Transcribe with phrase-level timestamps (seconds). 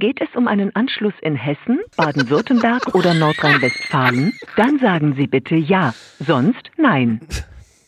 [0.00, 4.32] Geht es um einen Anschluss in Hessen, Baden-Württemberg oder Nordrhein-Westfalen?
[4.56, 7.20] Dann sagen Sie bitte ja, sonst nein.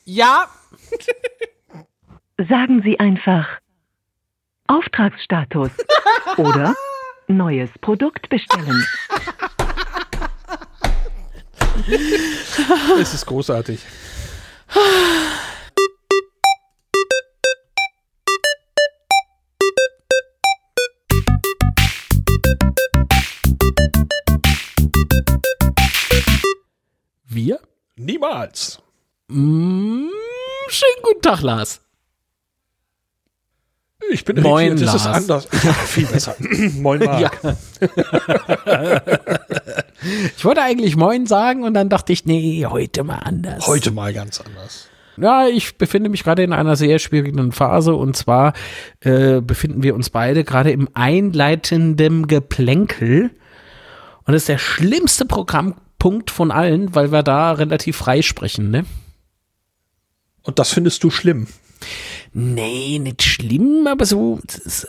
[0.04, 0.46] Ja.
[2.48, 3.46] Sagen Sie einfach
[4.66, 5.70] Auftragsstatus
[6.36, 6.74] oder
[7.28, 8.84] neues Produkt bestellen.
[13.00, 13.80] Es ist großartig.
[27.24, 27.60] Wir?
[27.96, 28.80] Niemals.
[29.28, 30.08] Mm,
[30.68, 31.80] schönen guten Tag, Lars.
[34.10, 35.16] Ich bin Moin, irritiert, das ist Lars.
[35.16, 35.48] anders.
[35.64, 36.34] Ja, viel besser.
[36.80, 37.38] Moin, Marc.
[40.36, 43.66] Ich wollte eigentlich Moin sagen und dann dachte ich, nee, heute mal anders.
[43.66, 44.88] Heute mal ganz anders.
[45.16, 48.54] Ja, ich befinde mich gerade in einer sehr schwierigen Phase und zwar
[49.00, 53.30] äh, befinden wir uns beide gerade im einleitenden Geplänkel
[54.24, 58.84] und das ist der schlimmste Programmpunkt von allen, weil wir da relativ frei sprechen, ne?
[60.42, 61.46] Und das findest du schlimm.
[62.32, 64.84] Nee, nicht schlimm, aber so ist,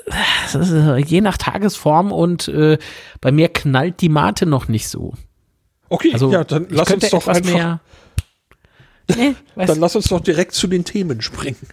[0.54, 0.74] ist,
[1.08, 2.78] je nach Tagesform und äh,
[3.20, 5.14] bei mir knallt die Mate noch nicht so.
[5.90, 7.82] Okay, Also ja, dann lass uns doch einfach, mehr.
[9.16, 11.58] Nee, dann lass uns doch direkt zu den Themen springen.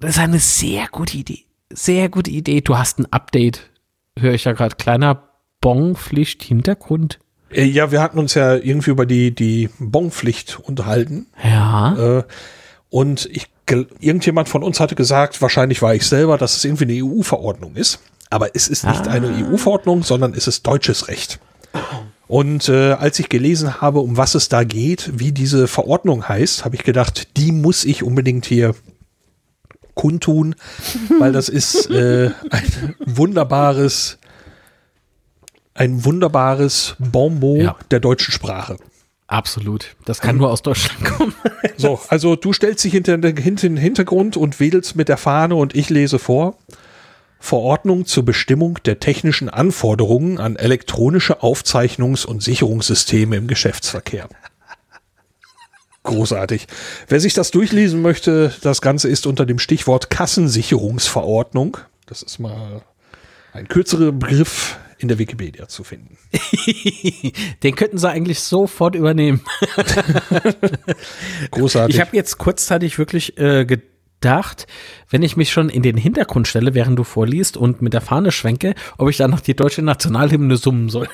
[0.00, 1.44] Das ist eine sehr gute Idee.
[1.70, 2.60] Sehr gute Idee.
[2.60, 3.68] Du hast ein Update.
[4.16, 4.76] Höre ich ja gerade.
[4.76, 5.27] Kleiner
[5.60, 7.18] Bonpflicht Hintergrund.
[7.50, 11.26] Äh, Ja, wir hatten uns ja irgendwie über die, die Bonpflicht unterhalten.
[11.42, 12.18] Ja.
[12.18, 12.22] Äh,
[12.90, 13.48] und ich,
[14.00, 18.00] irgendjemand von uns hatte gesagt, wahrscheinlich war ich selber, dass es irgendwie eine EU-Verordnung ist.
[18.30, 21.38] Aber es ist nicht eine EU-Verordnung, sondern es ist deutsches Recht.
[22.26, 26.64] Und äh, als ich gelesen habe, um was es da geht, wie diese Verordnung heißt,
[26.64, 28.74] habe ich gedacht, die muss ich unbedingt hier
[29.94, 30.54] kundtun,
[31.18, 34.17] weil das ist äh, ein wunderbares,
[35.78, 37.76] ein wunderbares Bonmot Ja.
[37.90, 38.76] der deutschen Sprache.
[39.28, 39.94] Absolut.
[40.06, 41.34] Das kann nur aus Deutschland kommen.
[41.76, 45.54] So, also du stellst dich hinter den hinter den Hintergrund und wedelst mit der Fahne
[45.54, 46.56] und ich lese vor.
[47.38, 54.28] Verordnung zur Bestimmung der technischen Anforderungen an elektronische Aufzeichnungs- und Sicherungssysteme im Geschäftsverkehr.
[56.02, 56.66] Großartig.
[57.06, 61.76] Wer sich das durchlesen möchte, das Ganze ist unter dem Stichwort Kassensicherungsverordnung.
[62.06, 62.82] Das ist mal
[63.52, 66.18] ein kürzerer Begriff in der Wikipedia zu finden.
[67.62, 69.40] Den könnten sie eigentlich sofort übernehmen.
[71.50, 71.96] Großartig.
[71.96, 74.66] Ich habe jetzt kurzzeitig wirklich äh, gedacht,
[75.10, 78.32] wenn ich mich schon in den Hintergrund stelle, während du vorliest und mit der Fahne
[78.32, 81.08] schwenke, ob ich dann noch die deutsche Nationalhymne summen soll.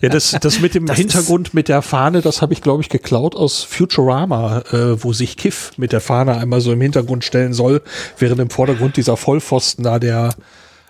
[0.00, 2.88] Ja, das, das mit dem Das Hintergrund mit der Fahne, das habe ich, glaube ich,
[2.88, 7.52] geklaut aus Futurama, äh, wo sich Kiff mit der Fahne einmal so im Hintergrund stellen
[7.52, 7.82] soll,
[8.18, 10.34] während im Vordergrund dieser Vollpfosten da der,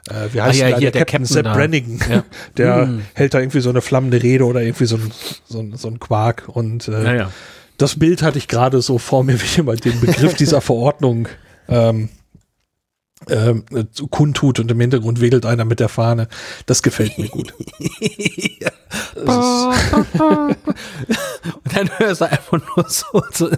[0.08, 1.54] äh, wie heißt Ah ja, der, hier, der, der Captain Sepp da.
[1.54, 2.24] Brannigan, Ja.
[2.56, 3.02] der Mm.
[3.14, 5.10] hält da irgendwie so eine flammende Rede oder irgendwie so ein,
[5.46, 7.30] so ein, so ein Quark und äh, Ja, ja.
[7.78, 11.28] das Bild hatte ich gerade so vor mir, wie jemand den Begriff dieser Verordnung
[11.68, 12.08] ähm,
[13.28, 13.54] äh,
[14.10, 16.28] kundtut und im Hintergrund wedelt einer mit der Fahne.
[16.66, 17.54] Das gefällt mir gut.
[21.42, 23.50] Und dann hörst du einfach nur so, so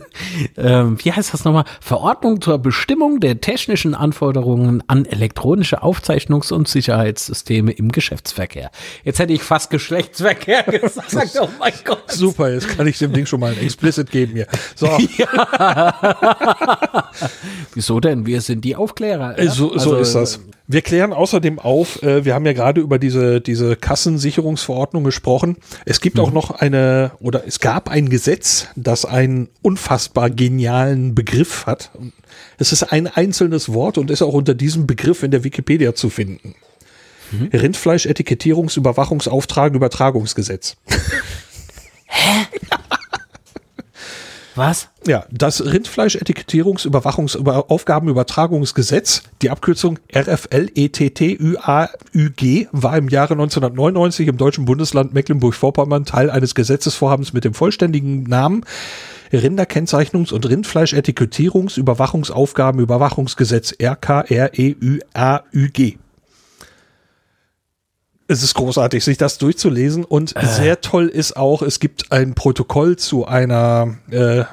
[0.56, 1.64] ähm, wie heißt das nochmal?
[1.80, 8.70] Verordnung zur Bestimmung der technischen Anforderungen an elektronische Aufzeichnungs- und Sicherheitssysteme im Geschäftsverkehr.
[9.04, 11.38] Jetzt hätte ich fast Geschlechtsverkehr gesagt.
[11.40, 12.10] Oh mein Gott.
[12.10, 14.46] Super, jetzt kann ich dem Ding schon mal ein Explicit geben hier.
[14.74, 14.86] So,
[17.74, 18.26] Wieso denn?
[18.26, 19.38] Wir sind die Aufklärer.
[19.52, 20.40] So, so Also, ist das.
[20.68, 25.56] Wir klären außerdem auf, äh, wir haben ja gerade über diese, diese Kassensicherungsverordnung gesprochen.
[25.84, 31.66] Es gibt auch noch eine, oder es gab ein Gesetz, das einen unfassbar genialen Begriff
[31.66, 31.90] hat.
[32.58, 36.10] Es ist ein einzelnes Wort und ist auch unter diesem Begriff in der Wikipedia zu
[36.10, 36.54] finden.
[37.52, 40.76] Rindfleisch, Etikettierungs-, Überwachungsauftrag, Übertragungsgesetz.
[44.54, 44.88] Was?
[45.06, 51.58] Ja, das Rindfleisch-Etikettierungs-, Überwachungs-, Über Aufgabenübertragungsgesetz, die Abkürzung RFL-ETTÜAÜG,
[52.72, 58.64] war im Jahre 1999 im deutschen Bundesland Mecklenburg-Vorpommern Teil eines Gesetzesvorhabens mit dem vollständigen Namen
[59.32, 64.98] Rinderkennzeichnungs- und Rindfleisch-Etikettierungs-, Überwachungsaufgaben, Überwachungsgesetz RKREÜAÜG.
[68.32, 72.96] Es ist großartig, sich das durchzulesen und sehr toll ist auch, es gibt ein Protokoll
[72.96, 74.44] zu einer äh,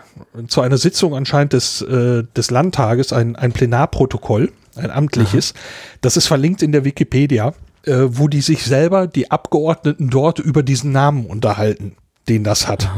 [0.50, 5.54] zu einer Sitzung anscheinend des äh, des Landtages, ein ein Plenarprotokoll, ein amtliches.
[6.02, 7.54] Das ist verlinkt in der Wikipedia,
[7.84, 11.96] äh, wo die sich selber die Abgeordneten dort über diesen Namen unterhalten,
[12.28, 12.90] den das hat.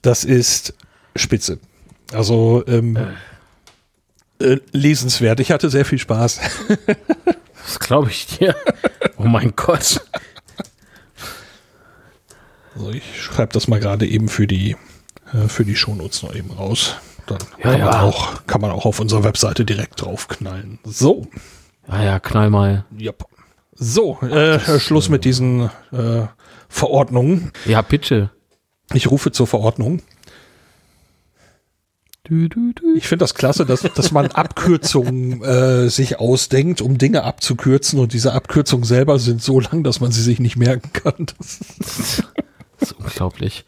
[0.00, 0.72] Das ist
[1.14, 1.58] spitze.
[2.12, 2.96] Also ähm,
[4.38, 5.40] äh, lesenswert.
[5.40, 6.40] Ich hatte sehr viel Spaß.
[7.66, 8.54] Das glaube ich dir.
[9.18, 10.00] Oh mein Gott.
[12.74, 14.76] Also ich schreibe das mal gerade eben für die,
[15.32, 16.96] äh, für die Shownotes noch eben raus.
[17.26, 18.02] Dann Ja, kann, Man ja.
[18.02, 20.78] auch, kann man auch auf unserer Webseite direkt draufknallen.
[20.84, 21.26] So,
[21.88, 22.84] Ah ja, knall mal.
[22.98, 23.24] yep.
[23.74, 26.26] So, äh, Schluss mit diesen äh,
[26.68, 27.52] Verordnungen.
[27.64, 28.30] Ja, bitte.
[28.92, 30.02] Ich rufe zur Verordnung.
[32.28, 32.94] Du, du, du.
[32.96, 38.12] Ich finde das klasse, dass, dass man Abkürzungen äh, sich ausdenkt, um Dinge abzukürzen und
[38.12, 41.26] diese Abkürzungen selber sind so lang, dass man sie sich nicht merken kann.
[41.38, 42.22] Das
[42.78, 43.64] Das ist unglaublich.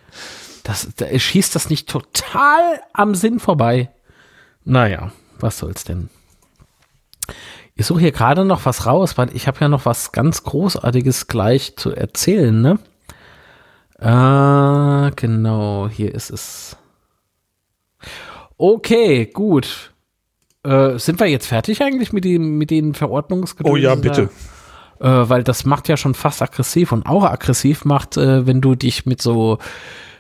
[0.65, 3.91] Das, da schießt das nicht total am Sinn vorbei.
[4.65, 6.11] Naja, was soll's denn?
[7.75, 11.29] Ich suche hier gerade noch was raus, weil ich habe ja noch was ganz Großartiges
[11.29, 12.79] gleich zu erzählen, ne?
[14.01, 16.77] Äh, genau, hier ist es.
[18.59, 19.93] Okay, gut.
[20.65, 24.29] Äh, sind wir jetzt fertig eigentlich mit, dem, mit den Verordnungsgedönsen Oh ja, bitte.
[25.01, 28.75] äh, weil das macht ja schon fast aggressiv und auch aggressiv macht, äh, wenn du
[28.75, 29.59] dich mit so,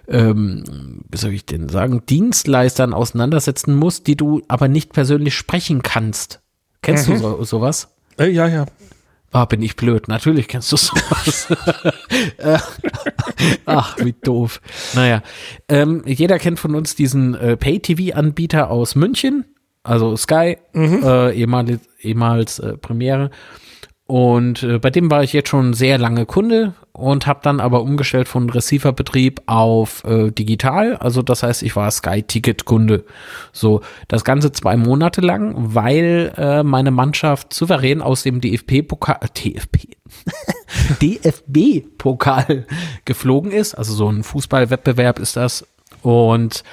[0.06, 5.82] ähm, wie soll ich denn sagen, Dienstleistern auseinandersetzen musst, die du aber nicht persönlich sprechen
[5.82, 6.40] kannst.
[6.80, 7.88] Kennst du so, sowas?
[8.18, 8.66] Äh, ja, ja.
[9.30, 10.08] Ah, bin ich blöd.
[10.08, 11.48] Natürlich kennst du sowas.
[13.66, 14.60] Ach, wie doof.
[14.94, 15.22] Naja,
[15.68, 19.44] ähm, jeder kennt von uns diesen äh, Pay-TV-Anbieter aus München,
[19.82, 23.30] also Sky, äh, ehemals, ehemals äh, Premiere.
[24.08, 27.82] Und äh, bei dem war ich jetzt schon sehr lange Kunde und habe dann aber
[27.82, 30.96] umgestellt von Receiverbetrieb auf äh, digital.
[30.96, 33.04] Also das heißt, ich war Sky-Ticket-Kunde.
[33.52, 39.76] So, das Ganze zwei Monate lang, weil äh, meine Mannschaft souverän aus dem DFB-Pokal, DFB,
[41.02, 42.64] DFB-Pokal
[43.04, 43.74] geflogen ist.
[43.74, 45.66] Also so ein Fußballwettbewerb ist das.
[46.00, 46.64] Und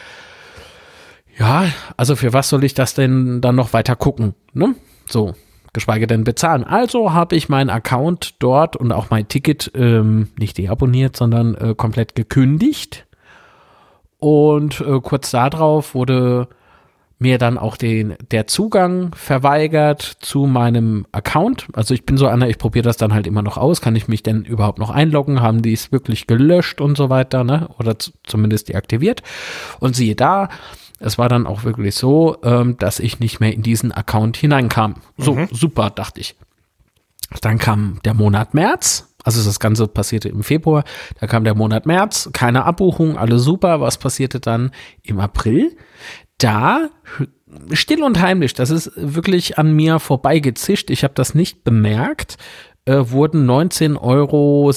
[1.38, 1.66] ja,
[1.98, 4.36] also für was soll ich das denn dann noch weiter gucken?
[4.54, 4.76] Ne?
[5.06, 5.36] So,
[5.76, 6.64] geschweige denn bezahlen.
[6.64, 11.76] Also habe ich meinen Account dort und auch mein Ticket ähm, nicht deabonniert, sondern äh,
[11.76, 13.06] komplett gekündigt.
[14.18, 16.48] Und äh, kurz darauf wurde
[17.20, 21.68] mir dann auch den, der Zugang verweigert zu meinem Account.
[21.74, 23.82] Also ich bin so einer, ich probiere das dann halt immer noch aus.
[23.82, 25.42] Kann ich mich denn überhaupt noch einloggen?
[25.42, 27.70] Haben die es wirklich gelöscht und so weiter, ne?
[27.80, 27.96] Oder
[28.26, 29.24] zumindest deaktiviert.
[29.80, 30.50] Und siehe da,
[31.06, 34.96] es war dann auch wirklich so, ähm, dass ich nicht mehr in diesen Account hineinkam.
[35.18, 36.36] So, super, dachte ich.
[37.42, 39.14] Dann kam der Monat März.
[39.24, 40.84] Also das Ganze passierte im Februar.
[41.20, 43.82] Da kam der Monat März, keine Abbuchung, alles super.
[43.82, 44.72] Was passierte dann
[45.04, 45.78] im April?
[46.38, 46.90] Da
[47.72, 50.90] still und heimlich, das ist wirklich an mir vorbeigezischt.
[50.90, 52.38] Ich habe das nicht bemerkt.
[52.86, 54.72] Äh, wurden 19,97 Euro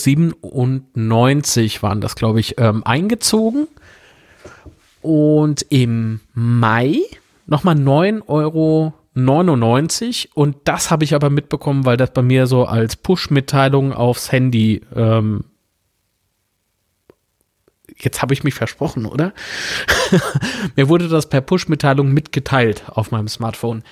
[1.83, 3.67] waren das, glaube ich, ähm, eingezogen.
[5.09, 7.01] Und im Mai
[7.47, 8.93] nochmal 9,99 Euro.
[10.35, 14.83] Und das habe ich aber mitbekommen, weil das bei mir so als Push-Mitteilung aufs Handy.
[14.95, 15.45] Ähm,
[17.97, 19.33] jetzt habe ich mich versprochen, oder?
[20.77, 23.85] mir wurde das per Push-Mitteilung mitgeteilt auf meinem Smartphone,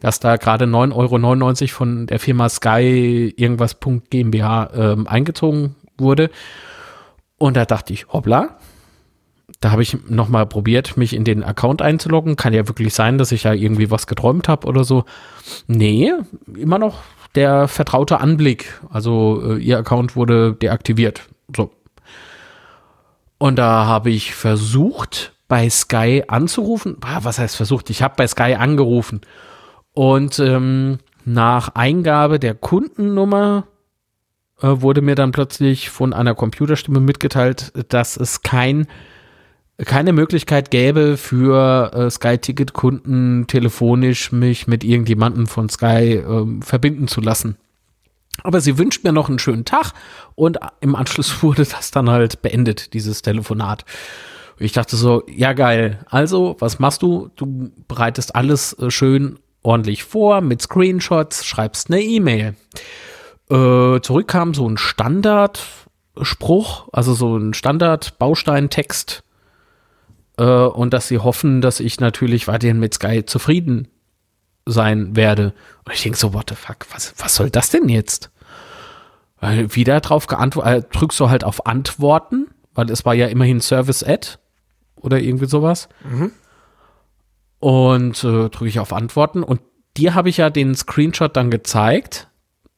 [0.00, 3.78] dass da gerade 9,99 Euro von der Firma Sky irgendwas
[4.10, 6.28] GmbH ähm, eingezogen wurde.
[7.38, 8.58] Und da dachte ich, hoppla,
[9.60, 12.36] da habe ich nochmal probiert, mich in den Account einzuloggen.
[12.36, 15.04] Kann ja wirklich sein, dass ich ja irgendwie was geträumt habe oder so.
[15.66, 16.12] Nee,
[16.56, 17.00] immer noch
[17.34, 18.80] der vertraute Anblick.
[18.90, 21.22] Also äh, ihr Account wurde deaktiviert.
[21.54, 21.70] So.
[23.38, 26.98] Und da habe ich versucht, bei Sky anzurufen.
[27.00, 27.90] Ah, Was heißt versucht?
[27.90, 29.22] Ich habe bei Sky angerufen.
[29.92, 33.66] Und ähm, nach Eingabe der Kundennummer
[34.60, 38.86] äh, wurde mir dann plötzlich von einer Computerstimme mitgeteilt, dass es kein
[39.84, 47.20] keine Möglichkeit gäbe für äh, Sky-Ticket-Kunden telefonisch mich mit irgendjemandem von Sky ähm, verbinden zu
[47.20, 47.56] lassen.
[48.42, 49.92] Aber sie wünscht mir noch einen schönen Tag
[50.34, 53.84] und im Anschluss wurde das dann halt beendet, dieses Telefonat.
[54.58, 56.04] Ich dachte so, ja geil.
[56.10, 57.30] Also, was machst du?
[57.36, 62.56] Du bereitest alles äh, schön ordentlich vor mit Screenshots, schreibst eine E-Mail.
[63.48, 69.22] Äh, zurück kam so ein Standardspruch, also so ein Standard-Bausteintext
[70.38, 73.88] äh, und dass sie hoffen, dass ich natürlich weiterhin mit Sky zufrieden
[74.64, 75.52] sein werde.
[75.84, 78.30] Und ich denke so, what the fuck, was, was soll das denn jetzt?
[79.40, 83.60] Weil wieder drauf geantwortet, äh, drückst du halt auf Antworten, weil es war ja immerhin
[83.60, 84.30] Service Ad
[84.96, 85.88] oder irgendwie sowas.
[87.60, 89.60] Und äh, drücke ich auf Antworten und
[89.96, 92.28] dir habe ich ja den Screenshot dann gezeigt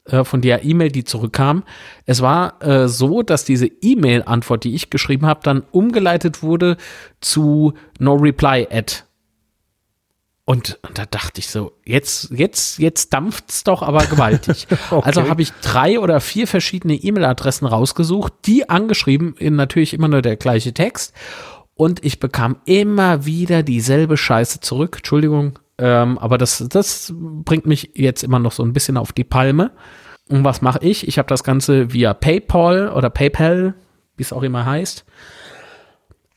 [0.05, 1.65] äh, von der E-Mail, die zurückkam.
[2.07, 6.77] Es war äh, so, dass diese E-Mail-Antwort, die ich geschrieben habe, dann umgeleitet wurde
[7.21, 8.95] zu No Reply Ad.
[10.51, 14.67] Und, und da dachte ich so, jetzt, jetzt, jetzt dampft's doch aber gewaltig.
[14.91, 15.07] okay.
[15.07, 20.23] Also habe ich drei oder vier verschiedene E-Mail-Adressen rausgesucht, die angeschrieben, in natürlich immer nur
[20.23, 21.15] der gleiche Text.
[21.75, 24.97] Und ich bekam immer wieder dieselbe Scheiße zurück.
[24.97, 29.25] Entschuldigung, ähm, aber das, das bringt mich jetzt immer noch so ein bisschen auf die
[29.25, 29.73] Palme.
[30.29, 31.09] Und was mache ich?
[31.09, 33.75] Ich habe das Ganze via PayPal oder PayPal,
[34.17, 35.07] wie es auch immer heißt,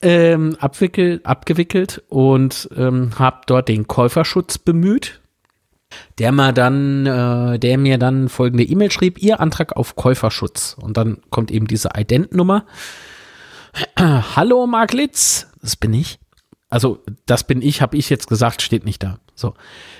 [0.02, 5.22] ähm, abgewickelt und ähm, habe dort den Käuferschutz bemüht,
[6.20, 10.78] der mir dann, äh, der mir dann folgende E-Mail schrieb: Ihr Antrag auf Käuferschutz.
[10.82, 12.66] Und dann kommt eben diese Ident-Nummer.
[14.00, 16.20] Hallo Mark Litz, das bin ich.
[16.74, 19.20] Also das bin ich, habe ich jetzt gesagt, steht nicht da.
[19.36, 19.54] So.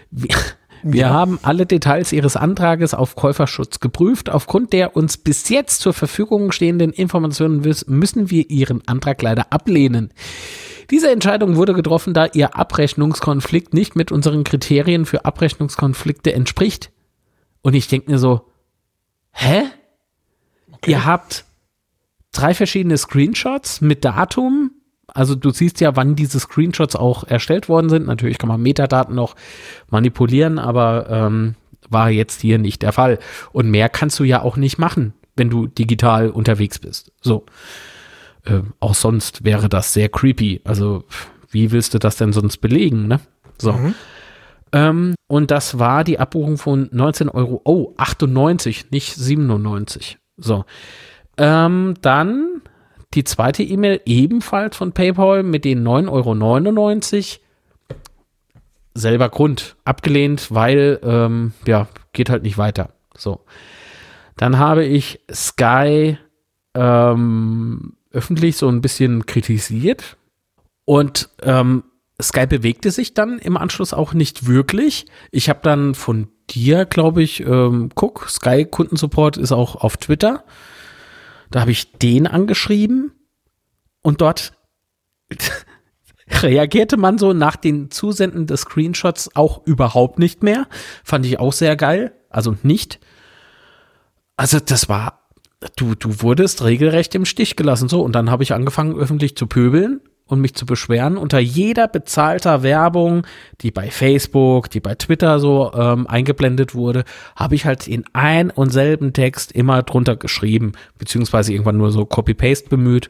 [0.10, 0.36] Wir,
[0.82, 1.10] wir ja.
[1.12, 4.32] haben alle Details Ihres Antrages auf Käuferschutz geprüft.
[4.32, 10.12] Aufgrund der uns bis jetzt zur Verfügung stehenden Informationen müssen wir Ihren Antrag leider ablehnen.
[10.90, 16.92] Diese Entscheidung wurde getroffen, da Ihr Abrechnungskonflikt nicht mit unseren Kriterien für Abrechnungskonflikte entspricht.
[17.62, 18.50] Und ich denke mir so,
[19.30, 19.66] hä?
[20.72, 20.90] Okay.
[20.90, 21.46] Ihr habt
[22.32, 24.72] drei verschiedene Screenshots mit Datum,
[25.14, 28.08] also du siehst ja, wann diese Screenshots auch erstellt worden sind.
[28.08, 29.36] Natürlich kann man Metadaten noch
[29.90, 31.56] manipulieren, aber ähm,
[31.90, 33.20] war jetzt hier nicht der Fall.
[33.52, 37.12] Und mehr kannst du ja auch nicht machen, wenn du digital unterwegs bist.
[37.22, 37.46] So.
[38.46, 40.62] Äh, auch sonst wäre das sehr creepy.
[40.64, 41.06] Also,
[41.50, 43.20] wie willst du das denn sonst belegen, ne?
[43.58, 43.74] So.
[43.74, 43.96] Mhm.
[44.74, 47.62] Ähm, und das war die Abbuchung von 19 Euro.
[47.64, 50.18] Oh, 98, nicht 97.
[50.38, 50.66] So.
[51.38, 52.63] Ähm, dann
[53.14, 57.98] die zweite E-Mail ebenfalls von PayPal mit den 9,99 Euro.
[58.96, 59.76] Selber Grund.
[59.86, 62.90] Abgelehnt, weil, ähm, ja, geht halt nicht weiter.
[63.16, 63.42] So.
[64.38, 66.18] Dann habe ich Sky
[66.74, 70.18] ähm, öffentlich so ein bisschen kritisiert.
[70.86, 71.84] Und ähm,
[72.22, 75.06] Sky bewegte sich dann im Anschluss auch nicht wirklich.
[75.32, 80.44] Ich habe dann von dir, glaube ich, ähm, guck, Sky Kundensupport ist auch auf Twitter.
[81.54, 83.12] Da habe ich den angeschrieben
[84.02, 84.54] und dort
[86.42, 90.66] reagierte man so nach den Zusenden des Screenshots auch überhaupt nicht mehr.
[91.04, 92.12] Fand ich auch sehr geil.
[92.32, 93.00] Also nicht.
[94.36, 95.30] Also das war,
[95.76, 97.88] du, du wurdest regelrecht im Stich gelassen.
[97.88, 100.02] So, und dann habe ich angefangen, öffentlich zu pöbeln
[100.34, 101.18] und mich zu beschweren.
[101.18, 103.26] Unter jeder bezahlter Werbung,
[103.62, 108.50] die bei Facebook, die bei Twitter so ähm, eingeblendet wurde, habe ich halt in ein
[108.50, 113.10] und selben Text immer drunter geschrieben, beziehungsweise irgendwann nur so Copy-Paste bemüht.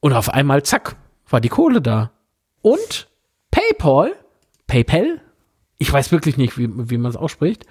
[0.00, 0.96] Und auf einmal, zack,
[1.28, 2.12] war die Kohle da.
[2.62, 3.08] Und
[3.50, 4.12] PayPal,
[4.66, 5.20] PayPal,
[5.78, 7.66] ich weiß wirklich nicht, wie, wie man es ausspricht,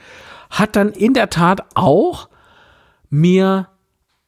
[0.49, 2.29] hat dann in der Tat auch
[3.09, 3.69] mir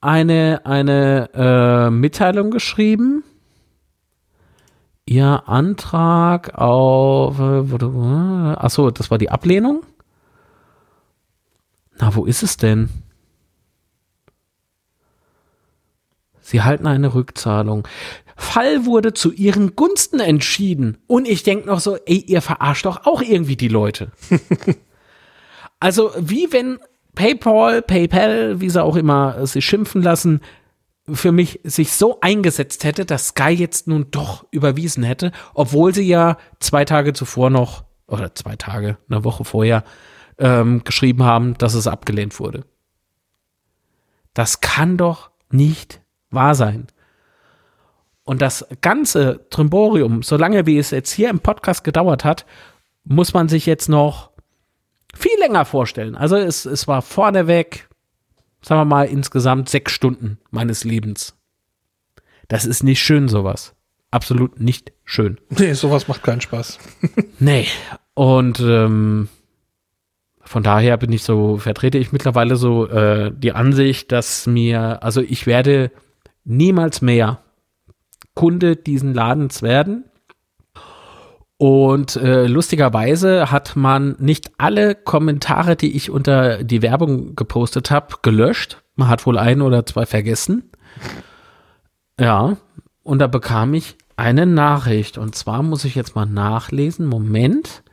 [0.01, 3.23] eine, eine äh, Mitteilung geschrieben
[5.09, 9.85] Ihr Antrag auf, äh, achso, das war die Ablehnung?
[11.97, 12.89] Na, wo ist es denn?
[16.41, 17.87] Sie halten eine Rückzahlung.
[18.35, 20.97] Fall wurde zu ihren Gunsten entschieden.
[21.07, 24.11] Und ich denke noch so, ey, ihr verarscht doch auch irgendwie die Leute.
[25.79, 26.79] also, wie wenn
[27.15, 30.41] PayPal, PayPal, wie sie auch immer sich schimpfen lassen,
[31.13, 36.07] für mich sich so eingesetzt hätte, dass Sky jetzt nun doch überwiesen hätte, obwohl sie
[36.07, 39.83] ja zwei Tage zuvor noch, oder zwei Tage, eine Woche vorher,
[40.37, 42.65] ähm, geschrieben haben, dass es abgelehnt wurde.
[44.33, 46.87] Das kann doch nicht wahr sein.
[48.23, 52.45] Und das ganze Trimborium, solange wie es jetzt hier im Podcast gedauert hat,
[53.05, 54.31] muss man sich jetzt noch
[55.15, 56.15] viel länger vorstellen.
[56.15, 57.86] Also es, es war vorneweg
[58.67, 61.35] sagen wir mal, insgesamt sechs Stunden meines Lebens.
[62.49, 63.73] Das ist nicht schön, sowas.
[64.11, 65.37] Absolut nicht schön.
[65.49, 66.79] Nee, sowas macht keinen Spaß.
[67.39, 67.65] nee.
[68.13, 69.29] Und ähm,
[70.41, 75.21] von daher bin ich so, vertrete ich mittlerweile so äh, die Ansicht, dass mir, also
[75.21, 75.91] ich werde
[76.43, 77.39] niemals mehr
[78.33, 80.05] Kunde diesen Ladens werden.
[81.57, 88.15] Und äh, lustigerweise hat man nicht alle Kommentare, die ich unter die Werbung gepostet habe,
[88.21, 88.83] gelöscht.
[88.95, 90.69] Man hat wohl ein oder zwei vergessen.
[92.19, 92.57] Ja,
[93.03, 95.17] und da bekam ich eine Nachricht.
[95.17, 97.07] Und zwar muss ich jetzt mal nachlesen.
[97.07, 97.83] Moment.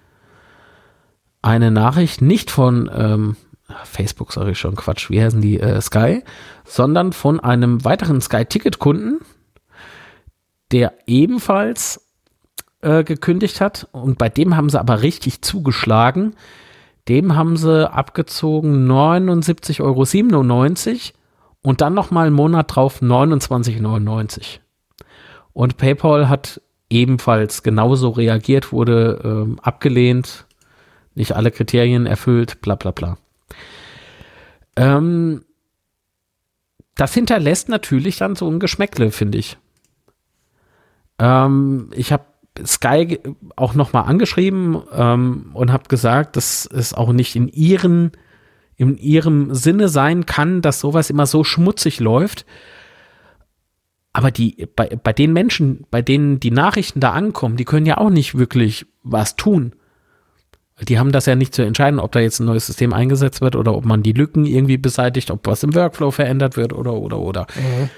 [1.40, 3.36] Eine Nachricht nicht von ähm,
[3.84, 6.22] Facebook, sage ich schon, Quatsch, wie heißen die, äh, Sky,
[6.64, 9.20] sondern von einem weiteren Sky-Ticket-Kunden,
[10.72, 12.03] der ebenfalls
[12.84, 13.88] äh, gekündigt hat.
[13.92, 16.34] Und bei dem haben sie aber richtig zugeschlagen.
[17.08, 20.04] Dem haben sie abgezogen 79,97 Euro
[21.62, 24.60] und dann nochmal einen Monat drauf 29,99.
[25.52, 26.60] Und PayPal hat
[26.90, 30.46] ebenfalls genauso reagiert wurde, ähm, abgelehnt,
[31.14, 33.16] nicht alle Kriterien erfüllt, bla bla bla.
[34.76, 35.44] Ähm,
[36.94, 39.56] das hinterlässt natürlich dann so ein Geschmäckle, finde ich.
[41.18, 42.24] Ähm, ich habe
[42.64, 43.18] Sky
[43.56, 48.12] auch nochmal angeschrieben ähm, und habe gesagt, dass es auch nicht in ihren
[48.76, 52.44] in ihrem Sinne sein kann, dass sowas immer so schmutzig läuft.
[54.12, 57.98] Aber die, bei, bei den Menschen, bei denen die Nachrichten da ankommen, die können ja
[57.98, 59.74] auch nicht wirklich was tun.
[60.82, 63.54] Die haben das ja nicht zu entscheiden, ob da jetzt ein neues System eingesetzt wird
[63.54, 67.18] oder ob man die Lücken irgendwie beseitigt, ob was im Workflow verändert wird oder, oder,
[67.18, 67.46] oder.
[67.54, 67.90] Mhm.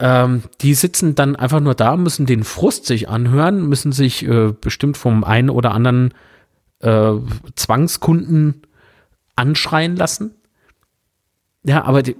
[0.00, 4.52] Ähm, die sitzen dann einfach nur da, müssen den Frust sich anhören, müssen sich äh,
[4.58, 6.14] bestimmt vom einen oder anderen
[6.80, 7.12] äh,
[7.54, 8.62] Zwangskunden
[9.36, 10.34] anschreien lassen.
[11.64, 12.16] Ja, aber die,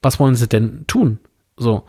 [0.00, 1.18] was wollen sie denn tun?
[1.58, 1.84] So.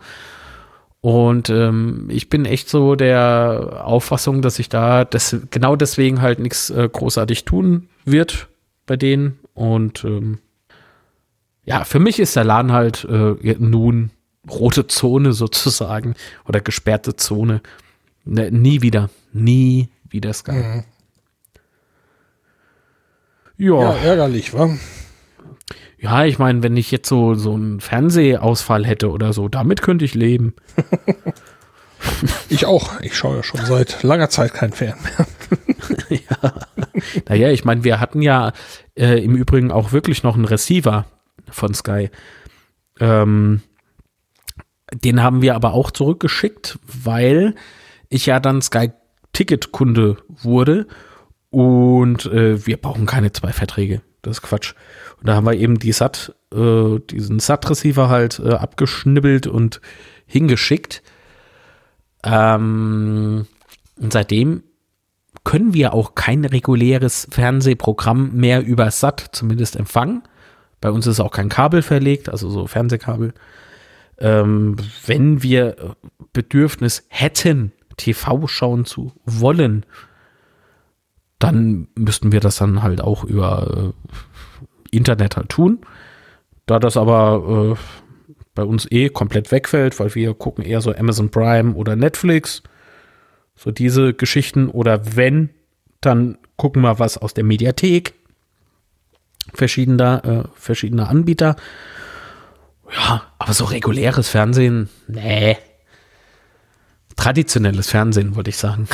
[1.00, 6.38] Und ähm, ich bin echt so der Auffassung, dass ich da das, genau deswegen halt
[6.38, 8.48] nichts äh, großartig tun wird
[8.84, 9.38] bei denen.
[9.54, 10.38] Und ähm,
[11.64, 14.10] ja, für mich ist der Laden halt äh, nun
[14.48, 16.14] rote Zone sozusagen
[16.46, 17.60] oder gesperrte Zone.
[18.24, 20.52] Ne, nie wieder, nie wieder Sky.
[20.52, 20.84] Mhm.
[23.56, 23.80] Ja.
[23.80, 24.70] ja, ärgerlich, wa?
[25.98, 30.06] Ja, ich meine, wenn ich jetzt so, so einen Fernsehausfall hätte oder so, damit könnte
[30.06, 30.54] ich leben.
[32.48, 32.98] ich auch.
[33.02, 35.26] Ich schaue ja schon seit langer Zeit kein Fern mehr.
[36.30, 36.52] ja.
[37.28, 38.52] Naja, ich meine, wir hatten ja
[38.94, 41.04] äh, im Übrigen auch wirklich noch einen Receiver
[41.50, 42.08] von Sky.
[42.98, 43.60] Ähm,
[44.92, 47.54] den haben wir aber auch zurückgeschickt, weil
[48.08, 48.90] ich ja dann Sky
[49.32, 50.86] Ticket-Kunde wurde
[51.50, 54.02] und äh, wir brauchen keine zwei Verträge.
[54.22, 54.74] Das ist Quatsch.
[55.18, 59.80] Und da haben wir eben die SAT, äh, diesen SAT-Receiver halt äh, abgeschnibbelt und
[60.26, 61.02] hingeschickt.
[62.24, 63.46] Ähm,
[63.96, 64.62] und seitdem
[65.44, 70.22] können wir auch kein reguläres Fernsehprogramm mehr über SAT zumindest empfangen.
[70.80, 73.32] Bei uns ist auch kein Kabel verlegt, also so Fernsehkabel.
[74.20, 75.96] Ähm, wenn wir
[76.32, 79.84] Bedürfnis hätten, TV schauen zu wollen,
[81.38, 83.92] dann müssten wir das dann halt auch über
[84.92, 85.80] äh, Internet halt tun.
[86.66, 87.80] Da das aber äh,
[88.54, 92.62] bei uns eh komplett wegfällt, weil wir gucken eher so Amazon Prime oder Netflix,
[93.56, 94.68] so diese Geschichten.
[94.68, 95.50] Oder wenn,
[96.00, 98.14] dann gucken wir was aus der Mediathek
[99.54, 101.56] verschiedener, äh, verschiedener Anbieter.
[102.96, 105.56] Ja, aber so reguläres Fernsehen, nee,
[107.20, 108.88] traditionelles Fernsehen, würde ich sagen.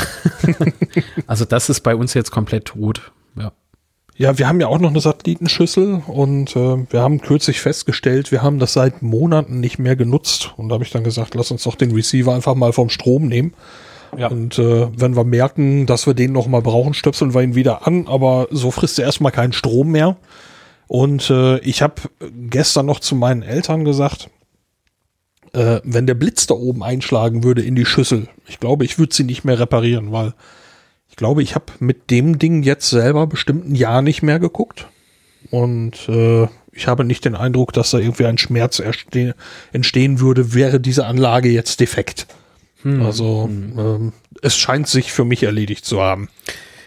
[1.26, 3.12] also das ist bei uns jetzt komplett tot.
[3.36, 3.52] Ja.
[4.16, 8.42] Ja, wir haben ja auch noch eine Satellitenschüssel und äh, wir haben kürzlich festgestellt, wir
[8.42, 10.54] haben das seit Monaten nicht mehr genutzt.
[10.56, 13.28] Und da habe ich dann gesagt, lass uns doch den Receiver einfach mal vom Strom
[13.28, 13.54] nehmen.
[14.16, 14.28] Ja.
[14.28, 17.86] Und äh, wenn wir merken, dass wir den noch mal brauchen, stöpseln wir ihn wieder
[17.86, 18.08] an.
[18.08, 20.16] Aber so frisst er erstmal keinen Strom mehr.
[20.88, 22.02] Und äh, ich habe
[22.48, 24.30] gestern noch zu meinen Eltern gesagt,
[25.52, 29.14] äh, wenn der Blitz da oben einschlagen würde in die Schüssel, ich glaube, ich würde
[29.14, 30.34] sie nicht mehr reparieren, weil
[31.08, 34.86] ich glaube, ich habe mit dem Ding jetzt selber bestimmt ein Jahr nicht mehr geguckt.
[35.50, 38.82] Und äh, ich habe nicht den Eindruck, dass da irgendwie ein Schmerz
[39.72, 42.26] entstehen würde, wäre diese Anlage jetzt defekt.
[42.82, 43.02] Hm.
[43.02, 43.78] Also hm.
[43.78, 46.28] Ähm, es scheint sich für mich erledigt zu haben.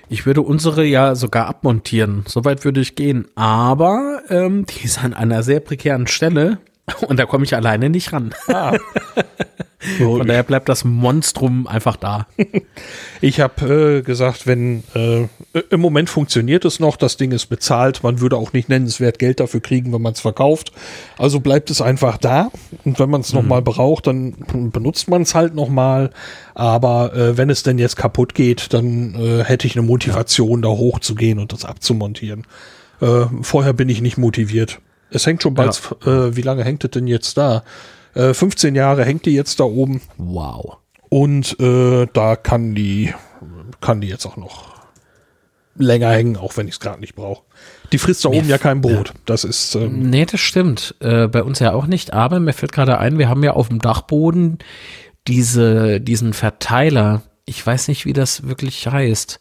[0.09, 2.23] Ich würde unsere ja sogar abmontieren.
[2.27, 3.27] Soweit würde ich gehen.
[3.35, 6.57] Aber ähm, die ist an einer sehr prekären Stelle.
[7.07, 8.33] Und da komme ich alleine nicht ran.
[8.47, 8.75] Ah.
[9.97, 12.27] Von daher bleibt das Monstrum einfach da.
[13.21, 15.27] Ich habe äh, gesagt, wenn äh,
[15.69, 19.41] im Moment funktioniert es noch, das Ding ist bezahlt, man würde auch nicht nennenswert Geld
[19.41, 20.71] dafür kriegen, wenn man es verkauft.
[21.17, 22.49] Also bleibt es einfach da.
[22.85, 23.39] Und wenn man es mhm.
[23.39, 24.35] nochmal braucht, dann
[24.71, 26.11] benutzt man es halt nochmal.
[26.55, 30.69] Aber äh, wenn es denn jetzt kaputt geht, dann äh, hätte ich eine Motivation, ja.
[30.69, 32.47] da hochzugehen und das abzumontieren.
[33.01, 34.79] Äh, vorher bin ich nicht motiviert.
[35.11, 36.27] Es hängt schon bald, ja.
[36.27, 37.63] äh, wie lange hängt es denn jetzt da?
[38.13, 40.01] Äh, 15 Jahre hängt die jetzt da oben.
[40.17, 40.77] Wow.
[41.09, 43.13] Und äh, da kann die,
[43.81, 44.69] kann die jetzt auch noch
[45.75, 47.43] länger hängen, auch wenn ich es gerade nicht brauche.
[47.91, 49.09] Die frisst da mir oben ja kein Brot.
[49.09, 49.15] Ja.
[49.25, 49.75] Das ist.
[49.75, 50.95] Ähm, nee, das stimmt.
[50.99, 52.13] Äh, bei uns ja auch nicht.
[52.13, 54.59] Aber mir fällt gerade ein, wir haben ja auf dem Dachboden
[55.27, 57.23] diese, diesen Verteiler.
[57.45, 59.39] Ich weiß nicht, wie das wirklich heißt.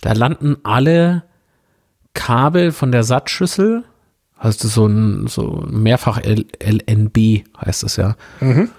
[0.00, 1.24] Da landen alle
[2.12, 3.84] Kabel von der Sattschüssel
[4.46, 8.14] Hast du so ein so mehrfach LNB heißt es ja.
[8.40, 8.70] Mhm.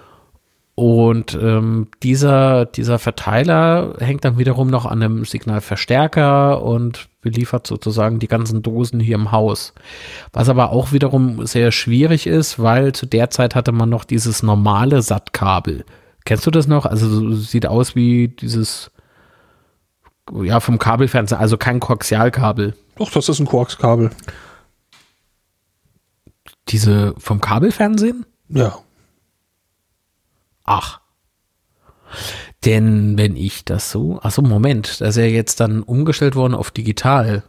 [0.76, 8.20] Und ähm, dieser, dieser Verteiler hängt dann wiederum noch an einem Signalverstärker und beliefert sozusagen
[8.20, 9.74] die ganzen Dosen hier im Haus.
[10.32, 14.44] Was aber auch wiederum sehr schwierig ist, weil zu der Zeit hatte man noch dieses
[14.44, 15.84] normale SAT-Kabel.
[16.24, 16.86] Kennst du das noch?
[16.86, 18.92] Also sieht aus wie dieses
[20.44, 22.76] ja, vom Kabelfernseher, also kein Koaxialkabel.
[22.96, 24.12] Doch, das ist ein Koaxkabel.
[26.70, 28.26] Diese vom Kabelfernsehen?
[28.50, 28.80] Ja.
[30.64, 31.00] Ach.
[32.66, 36.72] Denn wenn ich das so, achso, Moment, das ist ja jetzt dann umgestellt worden auf
[36.72, 37.44] digital.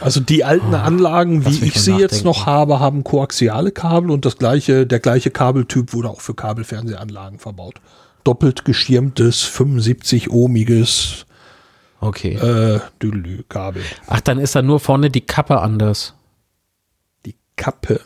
[0.00, 2.26] Also die alten Anlagen, lass wie ich sie jetzt nachdenken.
[2.26, 7.38] noch habe, haben koaxiale Kabel und das gleiche, der gleiche Kabeltyp wurde auch für Kabelfernsehanlagen
[7.38, 7.80] verbaut.
[8.24, 11.24] Doppelt geschirmtes, 75-ohmiges
[12.00, 12.34] Okay.
[12.34, 13.82] äh, Düdelü-Kabel.
[14.06, 16.14] Ach, dann ist da nur vorne die Kappe anders.
[17.26, 18.00] Die Kappe.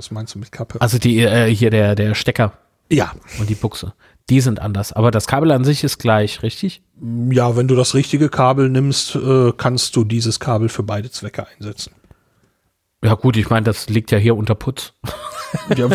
[0.00, 0.80] Was meinst du mit Kappe?
[0.80, 2.54] Also die, äh, hier der, der Stecker
[2.88, 3.12] ja.
[3.38, 3.92] und die Buchse.
[4.30, 4.94] Die sind anders.
[4.94, 6.80] Aber das Kabel an sich ist gleich, richtig?
[7.30, 11.46] Ja, wenn du das richtige Kabel nimmst, äh, kannst du dieses Kabel für beide Zwecke
[11.46, 11.92] einsetzen.
[13.04, 14.94] Ja, gut, ich meine, das liegt ja hier unter Putz.
[15.76, 15.90] Ja,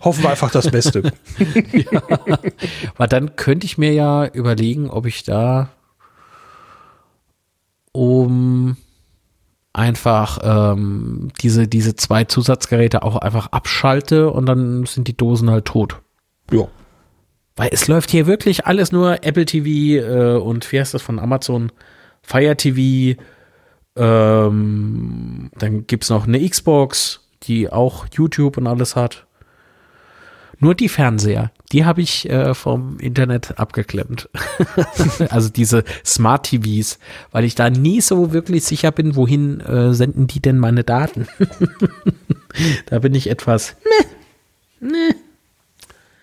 [0.00, 1.12] hoffen wir einfach das Beste.
[2.96, 5.68] Aber dann könnte ich mir ja überlegen, ob ich da
[7.92, 8.76] um
[9.76, 15.66] einfach ähm, diese, diese zwei Zusatzgeräte auch einfach abschalte und dann sind die Dosen halt
[15.66, 16.00] tot.
[16.50, 16.66] Ja.
[17.56, 21.18] Weil es läuft hier wirklich alles nur Apple TV äh, und wie heißt das von
[21.18, 21.72] Amazon?
[22.22, 23.20] Fire TV.
[23.96, 29.25] Ähm, dann gibt's noch eine Xbox, die auch YouTube und alles hat.
[30.58, 34.30] Nur die Fernseher, die habe ich äh, vom Internet abgeklemmt.
[35.28, 36.98] also diese Smart TVs,
[37.30, 41.28] weil ich da nie so wirklich sicher bin, wohin äh, senden die denn meine Daten.
[42.86, 43.76] da bin ich etwas.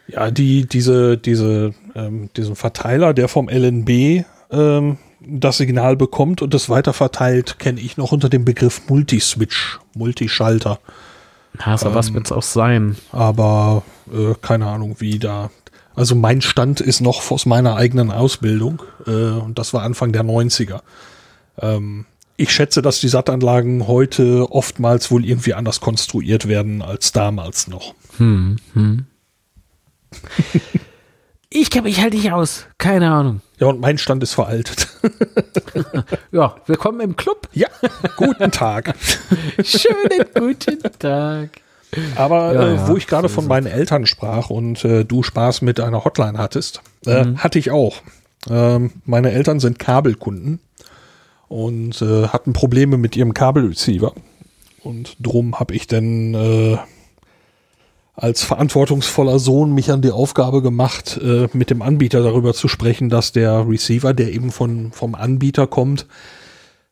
[0.07, 6.53] Ja, die, diese, diese, ähm, diesen Verteiler, der vom LNB ähm, das Signal bekommt und
[6.53, 10.79] es weiterverteilt, kenne ich noch unter dem Begriff Multiswitch, Multischalter.
[11.59, 12.97] Ja, so was wird's auch sein.
[13.11, 15.51] Aber äh, keine Ahnung, wie da.
[15.95, 20.23] Also mein Stand ist noch aus meiner eigenen Ausbildung äh, und das war Anfang der
[20.23, 20.81] 90er.
[21.59, 27.67] Ähm, ich schätze, dass die Sattanlagen heute oftmals wohl irgendwie anders konstruiert werden als damals
[27.67, 27.93] noch.
[31.55, 32.65] Ich kenne mich halt nicht aus.
[32.79, 33.41] Keine Ahnung.
[33.59, 34.87] Ja, und mein Stand ist veraltet.
[36.31, 37.47] Ja, willkommen im Club.
[37.53, 37.67] ja,
[38.15, 38.95] guten Tag.
[39.63, 41.49] Schönen guten Tag.
[42.15, 45.61] Aber Ja, äh, wo ich gerade so von meinen Eltern sprach und äh, du Spaß
[45.61, 47.97] mit einer Hotline hattest, äh, hatte ich auch.
[48.49, 50.59] Ähm, meine Eltern sind Kabelkunden
[51.49, 54.13] und äh, hatten Probleme mit ihrem Kabelreceiver.
[54.81, 56.77] Und drum habe ich dann äh,
[58.15, 63.09] als verantwortungsvoller Sohn mich an die Aufgabe gemacht, äh, mit dem Anbieter darüber zu sprechen,
[63.09, 66.05] dass der Receiver, der eben von, vom Anbieter kommt,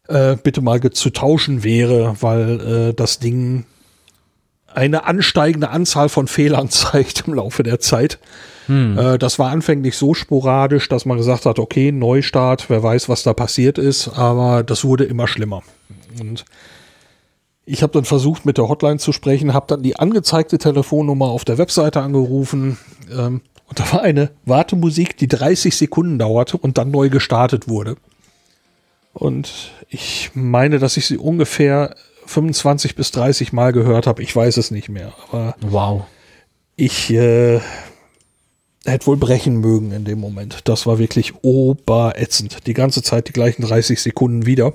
[0.08, 3.66] äh, bitte mal zu tauschen wäre, weil äh, das Ding
[4.74, 8.20] eine ansteigende Anzahl von Fehlern zeigt im Laufe der Zeit.
[8.98, 13.24] Äh, das war anfänglich so sporadisch, dass man gesagt hat, okay, Neustart, wer weiß, was
[13.24, 15.62] da passiert ist, aber das wurde immer schlimmer.
[16.20, 16.46] Und
[17.66, 21.46] ich habe dann versucht, mit der Hotline zu sprechen, habe dann die angezeigte Telefonnummer auf
[21.46, 22.78] der Webseite angerufen
[23.12, 27.96] ähm, und da war eine Wartemusik, die 30 Sekunden dauerte und dann neu gestartet wurde.
[29.14, 31.96] Und ich meine, dass ich sie ungefähr
[32.26, 34.24] 25 bis 30 Mal gehört habe.
[34.24, 36.04] Ich weiß es nicht mehr, aber Wow.
[36.76, 37.60] ich äh,
[38.86, 40.60] hätte wohl brechen mögen in dem Moment.
[40.66, 42.68] Das war wirklich oberätzend.
[42.68, 44.74] Die ganze Zeit die gleichen 30 Sekunden wieder.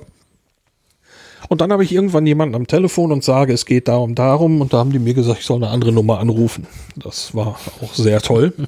[1.47, 4.61] Und dann habe ich irgendwann jemanden am Telefon und sage, es geht darum, darum.
[4.61, 6.67] Und da haben die mir gesagt, ich soll eine andere Nummer anrufen.
[6.95, 8.53] Das war auch sehr toll.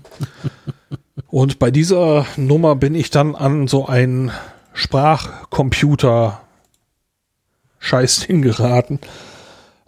[1.32, 4.32] Und bei dieser Nummer bin ich dann an so einen
[4.74, 6.42] Sprachcomputer
[7.80, 9.00] Scheiß hingeraten,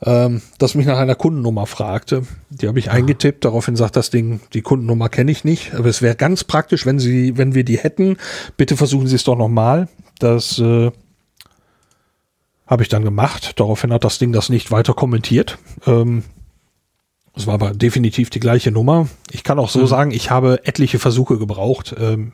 [0.03, 2.23] ähm, das mich nach einer Kundennummer fragte.
[2.49, 6.01] Die habe ich eingetippt, daraufhin sagt das Ding, die Kundennummer kenne ich nicht, aber es
[6.01, 8.17] wäre ganz praktisch, wenn Sie, wenn wir die hätten,
[8.57, 9.87] bitte versuchen Sie es doch nochmal.
[10.19, 10.91] Das äh,
[12.71, 13.59] habe ich dann gemacht.
[13.59, 15.57] Daraufhin hat das Ding das nicht weiter kommentiert.
[15.85, 16.23] Ähm,
[17.35, 19.09] es war aber definitiv die gleiche Nummer.
[19.29, 21.93] Ich kann auch so sagen, ich habe etliche Versuche gebraucht.
[21.99, 22.31] Ähm,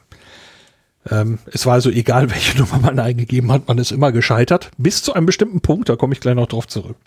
[1.10, 4.70] ähm, es war also egal, welche Nummer man eingegeben hat, man ist immer gescheitert.
[4.78, 6.98] Bis zu einem bestimmten Punkt, da komme ich gleich noch drauf zurück.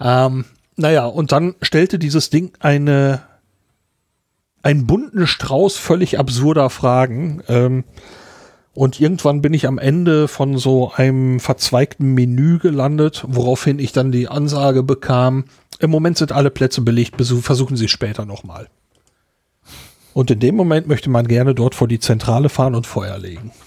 [0.00, 3.24] Ähm, naja, und dann stellte dieses Ding eine,
[4.62, 7.42] einen bunten Strauß völlig absurder Fragen.
[7.46, 7.84] Ähm,
[8.74, 14.12] und irgendwann bin ich am Ende von so einem verzweigten Menü gelandet, woraufhin ich dann
[14.12, 15.44] die Ansage bekam,
[15.80, 18.68] im Moment sind alle Plätze belegt, versuchen Sie später nochmal.
[20.14, 23.52] Und in dem Moment möchte man gerne dort vor die Zentrale fahren und Feuer legen.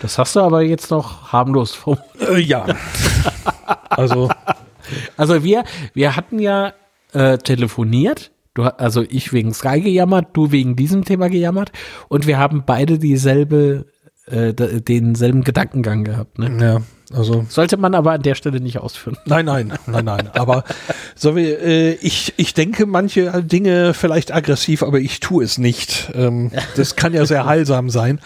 [0.00, 1.98] Das hast du aber jetzt noch harmlos vor.
[2.20, 2.66] Äh, ja.
[3.90, 4.30] Also,
[5.16, 5.64] Also wir,
[5.94, 6.72] wir hatten ja
[7.12, 8.30] äh, telefoniert.
[8.58, 11.70] Du, also ich wegen Sky gejammert, du wegen diesem Thema gejammert.
[12.08, 13.86] Und wir haben beide dieselbe
[14.26, 16.40] äh, denselben Gedankengang gehabt.
[16.40, 16.58] Ne?
[16.60, 17.46] Ja, also.
[17.48, 19.16] Sollte man aber an der Stelle nicht ausführen.
[19.26, 20.30] Nein, nein, nein, nein.
[20.32, 20.64] Aber
[21.14, 26.10] so wie, äh, ich, ich denke manche Dinge vielleicht aggressiv, aber ich tue es nicht.
[26.16, 28.18] Ähm, das kann ja sehr heilsam sein.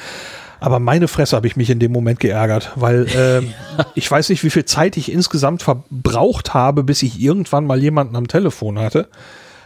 [0.60, 3.42] Aber meine Fresse habe ich mich in dem Moment geärgert, weil äh,
[3.94, 8.16] ich weiß nicht, wie viel Zeit ich insgesamt verbraucht habe, bis ich irgendwann mal jemanden
[8.16, 9.08] am Telefon hatte.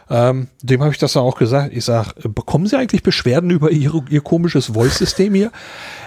[0.09, 1.73] Ähm, dem habe ich das dann auch gesagt.
[1.73, 5.51] Ich sage, bekommen Sie eigentlich Beschwerden über Ihr, Ihr komisches Voice-System hier?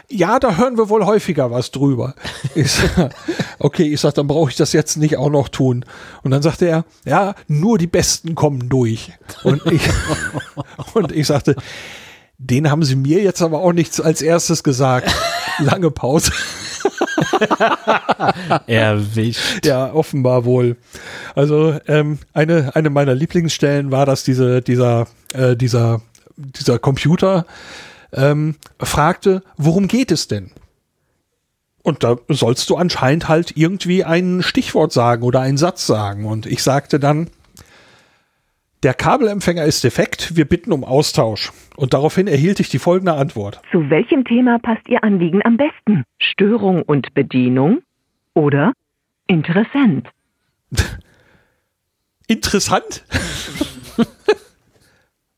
[0.10, 2.16] Ja, da hören wir wohl häufiger was drüber.
[2.56, 3.14] Ich sag,
[3.60, 5.86] okay, ich sage, dann brauche ich das jetzt nicht auch noch tun.
[6.24, 9.12] Und dann sagte er, ja, nur die Besten kommen durch.
[9.44, 9.82] Und ich,
[10.94, 11.56] und ich sagte,
[12.38, 15.14] den haben sie mir jetzt aber auch nichts als erstes gesagt.
[15.60, 16.32] Lange Pause.
[18.68, 19.66] Erwischt.
[19.66, 20.78] Ja, offenbar wohl.
[21.36, 26.02] Also ähm, eine, eine meiner Lieblingsstellen war, dass diese, dieser, äh, dieser,
[26.38, 27.46] dieser Computer
[28.14, 30.52] ähm, fragte, worum geht es denn?
[31.82, 36.26] Und da sollst du anscheinend halt irgendwie ein Stichwort sagen oder einen Satz sagen.
[36.26, 37.30] Und ich sagte dann,
[38.84, 41.52] der Kabelempfänger ist defekt, wir bitten um Austausch.
[41.76, 43.62] Und daraufhin erhielt ich die folgende Antwort.
[43.72, 46.04] Zu welchem Thema passt Ihr Anliegen am besten?
[46.20, 47.82] Störung und Bedienung
[48.34, 48.74] oder
[49.28, 50.08] interessant?
[52.28, 53.04] Interessant?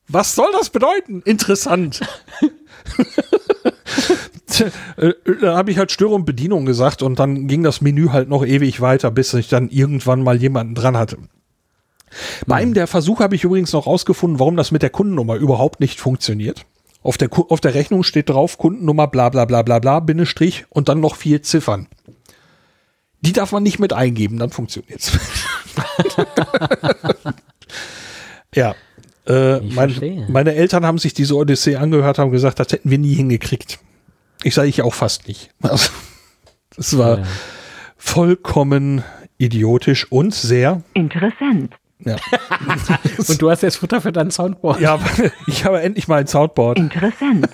[0.10, 1.22] Was soll das bedeuten?
[1.22, 2.02] Interessant.
[4.98, 8.30] Äh, da habe ich halt Störung und Bedienung gesagt und dann ging das Menü halt
[8.30, 11.18] noch ewig weiter, bis ich dann irgendwann mal jemanden dran hatte.
[12.46, 15.80] Bei einem der Versuche habe ich übrigens noch rausgefunden, warum das mit der Kundennummer überhaupt
[15.80, 16.66] nicht funktioniert.
[17.04, 20.90] Auf der, auf der Rechnung steht drauf Kundennummer bla bla bla bla bla, Bindestrich und
[20.90, 21.88] dann noch vier Ziffern.
[23.22, 25.12] Die darf man nicht mit eingeben, dann funktioniert's.
[28.56, 28.76] ja.
[29.28, 33.14] Äh, mein, meine Eltern haben sich diese Odyssee angehört, haben gesagt, das hätten wir nie
[33.14, 33.80] hingekriegt.
[34.44, 35.52] Ich sage ich auch fast nicht.
[35.62, 35.90] Also,
[36.76, 37.24] das war ja.
[37.98, 39.04] vollkommen
[39.38, 41.76] idiotisch und sehr interessant.
[42.06, 42.16] Ja.
[43.28, 44.80] Und du hast jetzt Futter für dein Soundboard.
[44.80, 45.00] Ja,
[45.48, 46.80] ich habe endlich mal ein Soundboard.
[46.80, 47.48] Interessant.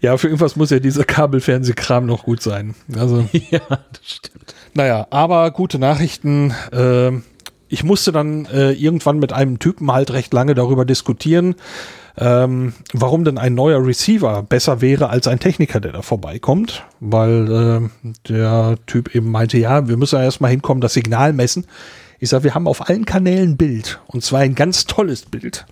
[0.00, 2.74] ja, für irgendwas muss ja dieser Kabelfernsehkram noch gut sein.
[2.96, 4.54] Also, ja, das stimmt.
[4.74, 6.52] Naja, aber gute Nachrichten.
[6.72, 7.12] Äh,
[7.68, 11.56] ich musste dann äh, irgendwann mit einem Typen halt recht lange darüber diskutieren,
[12.16, 17.90] ähm, warum denn ein neuer Receiver besser wäre als ein Techniker, der da vorbeikommt, weil
[18.04, 21.66] äh, der Typ eben meinte, ja, wir müssen ja erstmal hinkommen, das Signal messen.
[22.20, 25.66] Ich sage, wir haben auf allen Kanälen Bild und zwar ein ganz tolles Bild.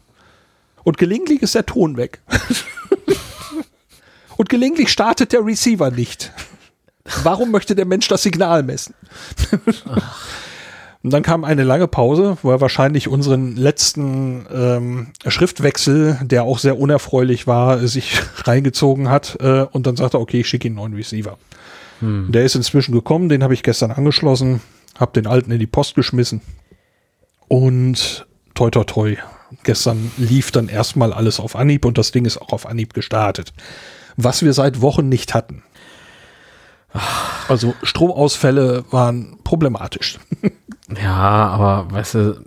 [0.82, 2.20] Und gelegentlich ist der Ton weg.
[4.36, 6.32] und gelegentlich startet der Receiver nicht.
[7.22, 8.94] Warum möchte der Mensch das Signal messen?
[11.02, 16.58] Und dann kam eine lange Pause, wo er wahrscheinlich unseren letzten ähm, Schriftwechsel, der auch
[16.58, 19.36] sehr unerfreulich war, sich reingezogen hat.
[19.40, 21.38] Äh, und dann sagte er, okay, ich schicke ihn einen neuen Receiver.
[21.98, 22.30] Hm.
[22.30, 24.60] Der ist inzwischen gekommen, den habe ich gestern angeschlossen,
[24.98, 26.40] habe den alten in die Post geschmissen.
[27.48, 29.16] Und toi toi toi.
[29.64, 33.52] Gestern lief dann erstmal alles auf Anhieb und das Ding ist auch auf Anhieb gestartet.
[34.16, 35.62] Was wir seit Wochen nicht hatten.
[37.48, 40.18] Also Stromausfälle waren problematisch.
[41.00, 42.44] Ja, aber weißt du,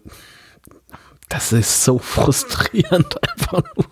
[1.30, 3.86] das ist so frustrierend einfach nur.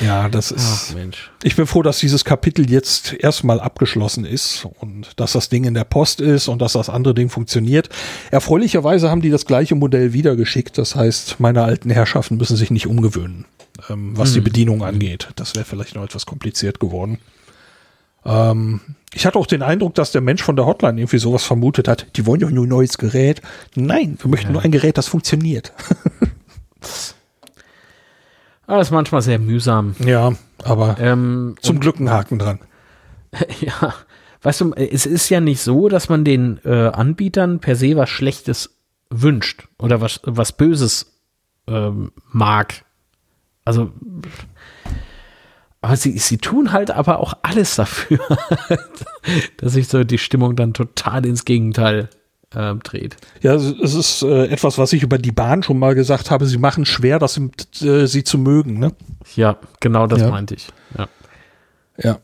[0.00, 0.90] Ja, das ist.
[0.90, 1.30] Ach, Mensch.
[1.42, 5.74] Ich bin froh, dass dieses Kapitel jetzt erstmal abgeschlossen ist und dass das Ding in
[5.74, 7.88] der Post ist und dass das andere Ding funktioniert.
[8.30, 10.78] Erfreulicherweise haben die das gleiche Modell wieder geschickt.
[10.78, 13.46] Das heißt, meine alten Herrschaften müssen sich nicht umgewöhnen,
[13.88, 14.34] ähm, was hm.
[14.34, 15.28] die Bedienung angeht.
[15.36, 17.18] Das wäre vielleicht noch etwas kompliziert geworden.
[18.24, 18.80] Ähm,
[19.12, 22.06] ich hatte auch den Eindruck, dass der Mensch von der Hotline irgendwie sowas vermutet hat.
[22.16, 23.42] Die wollen doch nur ein neues Gerät.
[23.74, 24.52] Nein, wir möchten ja.
[24.52, 25.72] nur ein Gerät, das funktioniert.
[28.66, 29.96] Aber das ist manchmal sehr mühsam.
[29.98, 32.60] Ja, aber ähm, zum Glück ein Haken dran.
[33.60, 33.94] Ja,
[34.42, 38.10] weißt du, es ist ja nicht so, dass man den äh, Anbietern per se was
[38.10, 38.76] Schlechtes
[39.08, 41.20] wünscht oder was, was Böses
[41.68, 42.84] ähm, mag.
[43.64, 43.92] Also
[45.82, 48.20] aber sie, sie tun halt aber auch alles dafür,
[49.56, 52.10] dass sich so die Stimmung dann total ins Gegenteil
[52.54, 53.16] äh, dreht.
[53.40, 56.46] Ja, es ist äh, etwas, was ich über die Bahn schon mal gesagt habe.
[56.46, 57.40] Sie machen schwer, das
[57.80, 58.78] äh, sie zu mögen.
[58.78, 58.92] Ne?
[59.36, 60.30] Ja, genau das ja.
[60.30, 60.68] meinte ich.
[60.98, 61.08] Ja.
[61.98, 62.18] ja.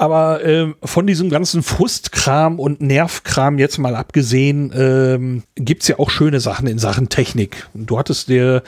[0.00, 6.08] Aber ähm, von diesem ganzen Frustkram und Nervkram jetzt mal abgesehen, ähm, gibt ja auch
[6.08, 7.68] schöne Sachen in Sachen Technik.
[7.74, 8.62] Du hattest dir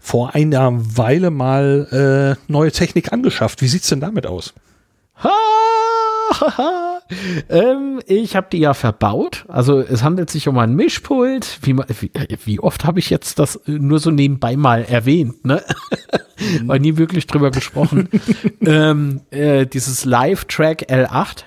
[0.00, 3.60] vor einer Weile mal äh, neue Technik angeschafft.
[3.60, 4.54] Wie sieht's denn damit aus?
[7.48, 9.44] Ähm, ich habe die ja verbaut.
[9.48, 11.58] Also es handelt sich um ein Mischpult.
[11.62, 12.10] Wie, wie,
[12.44, 15.62] wie oft habe ich jetzt das nur so nebenbei mal erwähnt, ne?
[16.64, 18.08] War nie wirklich drüber gesprochen.
[18.60, 21.44] ähm, äh, dieses Live-Track L8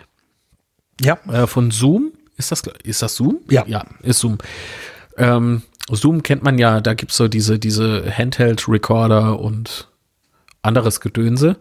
[0.99, 1.17] Ja.
[1.31, 2.11] äh, von Zoom.
[2.37, 3.39] Ist das, ist das Zoom?
[3.49, 3.63] Ja.
[3.67, 4.39] Ja, ist Zoom.
[5.17, 9.87] Ähm, Zoom kennt man ja, da gibt's so diese, diese Handheld-Recorder und
[10.61, 11.57] anderes Gedönse.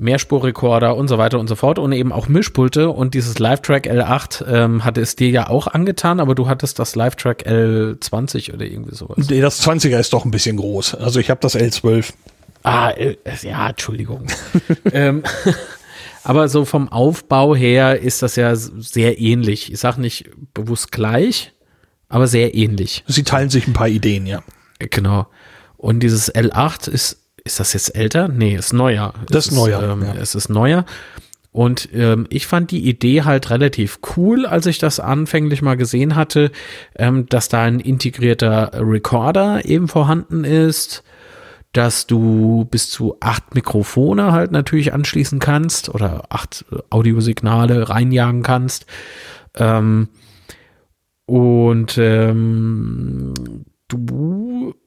[0.00, 4.46] Mehrspurrekorder und so weiter und so fort und eben auch Mischpulte und dieses Live-Track L8
[4.46, 8.94] ähm, hatte es dir ja auch angetan, aber du hattest das Live-Track L20 oder irgendwie
[8.94, 9.28] sowas.
[9.28, 10.94] Nee, das 20er ist doch ein bisschen groß.
[10.94, 12.12] Also ich habe das L12.
[12.62, 14.26] Ah, äh, ja, Entschuldigung.
[14.92, 15.22] ähm,
[16.24, 19.72] aber so vom Aufbau her ist das ja sehr ähnlich.
[19.72, 21.52] Ich sag nicht bewusst gleich,
[22.08, 23.04] aber sehr ähnlich.
[23.06, 24.42] Sie teilen sich ein paar Ideen, ja.
[24.78, 25.26] Genau.
[25.76, 28.28] Und dieses L8 ist, ist das jetzt älter?
[28.28, 29.14] Nee, ist neuer.
[29.28, 30.14] Das es ist neuer, Ähm, ja.
[30.14, 30.84] Es ist neuer.
[31.52, 36.14] Und ähm, ich fand die Idee halt relativ cool, als ich das anfänglich mal gesehen
[36.14, 36.52] hatte,
[36.96, 41.02] ähm, dass da ein integrierter Recorder eben vorhanden ist,
[41.72, 48.86] dass du bis zu acht Mikrofone halt natürlich anschließen kannst oder acht Audiosignale reinjagen kannst.
[49.56, 50.08] Ähm,
[51.26, 53.34] und ähm,
[53.88, 53.98] du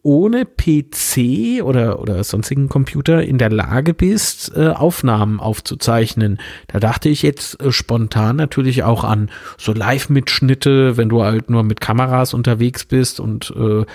[0.02, 6.39] ohne PC oder, oder sonstigen Computer in der Lage bist, äh, Aufnahmen aufzuzeichnen.
[6.67, 11.63] Da dachte ich jetzt äh, spontan natürlich auch an so Live-Mitschnitte, wenn du halt nur
[11.63, 13.86] mit Kameras unterwegs bist und äh, äh,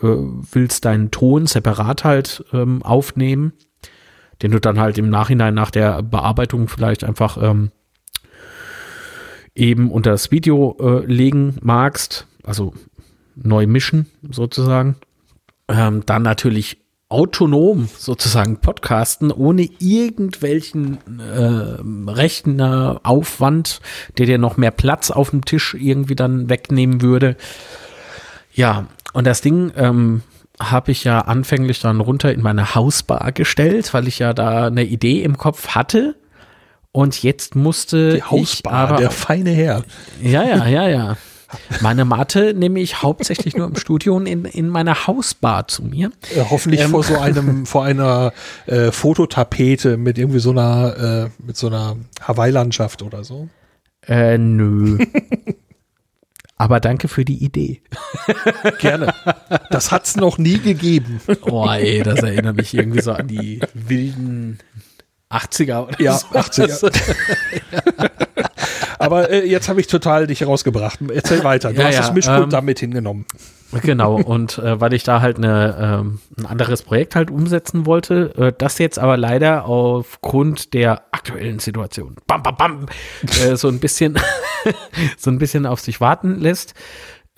[0.00, 3.52] willst deinen Ton separat halt ähm, aufnehmen,
[4.42, 7.70] den du dann halt im Nachhinein nach der Bearbeitung vielleicht einfach ähm,
[9.54, 12.74] eben unter das Video äh, legen magst, also
[13.34, 14.96] neu mischen sozusagen.
[15.68, 16.78] Ähm, dann natürlich
[17.12, 23.80] autonom sozusagen podcasten, ohne irgendwelchen äh, Rechner-Aufwand,
[24.16, 27.36] der dir noch mehr Platz auf dem Tisch irgendwie dann wegnehmen würde.
[28.54, 30.22] Ja, und das Ding ähm,
[30.58, 34.84] habe ich ja anfänglich dann runter in meine Hausbar gestellt, weil ich ja da eine
[34.84, 36.16] Idee im Kopf hatte.
[36.92, 39.82] Und jetzt musste Die Hausbar, ich aber der feine Herr.
[40.22, 41.16] ja, ja, ja, ja.
[41.80, 46.12] Meine Matte nehme ich hauptsächlich nur im Studio und in, in meiner Hausbar zu mir.
[46.34, 48.32] Äh, hoffentlich vor so einem, vor einer
[48.66, 53.48] äh, Fototapete mit irgendwie so einer, äh, mit so einer Hawaii-Landschaft oder so.
[54.06, 54.98] Äh, nö.
[56.56, 57.82] Aber danke für die Idee.
[58.78, 59.12] Gerne.
[59.70, 61.20] Das hat's noch nie gegeben.
[61.42, 64.58] Oh, ey, das erinnert mich irgendwie so an die wilden
[65.28, 66.26] 80er oder Ja, so.
[66.28, 66.92] 80er.
[69.02, 71.00] Aber äh, jetzt habe ich total dich rausgebracht.
[71.12, 71.72] Erzähl weiter.
[71.72, 73.26] Du Ja, hast ja, das Mischpult ähm, damit hingenommen.
[73.82, 78.34] Genau, und äh, weil ich da halt eine, ähm, ein anderes Projekt halt umsetzen wollte,
[78.36, 82.86] äh, das jetzt aber leider aufgrund der aktuellen Situation, bam, bam, bam,
[83.42, 84.18] äh, so ein bisschen,
[85.16, 86.74] so ein bisschen auf sich warten lässt,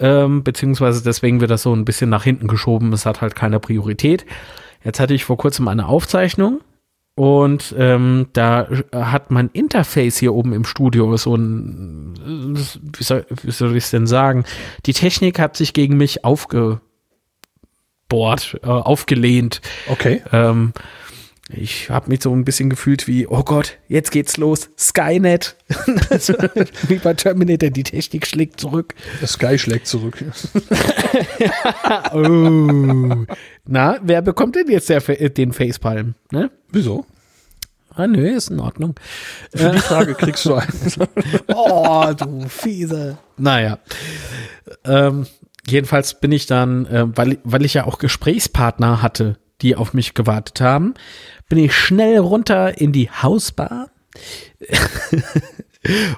[0.00, 3.60] ähm, beziehungsweise deswegen wird das so ein bisschen nach hinten geschoben, es hat halt keine
[3.60, 4.26] Priorität.
[4.82, 6.60] Jetzt hatte ich vor kurzem eine Aufzeichnung
[7.16, 12.14] und ähm, da hat mein Interface hier oben im Studio so ein,
[12.96, 14.44] wie soll, wie soll ich es denn sagen?
[14.86, 16.80] Die Technik hat sich gegen mich aufgebohrt,
[18.10, 19.60] äh, aufgelehnt.
[19.88, 20.22] Okay.
[20.32, 20.72] Ähm,
[21.56, 25.56] ich habe mich so ein bisschen gefühlt wie, oh Gott, jetzt geht's los, Skynet.
[26.88, 28.94] wie bei Terminator, die Technik schlägt zurück.
[29.20, 30.22] Das Sky schlägt zurück.
[32.12, 33.26] Oh.
[33.66, 36.14] Na, wer bekommt denn jetzt der, den Facepalm?
[36.30, 36.50] Ne?
[36.70, 37.06] Wieso?
[37.94, 38.94] Ah, nö, ist in Ordnung.
[39.54, 41.08] Für die Frage kriegst du einen.
[41.54, 43.18] Oh, du fiese.
[43.36, 43.78] Naja.
[44.84, 45.26] Ähm,
[45.66, 50.14] jedenfalls bin ich dann, äh, weil, weil ich ja auch Gesprächspartner hatte, die auf mich
[50.14, 50.94] gewartet haben,
[51.48, 53.90] bin ich schnell runter in die Hausbar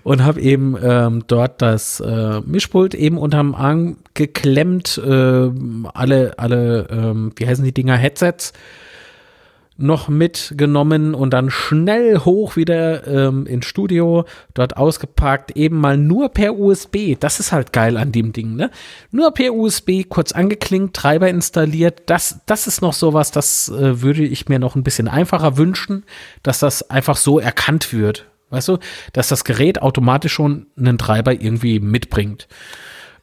[0.02, 5.50] und habe eben ähm, dort das äh, Mischpult eben unterm Arm geklemmt, äh,
[5.92, 8.52] alle, alle, ähm, wie heißen die Dinger, Headsets
[9.78, 16.30] noch mitgenommen und dann schnell hoch wieder ähm, ins Studio, dort ausgepackt, eben mal nur
[16.30, 17.16] per USB.
[17.18, 18.70] Das ist halt geil an dem Ding, ne?
[19.10, 22.02] Nur per USB, kurz angeklingt, Treiber installiert.
[22.06, 26.04] Das, das ist noch sowas, das äh, würde ich mir noch ein bisschen einfacher wünschen,
[26.42, 28.26] dass das einfach so erkannt wird.
[28.50, 28.78] Weißt du,
[29.12, 32.46] dass das Gerät automatisch schon einen Treiber irgendwie mitbringt.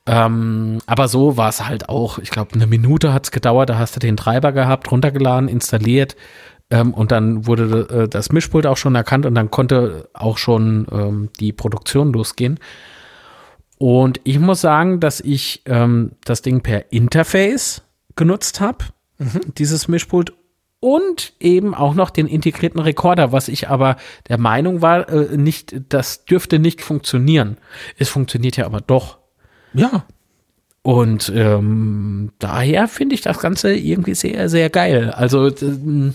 [0.05, 2.19] Ähm, aber so war es halt auch.
[2.19, 3.69] Ich glaube, eine Minute hat es gedauert.
[3.69, 6.15] Da hast du den Treiber gehabt, runtergeladen, installiert.
[6.69, 10.87] Ähm, und dann wurde äh, das Mischpult auch schon erkannt und dann konnte auch schon
[10.91, 12.59] ähm, die Produktion losgehen.
[13.77, 17.83] Und ich muss sagen, dass ich ähm, das Ding per Interface
[18.15, 18.85] genutzt habe,
[19.57, 20.33] dieses Mischpult,
[20.79, 23.95] und eben auch noch den integrierten Rekorder, was ich aber
[24.27, 27.57] der Meinung war, äh, nicht, das dürfte nicht funktionieren.
[27.97, 29.22] Es funktioniert ja aber doch.
[29.73, 30.05] Ja.
[30.81, 35.11] Und ähm, daher finde ich das Ganze irgendwie sehr, sehr geil.
[35.11, 36.11] Also äh,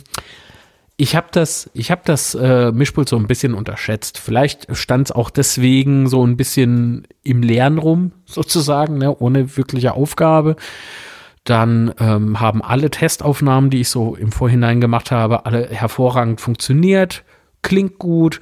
[0.98, 4.18] ich habe das, ich habe das äh, Mischpult so ein bisschen unterschätzt.
[4.18, 9.94] Vielleicht stand es auch deswegen so ein bisschen im Leeren rum, sozusagen, ne, ohne wirkliche
[9.94, 10.56] Aufgabe.
[11.44, 17.24] Dann ähm, haben alle Testaufnahmen, die ich so im Vorhinein gemacht habe, alle hervorragend funktioniert.
[17.62, 18.40] Klingt gut.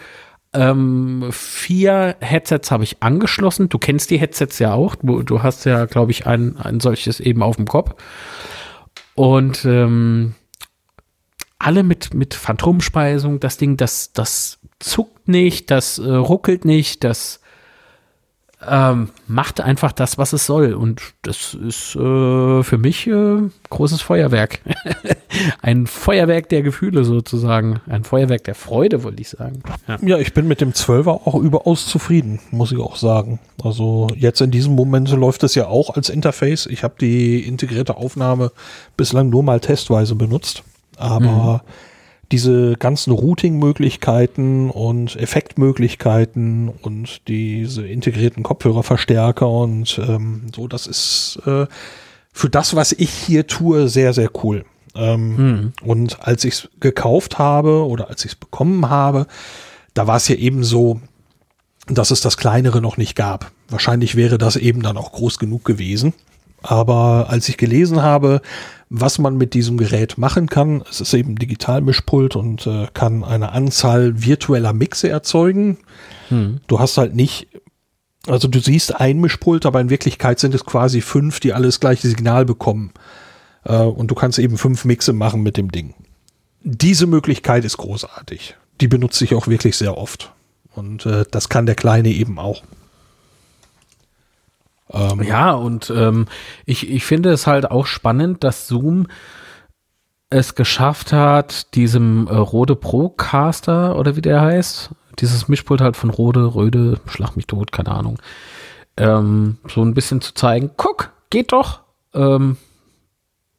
[0.57, 3.69] Ähm, vier Headsets habe ich angeschlossen.
[3.69, 4.95] Du kennst die Headsets ja auch.
[4.97, 7.95] Du, du hast ja, glaube ich, ein, ein solches eben auf dem Kopf.
[9.15, 10.35] Und ähm,
[11.59, 13.41] alle mit, mit Phantomspeisung.
[13.41, 17.41] Das Ding, das, das zuckt nicht, das äh, ruckelt nicht, das
[18.67, 20.73] ähm, macht einfach das, was es soll.
[20.73, 24.61] Und das ist äh, für mich äh, großes Feuerwerk.
[25.63, 27.81] ein Feuerwerk der Gefühle sozusagen.
[27.87, 29.63] Ein Feuerwerk der Freude, wollte ich sagen.
[29.87, 29.99] Ja.
[30.01, 33.41] ja, ich bin mit dem 12er auch überaus zufrieden, muss ich auch sagen.
[33.63, 36.67] Also jetzt in diesem Moment läuft es ja auch als Interface.
[36.67, 38.53] Ich habe die integrierte Aufnahme
[38.97, 40.63] bislang nur mal testweise benutzt.
[40.97, 41.71] Aber mhm.
[42.33, 51.66] Diese ganzen Routing-Möglichkeiten und Effektmöglichkeiten und diese integrierten Kopfhörerverstärker und ähm, so, das ist äh,
[52.33, 54.64] für das, was ich hier tue, sehr, sehr cool.
[54.95, 55.72] Ähm, mhm.
[55.83, 59.27] Und als ich es gekauft habe oder als ich es bekommen habe,
[59.95, 61.01] da war es ja eben so,
[61.87, 63.53] dass es das kleinere noch nicht gab.
[63.68, 66.12] Wahrscheinlich wäre das eben dann auch groß genug gewesen.
[66.63, 68.41] Aber als ich gelesen habe,
[68.89, 70.83] was man mit diesem Gerät machen kann.
[70.89, 75.79] Es ist eben Digitalmischpult und äh, kann eine Anzahl virtueller Mixe erzeugen.
[76.29, 76.61] Hm.
[76.67, 77.49] Du hast halt nicht,
[78.27, 81.81] also du siehst ein Mischpult, aber in Wirklichkeit sind es quasi fünf, die alle das
[81.81, 82.93] gleiche Signal bekommen.
[83.65, 85.95] Äh, und du kannst eben fünf Mixe machen mit dem Ding.
[86.63, 88.57] Diese Möglichkeit ist großartig.
[88.81, 90.33] Die benutze ich auch wirklich sehr oft.
[90.75, 92.63] Und äh, das kann der Kleine eben auch.
[94.93, 96.26] Ähm, ja, und ähm,
[96.64, 99.09] ich, ich finde es halt auch spannend, dass Zoom
[100.30, 106.11] es geschafft hat, diesem äh, Rode Procaster oder wie der heißt, dieses Mischpult halt von
[106.11, 108.18] Rode, Röde, Schlag mich tot, keine Ahnung,
[108.97, 111.80] ähm, so ein bisschen zu zeigen, guck, geht doch,
[112.14, 112.57] ähm,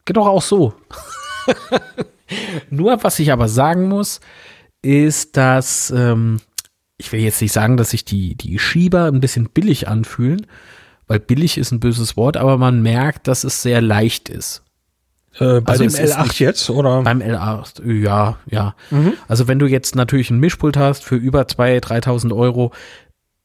[0.06, 0.74] geht doch auch so.
[2.70, 4.20] Nur was ich aber sagen muss,
[4.82, 6.40] ist, dass ähm,
[6.98, 10.48] ich will jetzt nicht sagen, dass sich die, die Schieber ein bisschen billig anfühlen,
[11.08, 14.64] weil billig ist ein böses Wort, aber man merkt, dass es sehr leicht ist.
[15.40, 17.04] Äh, bei also dem L8 jetzt, oder?
[17.04, 18.76] Beim L8, ja, ja.
[18.90, 19.14] Mhm.
[19.28, 22.72] Also wenn du jetzt natürlich ein Mischpult hast für über 2.000, 3.000 Euro,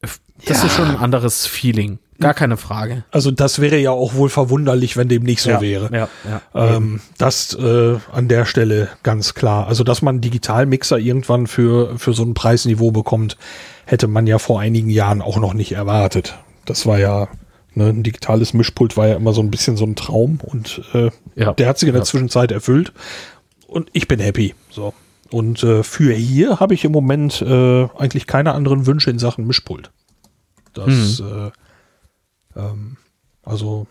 [0.01, 0.67] das ja.
[0.67, 1.99] ist schon ein anderes Feeling.
[2.19, 3.05] Gar keine Frage.
[3.11, 5.91] Also das wäre ja auch wohl verwunderlich, wenn dem nicht so ja, wäre.
[5.93, 6.09] Ja,
[6.55, 9.67] ja, ähm, das äh, an der Stelle ganz klar.
[9.67, 13.37] Also dass man einen Digitalmixer irgendwann für, für so ein Preisniveau bekommt,
[13.87, 16.39] hätte man ja vor einigen Jahren auch noch nicht erwartet.
[16.65, 17.29] Das war ja
[17.75, 21.11] Ne, ein digitales Mischpult war ja immer so ein bisschen so ein Traum und äh,
[21.37, 21.53] ja.
[21.55, 22.07] der hat sich in der ja.
[22.07, 22.93] Zwischenzeit erfüllt
[23.67, 24.55] und ich bin happy.
[24.71, 24.93] So.
[25.31, 29.47] Und äh, für hier habe ich im Moment äh, eigentlich keine anderen Wünsche in Sachen
[29.47, 29.91] Mischpult.
[30.75, 31.51] Das, mhm.
[32.57, 32.97] äh, ähm,
[33.43, 33.87] also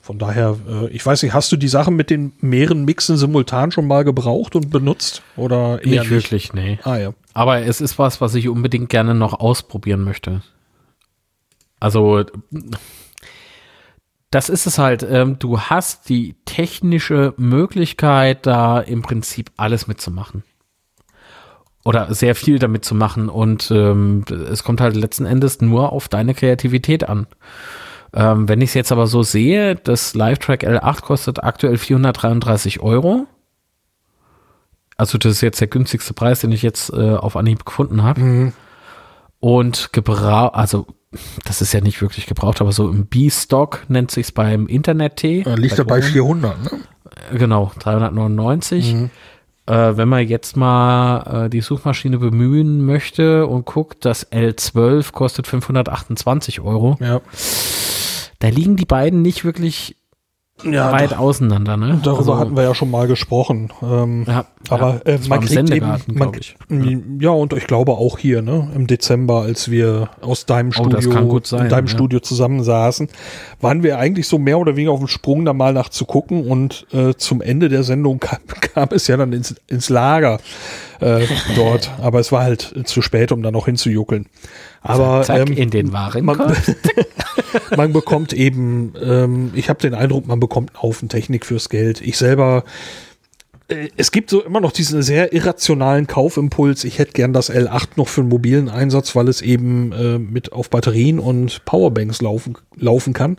[0.00, 3.72] von daher, äh, ich weiß nicht, hast du die Sachen mit den mehreren Mixen simultan
[3.72, 5.22] schon mal gebraucht und benutzt?
[5.36, 6.10] Oder eher nicht, nicht?
[6.10, 6.78] wirklich, nee.
[6.84, 7.14] Ah, ja.
[7.32, 10.42] Aber es ist was, was ich unbedingt gerne noch ausprobieren möchte.
[11.80, 12.24] Also
[14.34, 15.06] das ist es halt.
[15.08, 20.42] Ähm, du hast die technische Möglichkeit, da im Prinzip alles mitzumachen.
[21.84, 23.28] Oder sehr viel damit zu machen.
[23.28, 27.28] Und ähm, es kommt halt letzten Endes nur auf deine Kreativität an.
[28.12, 33.28] Ähm, wenn ich es jetzt aber so sehe, das LiveTrack L8 kostet aktuell 433 Euro.
[34.96, 38.20] Also das ist jetzt der günstigste Preis, den ich jetzt äh, auf Anhieb gefunden habe.
[38.20, 38.52] Mhm.
[39.44, 40.86] Und gebraucht, also
[41.44, 45.44] das ist ja nicht wirklich gebraucht, aber so im B-Stock nennt sich es beim Internet-T.
[45.56, 46.70] Liegt er bei 400, ne?
[47.30, 48.94] Äh, genau, 399.
[48.94, 49.10] Mhm.
[49.66, 55.46] Äh, wenn man jetzt mal äh, die Suchmaschine bemühen möchte und guckt, das L12 kostet
[55.46, 56.96] 528 Euro.
[57.00, 57.20] Ja.
[58.38, 59.98] Da liegen die beiden nicht wirklich
[60.62, 61.76] ja, weit doch, auseinander.
[61.76, 62.00] Ne?
[62.02, 63.70] Darüber also, hatten wir ja schon mal gesprochen.
[63.82, 66.56] Ähm, ja, aber ja, äh, man kriegt eben, man, ich.
[67.20, 71.40] ja und ich glaube auch hier ne, im Dezember, als wir aus deinem oh, Studio,
[71.42, 73.08] sein, in deinem Studio zusammensaßen,
[73.60, 76.46] waren wir eigentlich so mehr oder weniger auf dem Sprung, da mal nach zu gucken
[76.46, 80.38] und äh, zum Ende der Sendung kam, kam es ja dann ins, ins Lager
[81.00, 81.26] äh,
[81.56, 84.26] dort, aber es war halt zu spät, um da noch hinzujuckeln.
[84.84, 86.38] Aber zack, ähm, in den Waren man,
[87.76, 92.02] man bekommt eben, ähm, ich habe den Eindruck, man bekommt einen Haufen Technik fürs Geld.
[92.02, 92.64] Ich selber
[93.68, 96.84] äh, es gibt so immer noch diesen sehr irrationalen Kaufimpuls.
[96.84, 100.52] Ich hätte gern das L8 noch für einen mobilen Einsatz, weil es eben äh, mit
[100.52, 103.38] auf Batterien und Powerbanks laufen, laufen kann.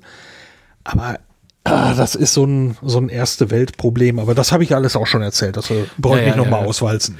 [0.84, 1.20] Aber
[1.64, 4.18] ah, das ist so ein, so ein erste Weltproblem.
[4.18, 5.58] Aber das habe ich alles auch schon erzählt.
[5.58, 6.68] Das äh, brauche ich Ja, ja, nicht nochmal ja.
[6.68, 7.18] auswalzen.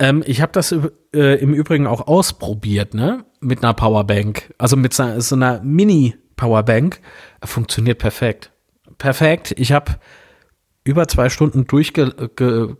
[0.00, 0.74] Ähm, ich habe das
[1.14, 3.24] äh, im Übrigen auch ausprobiert, ne?
[3.40, 4.54] Mit einer Powerbank.
[4.58, 7.00] Also mit so, einer Mini-Powerbank.
[7.44, 8.50] Funktioniert perfekt.
[8.98, 9.54] Perfekt.
[9.56, 9.98] Ich habe
[10.84, 12.74] über zwei Stunden durchge ge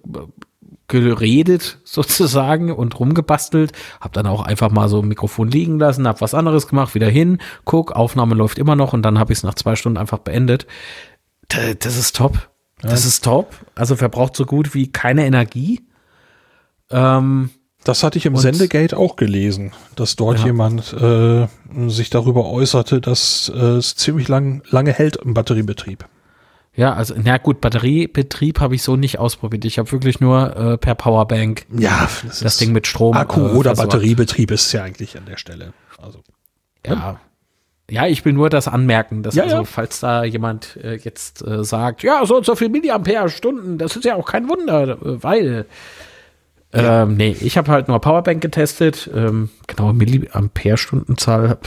[0.89, 3.73] geredet sozusagen und rumgebastelt.
[4.01, 7.09] Hab dann auch einfach mal so ein Mikrofon liegen lassen, hab was anderes gemacht, wieder
[7.09, 10.19] hin, guck, Aufnahme läuft immer noch und dann habe ich es nach zwei Stunden einfach
[10.19, 10.67] beendet.
[11.49, 12.49] Das ist top.
[12.81, 13.55] Das ist top.
[13.75, 15.87] Also verbraucht so gut wie keine Energie.
[16.91, 17.51] Ähm,
[17.85, 20.47] Das hatte ich im Und- Sendegate auch gelesen, dass dort Ja.
[20.47, 21.47] jemand äh,
[21.89, 26.05] sich darüber äußerte, dass äh, es ziemlich lang, lange hält im Batteriebetrieb.
[26.75, 29.65] ja, also, na gut, Batteriebetrieb habe ich so nicht ausprobiert.
[29.65, 33.17] Ich habe wirklich nur äh, per Powerbank Ja, das, das Ding mit Strom.
[33.17, 33.93] Akku äh, oder versorgt.
[33.93, 35.73] Batteriebetrieb ist ja eigentlich an der Stelle.
[36.01, 36.21] Also
[36.87, 37.19] Ja.
[37.91, 39.65] Ja, ich will nur das anmerken, dass Ja, also, ja.
[39.65, 44.05] falls da jemand äh, jetzt äh, sagt, ja, so und so viel Milliampere-Stunden, das ist
[44.05, 45.65] ja auch kein Wunder, äh, weil
[46.73, 51.59] ähm, nee, ich habe halt nur Powerbank getestet, ähm, genau Milliampere-Stundenzahl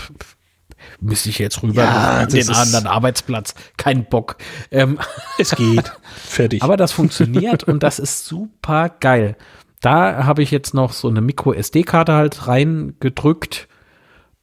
[1.00, 4.38] müsste ich jetzt rüber Ja, an den anderen Arbeitsplatz, kein Bock.
[4.72, 5.00] Ähm,
[5.38, 5.92] es geht.
[6.16, 6.64] Fertig.
[6.64, 9.36] aber das funktioniert und das ist super geil.
[9.82, 13.68] Da habe ich jetzt noch so eine Micro-SD-Karte halt reingedrückt.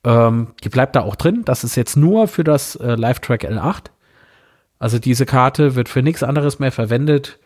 [0.05, 1.43] Ähm, die bleibt da auch drin.
[1.45, 3.85] Das ist jetzt nur für das äh, Live-Track L8.
[4.81, 7.39] Also diese Karte wird für nichts anderes mehr verwendet.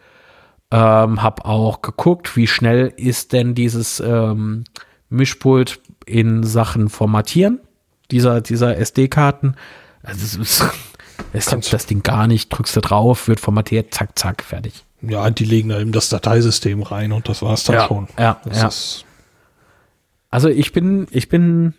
[0.73, 4.65] Ähm, hab auch geguckt, wie schnell ist denn dieses ähm,
[5.11, 7.61] Mischpult in Sachen Formatieren
[8.11, 9.55] dieser, dieser SD-Karten.
[10.03, 10.65] Also es ist,
[11.35, 14.85] es gibt das Ding gar nicht, drückst du drauf, wird formatiert, zack, zack, fertig.
[15.03, 18.09] ja, die legen da eben das Dateisystem rein und das war's dann Ja, schon.
[18.19, 19.07] ja, das ja.
[20.31, 21.75] Also ich bin, ich bin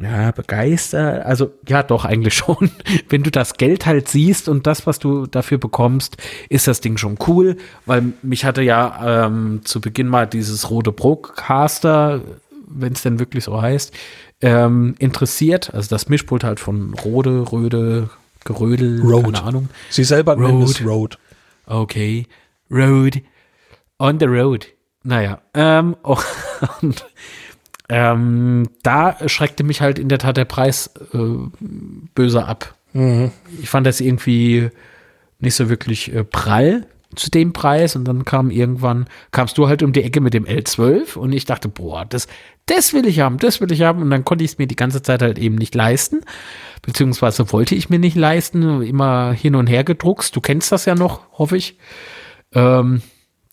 [0.00, 1.24] ja, begeistert.
[1.24, 2.70] Also ja, doch eigentlich schon.
[3.08, 6.16] Wenn du das Geld halt siehst und das, was du dafür bekommst,
[6.48, 10.92] ist das Ding schon cool, weil mich hatte ja ähm, zu Beginn mal dieses rote
[10.92, 12.22] Broadcaster,
[12.66, 13.94] wenn es denn wirklich so heißt,
[14.40, 15.72] ähm, interessiert.
[15.72, 18.10] Also das Mischpult halt von Rode, Röde,
[18.44, 19.32] Gerödel, Rode.
[19.32, 19.68] keine Ahnung.
[19.90, 20.88] sie selber nennen es Road.
[20.88, 21.18] Road.
[21.66, 22.26] Okay.
[22.70, 23.22] Road.
[23.98, 24.66] On the road.
[25.04, 25.40] Naja.
[25.54, 25.96] Ähm,
[26.82, 27.04] und,
[27.88, 31.18] ähm, da schreckte mich halt in der Tat der Preis äh,
[32.14, 32.74] böse ab.
[33.60, 34.70] Ich fand das irgendwie
[35.40, 39.82] nicht so wirklich äh, prall zu dem Preis und dann kam irgendwann, kamst du halt
[39.82, 42.26] um die Ecke mit dem L12 und ich dachte, boah, das,
[42.66, 44.76] das will ich haben, das will ich haben und dann konnte ich es mir die
[44.76, 46.22] ganze Zeit halt eben nicht leisten,
[46.82, 50.94] beziehungsweise wollte ich mir nicht leisten, immer hin und her gedruckst, du kennst das ja
[50.94, 51.78] noch, hoffe ich,
[52.52, 53.02] ähm,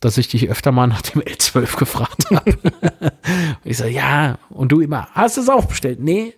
[0.01, 2.57] dass ich dich öfter mal nach dem L12 gefragt habe.
[3.63, 5.99] ich so, ja, und du immer, hast du es auch bestellt?
[6.01, 6.33] Nee.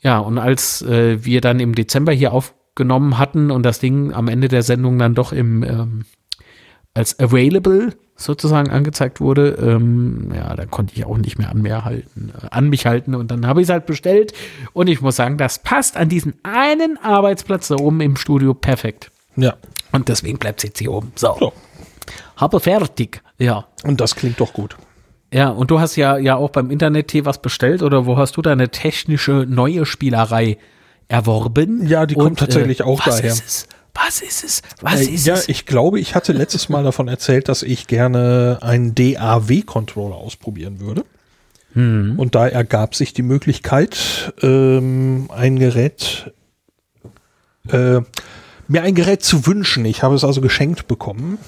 [0.00, 4.28] Ja, und als äh, wir dann im Dezember hier aufgenommen hatten und das Ding am
[4.28, 6.04] Ende der Sendung dann doch im ähm,
[6.94, 11.84] als available sozusagen angezeigt wurde, ähm, ja, dann konnte ich auch nicht mehr an, mehr
[11.84, 14.32] halten, äh, an mich halten und dann habe ich es halt bestellt
[14.72, 19.12] und ich muss sagen, das passt an diesen einen Arbeitsplatz da oben im Studio perfekt.
[19.36, 19.54] Ja.
[19.92, 21.12] Und deswegen bleibt es jetzt hier oben.
[21.14, 21.52] So, So.
[22.38, 23.22] Habe fertig.
[23.38, 23.66] Ja.
[23.84, 24.76] Und das klingt doch gut.
[25.32, 28.42] Ja, und du hast ja, ja auch beim Internet-Tee was bestellt oder wo hast du
[28.42, 30.56] deine technische neue Spielerei
[31.08, 31.86] erworben?
[31.86, 33.32] Ja, die kommt tatsächlich auch was daher.
[33.32, 33.68] Ist es?
[33.94, 34.62] Was ist es?
[34.80, 35.48] Was Äh, ist ja, es?
[35.48, 41.04] ich glaube, ich hatte letztes Mal davon erzählt, dass ich gerne einen DAW-Controller ausprobieren würde.
[41.74, 42.14] Hm.
[42.16, 46.32] Und da ergab sich die Möglichkeit, ähm, ein Gerät,
[47.68, 48.00] äh,
[48.68, 49.84] mir ein Gerät zu wünschen.
[49.84, 51.38] Ich habe es also geschenkt bekommen.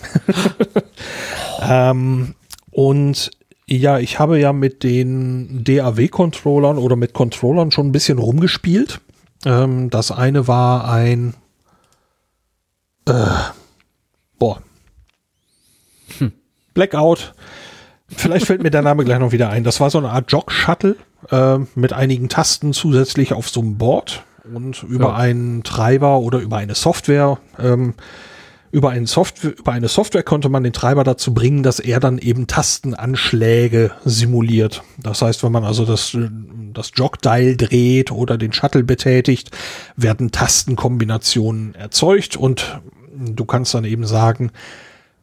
[1.63, 2.35] ähm,
[2.71, 3.31] und
[3.67, 9.01] ja, ich habe ja mit den DAW-Controllern oder mit Controllern schon ein bisschen rumgespielt.
[9.45, 11.35] Ähm, das eine war ein
[14.39, 14.63] Boah.
[16.75, 17.35] Blackout.
[18.09, 19.65] Vielleicht fällt mir der Name gleich noch wieder ein.
[19.65, 20.97] Das war so eine Art Jog-Shuttle
[21.31, 25.15] äh, mit einigen Tasten zusätzlich auf so einem Board und über Ja.
[25.17, 27.39] einen Treiber oder über eine Software.
[27.59, 27.95] Ähm,
[28.73, 32.19] über, einen Software, über eine Software konnte man den Treiber dazu bringen, dass er dann
[32.19, 34.83] eben Tastenanschläge simuliert.
[35.03, 36.17] Das heißt, wenn man also das,
[36.73, 39.51] das Jogdial dreht oder den Shuttle betätigt,
[39.97, 42.81] werden Tastenkombinationen erzeugt und
[43.17, 44.53] du kannst dann eben sagen,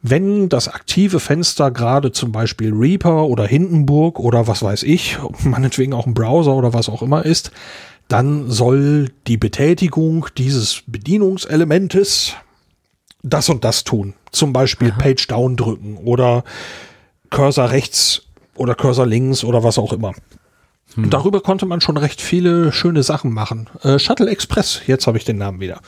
[0.02, 5.94] wenn das aktive Fenster gerade zum Beispiel Reaper oder Hindenburg oder was weiß ich, meinetwegen
[5.94, 7.50] auch ein Browser oder was auch immer ist,
[8.08, 12.34] dann soll die Betätigung dieses Bedienungselementes
[13.22, 14.14] das und das tun.
[14.30, 14.98] Zum Beispiel Aha.
[14.98, 16.44] Page Down drücken oder
[17.30, 18.22] Cursor rechts
[18.54, 20.14] oder Cursor links oder was auch immer.
[20.94, 21.10] Hm.
[21.10, 23.68] Darüber konnte man schon recht viele schöne Sachen machen.
[23.82, 25.80] Äh, Shuttle Express, jetzt habe ich den Namen wieder.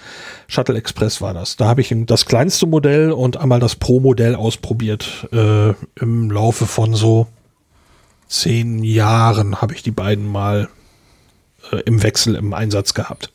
[0.47, 1.57] Shuttle Express war das.
[1.57, 5.29] Da habe ich das kleinste Modell und einmal das Pro-Modell ausprobiert.
[5.33, 7.29] Äh, Im Laufe von so
[8.29, 10.69] zehn Jahren habe ich die beiden mal
[11.73, 13.33] äh, im Wechsel im Einsatz gehabt.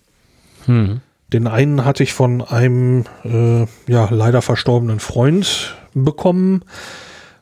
[0.65, 1.01] Hm.
[1.33, 6.63] Den einen hatte ich von einem äh, ja leider verstorbenen Freund bekommen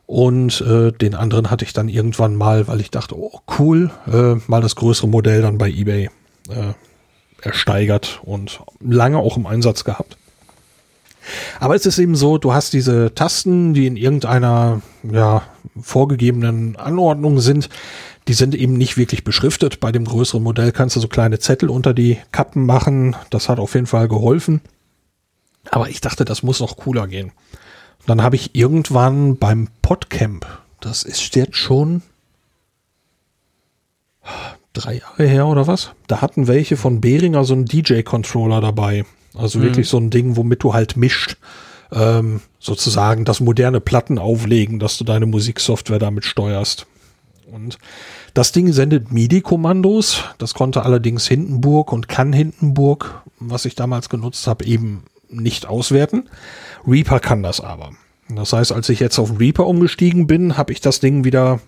[0.06, 4.36] und äh, den anderen hatte ich dann irgendwann mal, weil ich dachte, oh cool, äh,
[4.46, 6.10] mal das größere Modell dann bei eBay
[6.48, 6.72] äh,
[7.42, 10.16] ersteigert und lange auch im Einsatz gehabt.
[11.58, 15.42] Aber es ist eben so, du hast diese Tasten, die in irgendeiner ja,
[15.80, 17.70] vorgegebenen Anordnung sind,
[18.28, 19.80] die sind eben nicht wirklich beschriftet.
[19.80, 23.16] Bei dem größeren Modell kannst du so kleine Zettel unter die Kappen machen.
[23.30, 24.60] Das hat auf jeden Fall geholfen.
[25.70, 27.32] Aber ich dachte, das muss noch cooler gehen.
[28.06, 30.46] Dann habe ich irgendwann beim Podcamp,
[30.80, 32.02] das ist jetzt schon
[34.74, 35.92] drei Jahre her oder was?
[36.06, 39.04] Da hatten welche von Behringer so einen DJ-Controller dabei.
[39.34, 39.62] Also mhm.
[39.64, 41.36] wirklich so ein Ding, womit du halt mischt.
[41.92, 46.86] Ähm, sozusagen das moderne Platten auflegen, dass du deine Musiksoftware damit steuerst.
[47.52, 47.78] Und
[48.32, 50.24] das Ding sendet MIDI-Kommandos.
[50.38, 56.28] Das konnte allerdings Hindenburg und kann Hindenburg, was ich damals genutzt habe, eben nicht auswerten.
[56.86, 57.92] Reaper kann das aber.
[58.28, 61.60] Das heißt, als ich jetzt auf Reaper umgestiegen bin, habe ich das Ding wieder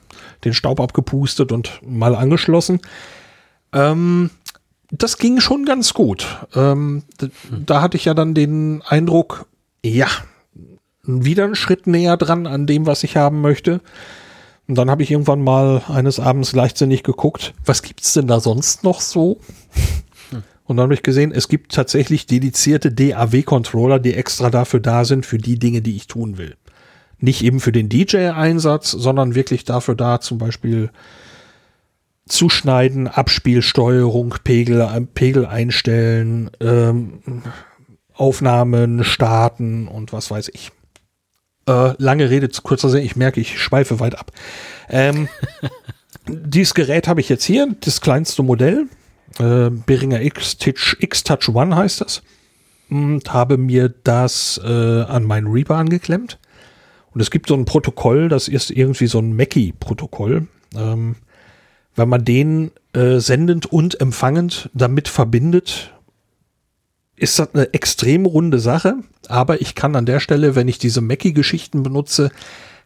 [0.45, 2.81] den Staub abgepustet und mal angeschlossen.
[3.72, 4.31] Ähm,
[4.91, 6.27] das ging schon ganz gut.
[6.55, 7.03] Ähm,
[7.51, 9.47] da hatte ich ja dann den Eindruck,
[9.85, 10.07] ja,
[11.03, 13.81] wieder einen Schritt näher dran an dem, was ich haben möchte.
[14.69, 18.83] Und dann habe ich irgendwann mal eines Abends leichtsinnig geguckt, was gibt's denn da sonst
[18.83, 19.39] noch so?
[20.64, 25.25] Und dann habe ich gesehen, es gibt tatsächlich dedizierte DAW-Controller, die extra dafür da sind,
[25.25, 26.57] für die Dinge, die ich tun will.
[27.19, 30.91] Nicht eben für den DJ-Einsatz, sondern wirklich dafür da, zum Beispiel
[32.29, 37.23] zuschneiden, Abspielsteuerung, Pegel, Pegel einstellen, ähm,
[38.14, 40.73] Aufnahmen starten und was weiß ich.
[41.67, 44.31] Äh, lange Rede zu kurzer Sinn, ich merke, ich schweife weit ab.
[44.89, 45.29] Ähm,
[46.29, 48.87] dieses Gerät habe ich jetzt hier, das kleinste Modell
[49.39, 52.23] äh, Behringer X-Touch One heißt das.
[52.89, 56.39] Und habe mir das äh, an meinen Reaper angeklemmt.
[57.12, 60.47] Und es gibt so ein Protokoll, das ist irgendwie so ein Mackie-Protokoll.
[60.77, 61.17] Ähm,
[61.97, 65.93] wenn man den äh, sendend und empfangend damit verbindet,
[67.17, 68.97] ist das eine extrem runde Sache.
[69.29, 72.31] Aber ich kann an der Stelle, wenn ich diese Mackie-Geschichten benutze,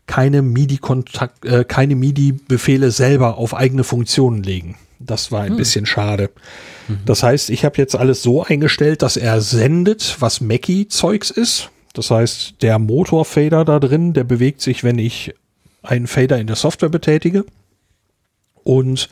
[0.07, 4.77] keine MIDI-Kontakt, äh, keine MIDI-Befehle selber auf eigene Funktionen legen.
[4.99, 5.57] Das war ein hm.
[5.57, 6.31] bisschen schade.
[6.89, 6.99] Mhm.
[7.07, 11.71] Das heißt, ich habe jetzt alles so eingestellt, dass er sendet, was Mackie-Zeugs ist.
[11.95, 15.35] Das heißt, der Motorfader da drin, der bewegt sich, wenn ich
[15.83, 17.45] einen Fader in der Software betätige.
[18.63, 19.09] Und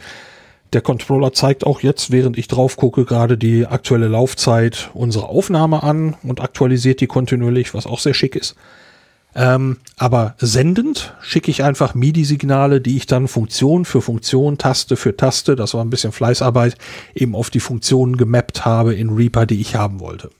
[0.72, 5.82] der Controller zeigt auch jetzt, während ich drauf gucke, gerade die aktuelle Laufzeit unserer Aufnahme
[5.82, 8.54] an und aktualisiert die kontinuierlich, was auch sehr schick ist.
[9.34, 15.16] Ähm, aber sendend schicke ich einfach MIDI-Signale, die ich dann Funktion für Funktion, Taste für
[15.16, 16.76] Taste, das war ein bisschen Fleißarbeit,
[17.14, 20.30] eben auf die Funktionen gemappt habe in Reaper, die ich haben wollte.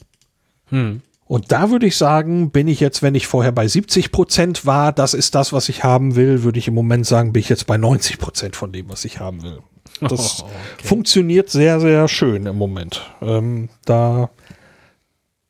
[0.70, 1.02] Hm.
[1.26, 4.92] Und da würde ich sagen, bin ich jetzt, wenn ich vorher bei 70 Prozent war,
[4.92, 7.66] das ist das, was ich haben will, würde ich im Moment sagen, bin ich jetzt
[7.66, 9.58] bei 90 Prozent von dem, was ich haben will.
[10.00, 10.86] Das oh, okay.
[10.86, 13.02] funktioniert sehr, sehr schön im Moment.
[13.22, 14.30] Ähm, da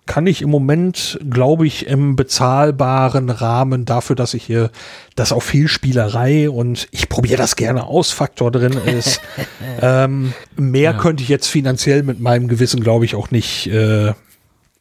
[0.09, 4.71] kann ich im Moment, glaube ich, im bezahlbaren Rahmen dafür, dass ich hier
[5.17, 9.21] das auch viel Spielerei und ich probiere das gerne aus, Faktor drin ist.
[9.83, 10.99] ähm, mehr ja.
[10.99, 14.15] könnte ich jetzt finanziell mit meinem Gewissen, glaube ich, auch nicht äh,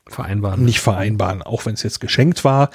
[0.09, 0.63] vereinbaren.
[0.63, 2.69] Nicht vereinbaren, auch wenn es jetzt geschenkt war.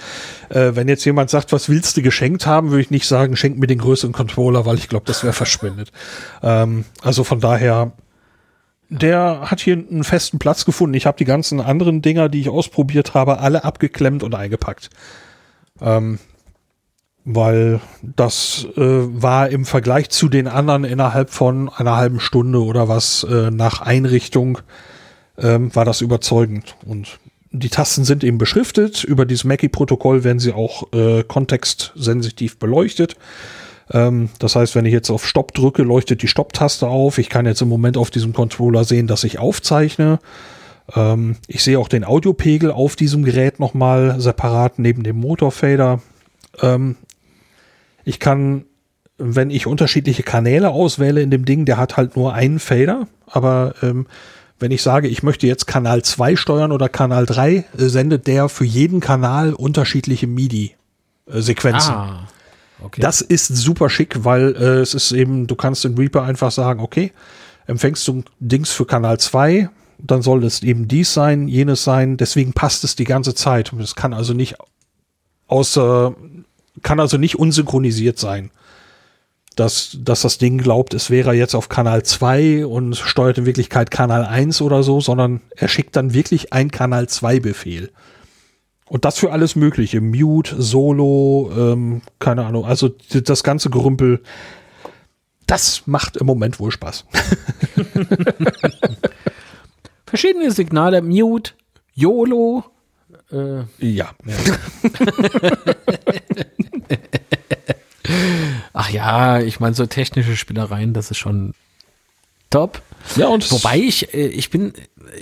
[0.49, 3.59] Äh, wenn jetzt jemand sagt, was willst du geschenkt haben, würde ich nicht sagen, schenk
[3.59, 5.93] mir den größeren Controller, weil ich glaube, das wäre verschwendet.
[6.43, 7.93] Ähm, also von daher
[8.93, 10.95] der hat hier einen festen Platz gefunden.
[10.95, 14.91] Ich habe die ganzen anderen Dinger, die ich ausprobiert habe, alle abgeklemmt und eingepackt.
[15.81, 16.19] Ähm,
[17.25, 22.89] weil das äh, war im Vergleich zu den anderen innerhalb von einer halben Stunde oder
[22.89, 24.59] was äh, nach Einrichtung
[25.39, 26.77] ähm, war das überzeugend.
[26.85, 27.19] Und
[27.53, 29.05] die Tasten sind eben beschriftet.
[29.05, 33.17] Über dieses Mackie-Protokoll werden sie auch äh, kontextsensitiv beleuchtet.
[33.91, 37.19] Ähm, das heißt, wenn ich jetzt auf Stopp drücke, leuchtet die Stopp-Taste auf.
[37.19, 40.19] Ich kann jetzt im Moment auf diesem Controller sehen, dass ich aufzeichne.
[40.97, 46.01] Ähm, ich sehe auch den Audiopegel auf diesem Gerät nochmal separat neben dem Motorfader.
[46.61, 46.97] Ähm,
[48.05, 48.65] ich kann,
[49.19, 53.75] wenn ich unterschiedliche Kanäle auswähle in dem Ding, der hat halt nur einen Fader, aber
[53.83, 54.07] ähm,
[54.63, 58.49] Wenn ich sage, ich möchte jetzt Kanal 2 steuern oder Kanal 3, äh, sendet der
[58.49, 61.93] für jeden Kanal unterschiedliche MIDI-Sequenzen.
[61.93, 62.29] Ah,
[62.81, 63.01] okay.
[63.01, 66.79] Das ist super schick, weil äh, es ist eben, du kannst in Reaper einfach sagen,
[66.79, 67.11] okay,
[67.67, 72.53] empfängst du Dings für Kanal 2, dann soll es eben dies sein, jenes sein, deswegen
[72.53, 73.73] passt es die ganze Zeit.
[73.73, 74.55] Es kann also nicht
[75.49, 76.15] außer,
[76.83, 78.53] kann also nicht unsynchronisiert sein.
[79.57, 83.91] Dass, dass das Ding glaubt, es wäre jetzt auf Kanal 2 und steuert in Wirklichkeit
[83.91, 87.91] Kanal 1 oder so, sondern er schickt dann wirklich ein Kanal 2 Befehl.
[88.89, 90.01] Und das für alles Mögliche.
[90.01, 94.23] Mute, Solo, ähm, keine Ahnung, also das ganze Gerümpel.
[95.47, 97.05] Das macht im Moment wohl Spaß.
[100.07, 101.53] Verschiedene Signale, Mute,
[101.95, 102.65] YOLO.
[103.31, 104.11] Äh, ja.
[108.73, 111.55] ach ja, ich meine, so technische Spielereien, das ist schon
[112.51, 112.83] top.
[113.17, 114.73] Ja, und Wobei ich, äh, ich bin,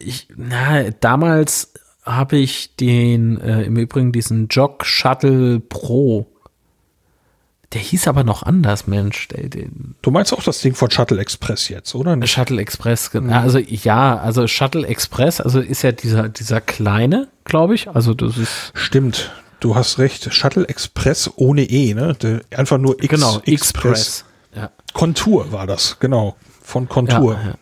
[0.05, 1.73] ich, na, damals
[2.05, 6.27] habe ich den, äh, im Übrigen diesen Jog Shuttle Pro.
[7.73, 9.29] Der hieß aber noch anders, Mensch.
[9.29, 12.17] Der, den du meinst auch das Ding von Shuttle Express jetzt, oder?
[12.17, 12.33] Nicht?
[12.33, 13.13] Shuttle Express.
[13.13, 17.89] ge- Also ja, also Shuttle Express, also ist ja dieser, dieser kleine, glaube ich.
[17.89, 19.31] Also das ist Stimmt.
[19.61, 20.33] Du hast recht.
[20.33, 22.17] Shuttle Express ohne E, ne?
[22.57, 23.53] Einfach nur X genau Express.
[23.53, 24.25] Express.
[24.55, 24.71] Ja.
[24.93, 26.37] Kontur war das, genau.
[26.63, 27.35] Von Kontur.
[27.35, 27.55] Ja, ja.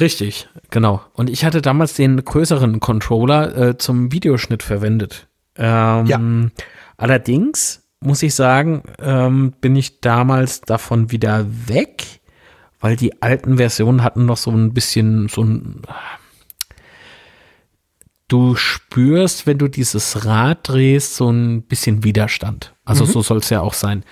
[0.00, 1.02] Richtig, genau.
[1.12, 5.28] Und ich hatte damals den größeren Controller äh, zum Videoschnitt verwendet.
[5.56, 6.20] Ähm, Ja.
[6.96, 12.04] Allerdings muss ich sagen, ähm, bin ich damals davon wieder weg,
[12.80, 15.82] weil die alten Versionen hatten noch so ein bisschen so ein.
[18.32, 22.72] Du spürst, wenn du dieses Rad drehst, so ein bisschen Widerstand.
[22.82, 24.04] Also so soll es ja auch sein.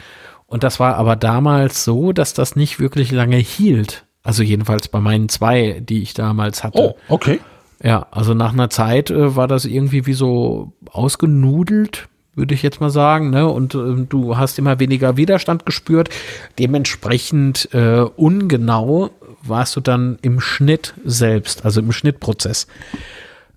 [0.44, 4.04] Und das war aber damals so, dass das nicht wirklich lange hielt.
[4.22, 6.78] Also jedenfalls bei meinen zwei, die ich damals hatte.
[6.78, 7.40] Oh, okay.
[7.82, 12.82] Ja, also nach einer Zeit äh, war das irgendwie wie so ausgenudelt, würde ich jetzt
[12.82, 13.48] mal sagen, ne?
[13.48, 16.10] Und ähm, du hast immer weniger Widerstand gespürt.
[16.58, 19.08] Dementsprechend äh, ungenau
[19.42, 22.66] warst du dann im Schnitt selbst, also im Schnittprozess.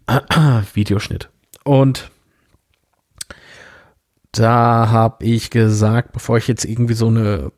[0.74, 1.30] Videoschnitt.
[1.64, 2.12] Und
[4.34, 7.52] da habe ich gesagt, bevor ich jetzt irgendwie so eine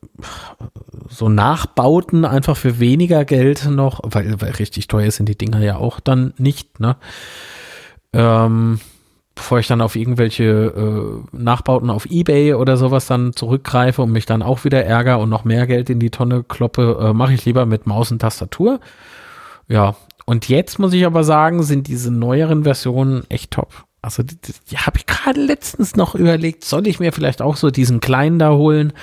[1.09, 5.77] so Nachbauten einfach für weniger Geld noch, weil, weil richtig teuer sind die Dinger ja
[5.77, 6.97] auch dann nicht, ne?
[8.11, 8.79] Ähm,
[9.35, 14.25] bevor ich dann auf irgendwelche äh, Nachbauten auf Ebay oder sowas dann zurückgreife und mich
[14.25, 17.45] dann auch wieder ärgere und noch mehr Geld in die Tonne kloppe, äh, mache ich
[17.45, 18.79] lieber mit Maus und Tastatur.
[19.67, 19.95] Ja,
[20.25, 23.85] und jetzt muss ich aber sagen, sind diese neueren Versionen echt top.
[24.01, 24.37] Also die,
[24.69, 28.39] die habe ich gerade letztens noch überlegt, soll ich mir vielleicht auch so diesen kleinen
[28.39, 28.93] da holen?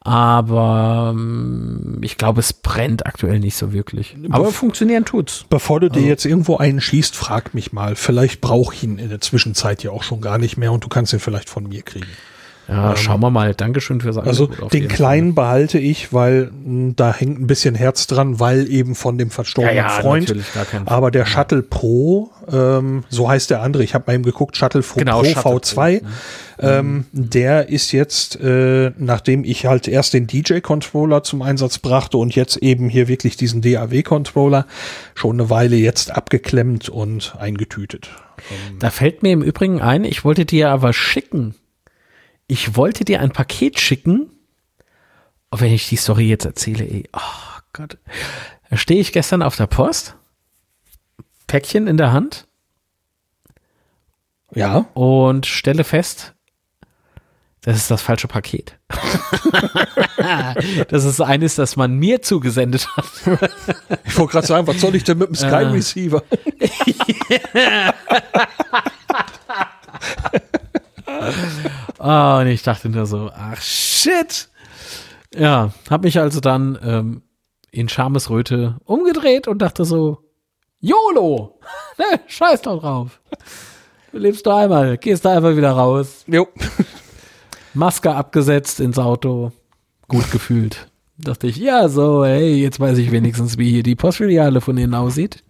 [0.00, 4.16] Aber ähm, ich glaube, es brennt aktuell nicht so wirklich.
[4.30, 5.44] Aber funktionieren tut's.
[5.50, 7.96] Bevor du dir Also jetzt irgendwo einen schießt, frag mich mal.
[7.96, 10.88] Vielleicht brauche ich ihn in der Zwischenzeit ja auch schon gar nicht mehr und du
[10.88, 12.06] kannst ihn vielleicht von mir kriegen.
[12.68, 13.54] Ja, schauen wir mal.
[13.54, 17.74] Dankeschön fürs Also Angebot auf den kleinen behalte ich, weil mh, da hängt ein bisschen
[17.76, 20.24] Herz dran, weil eben von dem verstorbenen Ja, ja, Freund.
[20.28, 24.14] natürlich, gar kein- Aber der Shuttle Pro, ähm, so heißt der andere, ich habe mal
[24.14, 29.44] eben geguckt, Shuttle Pro, Genau, Pro Shuttle V2, Pro, ähm, der ist jetzt, äh, nachdem
[29.44, 34.66] ich halt erst den DJ-Controller zum Einsatz brachte und jetzt eben hier wirklich diesen DAW-Controller,
[35.14, 38.08] schon eine Weile jetzt abgeklemmt und eingetütet.
[38.80, 41.54] Da fällt mir im Übrigen ein, ich wollte dir aber schicken.
[42.48, 44.30] Ich wollte dir ein Paket schicken.
[45.50, 47.08] Oh, wenn ich die Story jetzt erzähle, ey.
[47.12, 47.20] Oh
[47.72, 47.98] Gott.
[48.70, 50.14] Da stehe ich gestern auf der Post.
[51.46, 52.46] Päckchen in der Hand
[54.52, 56.34] Ja, und stelle fest,
[57.62, 58.76] das ist das falsche Paket.
[60.88, 63.04] das ist eines, das man mir zugesendet hat.
[64.04, 65.66] ich wollte gerade sagen, was soll ich denn mit dem Sky Äh.
[65.68, 66.22] Receiver?
[71.98, 74.48] Ah, und ich dachte nur so, ach shit.
[75.34, 77.22] Ja, hab mich also dann ähm,
[77.70, 80.18] in Schamesröte umgedreht und dachte so,
[80.80, 81.58] YOLO!
[81.98, 83.20] ne, scheiß doch drauf.
[84.12, 86.24] Du lebst nur einmal, gehst da einfach wieder raus.
[86.26, 86.48] Jo.
[87.74, 89.52] Maske abgesetzt ins Auto,
[90.08, 90.88] gut gefühlt.
[91.18, 94.94] Dachte ich, ja, so, hey, jetzt weiß ich wenigstens, wie hier die Postfiliale von innen
[94.94, 95.42] aussieht.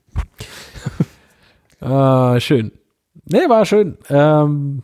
[1.80, 2.72] ah, schön.
[3.24, 3.98] Nee, war schön.
[4.08, 4.82] Ähm,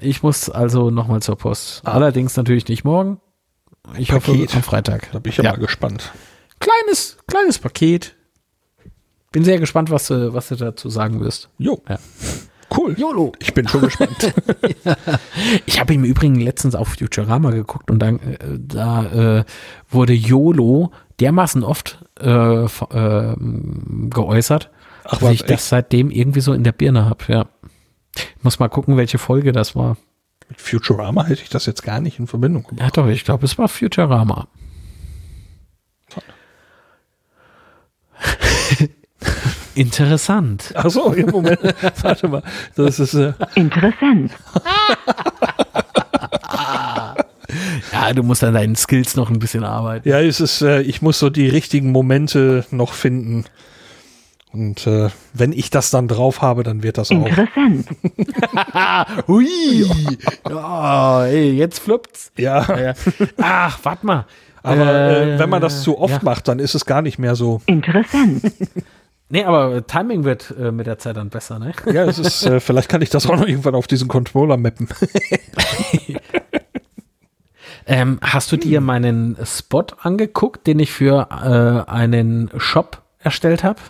[0.00, 1.82] ich muss also nochmal zur Post.
[1.86, 3.20] Allerdings natürlich nicht morgen.
[3.96, 4.28] Ich Paket.
[4.48, 5.10] hoffe am Freitag.
[5.12, 5.50] Da bin ich ja, Ja.
[5.52, 6.12] mal gespannt.
[6.60, 8.14] Kleines, kleines Paket.
[9.32, 11.48] Bin sehr gespannt, was du, was du dazu sagen wirst.
[11.58, 11.82] Jo.
[11.88, 11.98] Ja.
[12.76, 12.94] Cool.
[12.98, 13.32] YOLO.
[13.38, 14.32] Ich bin schon gespannt.
[15.66, 19.44] Ich habe im Übrigen letztens auf Futurama geguckt und dann äh, da äh,
[19.88, 20.90] wurde YOLO
[21.20, 24.70] dermaßen oft äh, ähm, geäußert.
[25.04, 27.46] Ach, dass ich das seitdem irgendwie so in der Birne habe, ja.
[28.36, 29.96] Ich muss mal gucken, welche Folge das war.
[30.48, 32.96] Mit Futurama hätte ich das jetzt gar nicht in Verbindung gebracht.
[32.96, 34.48] Ja, doch, ich glaube, es war Futurama.
[39.74, 40.72] Interessant.
[40.74, 41.60] Ach so, im Moment.
[42.02, 42.42] Warte mal.
[42.74, 44.32] Das ist, äh, Interessant.
[47.92, 50.06] Ja, du musst an deinen Skills noch ein bisschen arbeiten.
[50.08, 53.44] ja, es ist, äh, ich muss so die richtigen Momente noch finden.
[54.58, 57.26] Und äh, wenn ich das dann drauf habe, dann wird das auch.
[57.28, 57.86] Interessant.
[59.28, 59.86] Hui!
[60.48, 62.32] Ja, ey, jetzt fluppt's.
[62.36, 62.94] Ja, Ja.
[63.40, 64.26] Ach, warte mal.
[64.64, 66.20] aber äh, Äh, wenn man das zu oft ja.
[66.24, 67.60] macht, dann ist es gar nicht mehr so.
[67.66, 68.42] Interessant.
[69.30, 71.72] Nee, aber Timing wird äh, mit der Zeit dann besser, ne?
[71.92, 74.88] Ja, es ist, äh, vielleicht kann ich das auch noch irgendwann auf diesen Controller mappen.
[77.86, 81.28] Ähm, hast du dir meinen Spot angeguckt, den ich für
[81.86, 83.80] äh, einen Shop erstellt habe?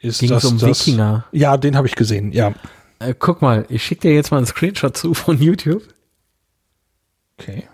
[0.00, 1.24] Ist Ging's um Wikinger?
[1.32, 2.54] Ja, den habe ich gesehen, ja.
[2.98, 5.82] Äh, guck mal, ich schicke dir jetzt mal einen Screenshot zu von YouTube.
[7.38, 7.68] Okay.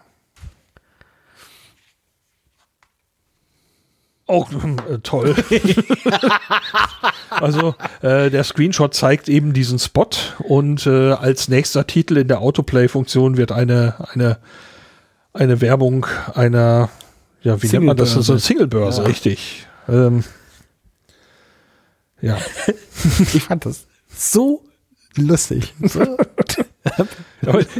[4.27, 4.47] Oh,
[4.89, 5.35] äh, toll.
[7.31, 10.09] also äh, der Screenshot zeigt eben diesen Spot
[10.39, 14.39] und äh, als nächster Titel in der Autoplay-Funktion wird eine, eine,
[15.35, 16.89] eine Werbung einer,
[17.43, 18.13] ja, wie nennt man das?
[18.13, 19.09] So eine Singlebörse, Ja.
[19.09, 19.67] richtig.
[19.89, 20.25] Ähm,
[22.21, 22.39] ja.
[23.35, 24.63] Ich fand das so
[25.17, 25.75] lustig.
[25.83, 26.17] So.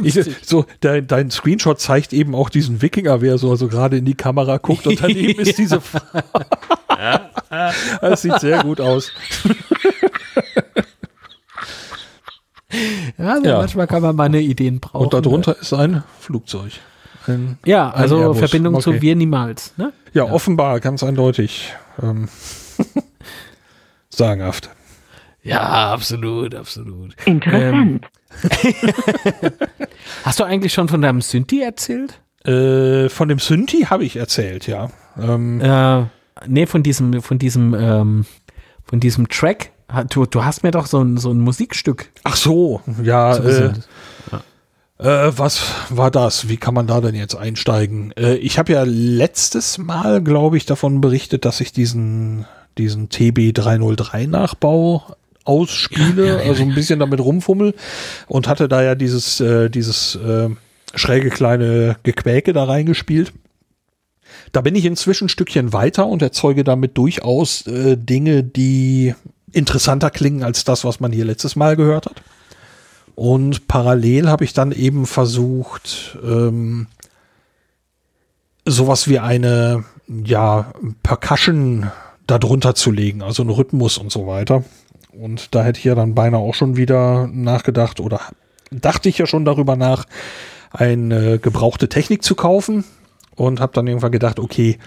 [0.01, 3.97] Ich, so, dein, dein Screenshot zeigt eben auch diesen Wikinger, wie er so also gerade
[3.97, 5.99] in die Kamera guckt und daneben ist diese Frau.
[8.01, 9.11] Das sieht sehr gut aus.
[13.17, 13.57] Ja, also Ja.
[13.59, 15.03] manchmal kann man meine Ideen brauchen.
[15.03, 16.71] Und darunter ist ein Flugzeug.
[17.27, 18.39] Ein, Ja, also Airbus.
[18.39, 19.01] Verbindung zu Okay.
[19.01, 19.73] wir niemals.
[19.77, 19.93] Ne?
[20.13, 21.73] ja, offenbar, ganz eindeutig.
[22.01, 22.27] Ähm,
[24.09, 24.69] sagenhaft.
[25.41, 27.15] Ja, absolut, absolut.
[27.25, 28.07] Interessant.
[30.23, 32.19] Hast du eigentlich schon von deinem Synthi erzählt?
[32.45, 34.89] Äh, von dem Synthi habe ich erzählt, ja.
[35.17, 36.05] Ähm, Äh,
[36.47, 38.25] nee, von diesem, von diesem, ähm,
[38.83, 39.71] von diesem Track.
[40.09, 43.33] Du, du hast mir doch so ein, so ein Musikstück ach so, ja.
[43.33, 43.87] Äh, zugesendet.
[44.99, 46.49] Äh, was war das?
[46.49, 48.11] Wie kann man da denn jetzt einsteigen?
[48.17, 52.45] Äh, ich habe ja letztes Mal, glaube ich, davon berichtet, dass ich diesen,
[52.77, 55.03] diesen TB303-Nachbau
[55.45, 57.73] ausspiele, also ein bisschen damit rumfummel
[58.27, 60.49] und hatte da ja dieses, äh, dieses äh,
[60.95, 63.33] schräge kleine Gequäke da reingespielt.
[64.51, 69.15] Da bin ich inzwischen ein Stückchen weiter und erzeuge damit durchaus äh, Dinge, die
[69.51, 72.21] interessanter klingen als das, was man hier letztes Mal gehört hat.
[73.15, 76.87] Und parallel habe ich dann eben versucht, ähm,
[78.65, 81.91] sowas wie eine, ja, Percussion
[82.25, 84.63] darunter zu legen, also einen Rhythmus und so weiter.
[85.11, 88.19] Und da hätte ich ja dann beinahe auch schon wieder nachgedacht oder
[88.71, 90.05] dachte ich ja schon darüber nach,
[90.71, 92.83] eine gebrauchte Technik zu kaufen
[93.35, 94.79] und habe dann irgendwann gedacht, okay,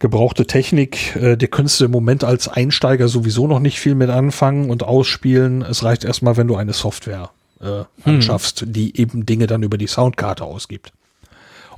[0.00, 4.10] gebrauchte Technik, äh, die könntest du im Moment als Einsteiger sowieso noch nicht viel mit
[4.10, 5.62] anfangen und ausspielen.
[5.62, 7.30] Es reicht erstmal, wenn du eine Software
[7.60, 10.92] äh, anschaffst, die eben Dinge dann über die Soundkarte ausgibt.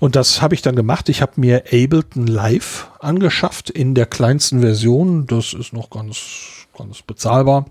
[0.01, 1.09] Und das habe ich dann gemacht.
[1.11, 5.26] Ich habe mir Ableton Live angeschafft in der kleinsten Version.
[5.26, 7.66] Das ist noch ganz, ganz bezahlbar.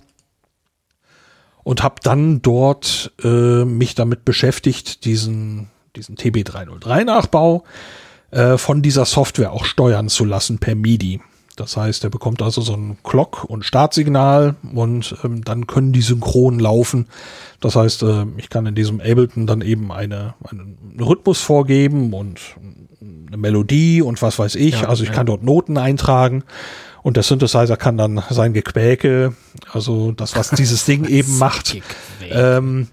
[1.64, 7.64] Und habe dann dort äh, mich damit beschäftigt, diesen, diesen TB303-Nachbau
[8.32, 11.22] äh, von dieser Software auch steuern zu lassen per MIDI.
[11.60, 16.02] Das heißt, er bekommt also so ein Clock- und Startsignal und ähm, dann können die
[16.02, 17.08] synchron laufen.
[17.60, 22.40] Das heißt, äh, ich kann in diesem Ableton dann eben eine, einen Rhythmus vorgeben und
[23.28, 24.82] eine Melodie und was weiß ich.
[24.82, 25.16] Ja, also ich ja.
[25.16, 26.44] kann dort Noten eintragen
[27.04, 29.34] und der Synthesizer kann dann sein Gequäke,
[29.74, 31.76] also das, was dieses Ding eben macht,
[32.30, 32.88] ähm,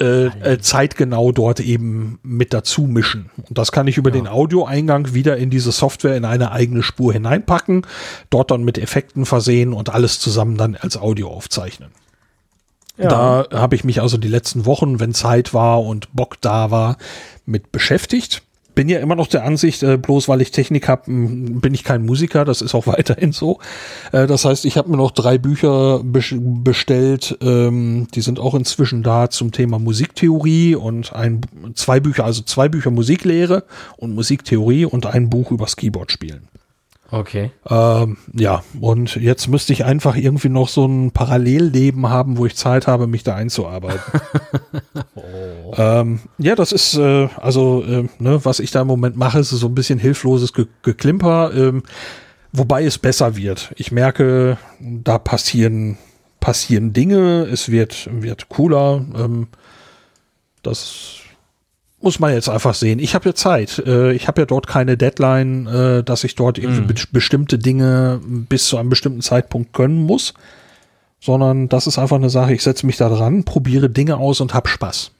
[0.00, 3.30] äh, äh, zeitgenau dort eben mit dazu mischen.
[3.48, 7.12] Und das kann ich über den Audioeingang wieder in diese Software in eine eigene Spur
[7.12, 7.86] hineinpacken,
[8.30, 11.90] dort dann mit Effekten versehen und alles zusammen dann als Audio aufzeichnen.
[12.98, 16.96] Da habe ich mich also die letzten Wochen, wenn Zeit war und Bock da war,
[17.44, 18.42] mit beschäftigt.
[18.76, 22.06] Bin ja immer noch der Ansicht, äh, bloß weil ich Technik habe, bin ich kein
[22.06, 22.44] Musiker.
[22.44, 23.58] Das ist auch weiterhin so.
[24.12, 27.38] Äh, das heißt, ich habe mir noch drei Bücher bes- bestellt.
[27.40, 31.40] Ähm, die sind auch inzwischen da zum Thema Musiktheorie und ein,
[31.74, 33.64] zwei Bücher, also zwei Bücher Musiklehre
[33.96, 36.48] und Musiktheorie und ein Buch übers Keyboard spielen.
[37.10, 37.52] Okay.
[37.68, 42.56] Ähm, ja, und jetzt müsste ich einfach irgendwie noch so ein Parallelleben haben, wo ich
[42.56, 44.00] Zeit habe, mich da einzuarbeiten.
[45.76, 49.50] ähm, ja, das ist, äh, also, äh, ne, was ich da im Moment mache, ist
[49.50, 51.52] so ein bisschen hilfloses Ge Geklimper.
[51.54, 51.84] Ähm,
[52.52, 53.72] wobei es besser wird.
[53.76, 55.98] Ich merke, da passieren,
[56.40, 59.04] passieren Dinge, es wird, wird cooler.
[59.16, 59.46] Ähm,
[60.62, 61.20] das
[62.06, 63.00] muss man jetzt einfach sehen.
[63.00, 63.82] Ich habe ja Zeit.
[63.84, 68.20] Äh, ich habe ja dort keine Deadline, äh, dass ich dort irgendwie be bestimmte Dinge
[68.24, 70.32] bis zu einem bestimmten Zeitpunkt können muss,
[71.20, 72.54] sondern das ist einfach eine Sache.
[72.54, 75.10] Ich setze mich da dran, probiere Dinge aus und hab Spaß.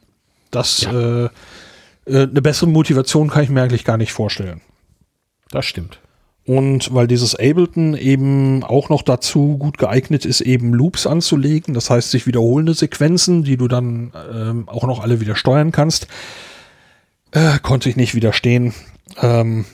[0.53, 0.93] Das Ja.
[0.93, 1.25] äh,
[2.07, 4.61] äh, eine bessere Motivation kann ich mir eigentlich gar nicht vorstellen.
[5.51, 5.99] Das stimmt.
[6.45, 11.91] Und weil dieses Ableton eben auch noch dazu gut geeignet ist, eben Loops anzulegen, das
[11.91, 16.07] heißt sich wiederholende Sequenzen, die du dann ähm, auch noch alle wieder steuern kannst,
[17.37, 18.73] äh, konnte ich nicht widerstehen,
[19.21, 19.67] ähm,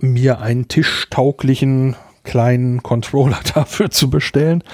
[0.00, 1.94] mir einen tischtauglichen
[2.24, 4.64] kleinen Controller dafür zu bestellen.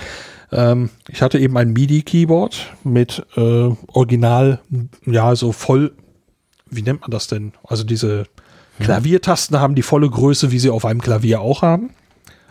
[0.51, 4.61] Ähm, ich hatte eben ein MIDI-Keyboard mit äh, Original,
[5.05, 5.93] ja, so voll,
[6.71, 7.53] wie nennt man das denn?
[7.63, 8.25] Also diese
[8.79, 11.91] Klaviertasten haben die volle Größe, wie sie auf einem Klavier auch haben.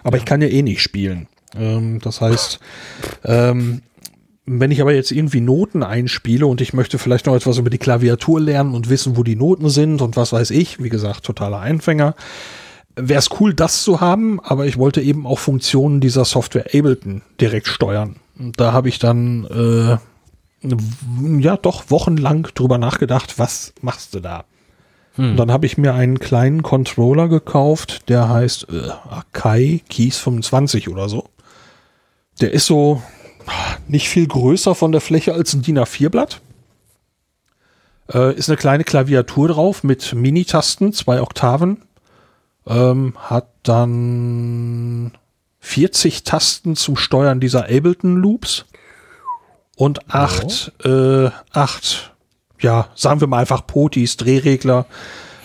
[0.04, 1.28] Aber ich kann ja eh nicht spielen.
[1.56, 2.60] Ähm, das heißt,
[3.26, 3.82] ähm,
[4.52, 7.78] wenn ich aber jetzt irgendwie Noten einspiele und ich möchte vielleicht noch etwas über die
[7.78, 11.60] Klaviatur lernen und wissen, wo die Noten sind und was weiß ich, wie gesagt, totaler
[11.60, 12.16] Einfänger,
[12.96, 17.22] wäre es cool, das zu haben, aber ich wollte eben auch Funktionen dieser Software Ableton
[17.40, 18.16] direkt steuern.
[18.40, 19.98] Und da habe ich dann äh,
[21.40, 24.46] ja doch wochenlang drüber nachgedacht, was machst du da?
[25.18, 30.88] Und dann habe ich mir einen kleinen Controller gekauft, der heißt äh, Akai Keys 25
[30.88, 31.26] oder so.
[32.40, 33.02] Der ist so
[33.88, 36.42] nicht viel größer von der Fläche als ein DIN A4-Blatt.
[38.12, 41.84] Äh, ist eine kleine Klaviatur drauf mit Mini-Tasten, zwei Oktaven.
[42.68, 45.12] Ähm, hat dann
[45.60, 48.66] 40 Tasten zum Steuern dieser Ableton-Loops
[49.76, 52.16] und acht, äh, acht,
[52.60, 54.86] ja, sagen wir mal einfach Potis, Drehregler.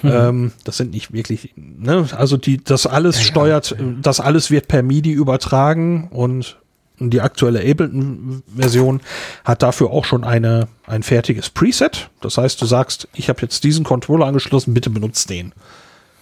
[0.04, 4.68] Ähm, das sind nicht wirklich, ne, also die, das alles steuert, äh, das alles wird
[4.68, 6.58] per MIDI übertragen und
[6.98, 9.00] die aktuelle Ableton-Version
[9.44, 12.10] hat dafür auch schon eine, ein fertiges Preset.
[12.20, 15.52] Das heißt, du sagst, ich habe jetzt diesen Controller angeschlossen, bitte benutzt den.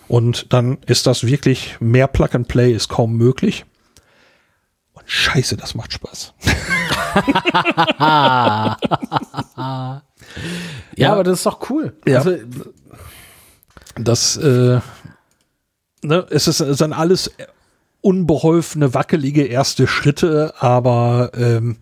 [0.08, 3.64] Und dann ist das wirklich, mehr Plug and Play ist kaum möglich.
[4.94, 6.34] Und scheiße, das macht Spaß.
[7.98, 8.76] Ja,
[10.96, 11.12] Ja.
[11.12, 11.94] aber das ist doch cool.
[12.06, 12.18] Ja.
[12.18, 12.36] Also,
[13.96, 14.80] Das, äh,
[16.02, 17.30] ne, es ist, es sind alles
[18.02, 21.76] unbeholfene, wackelige erste Schritte, aber ähm,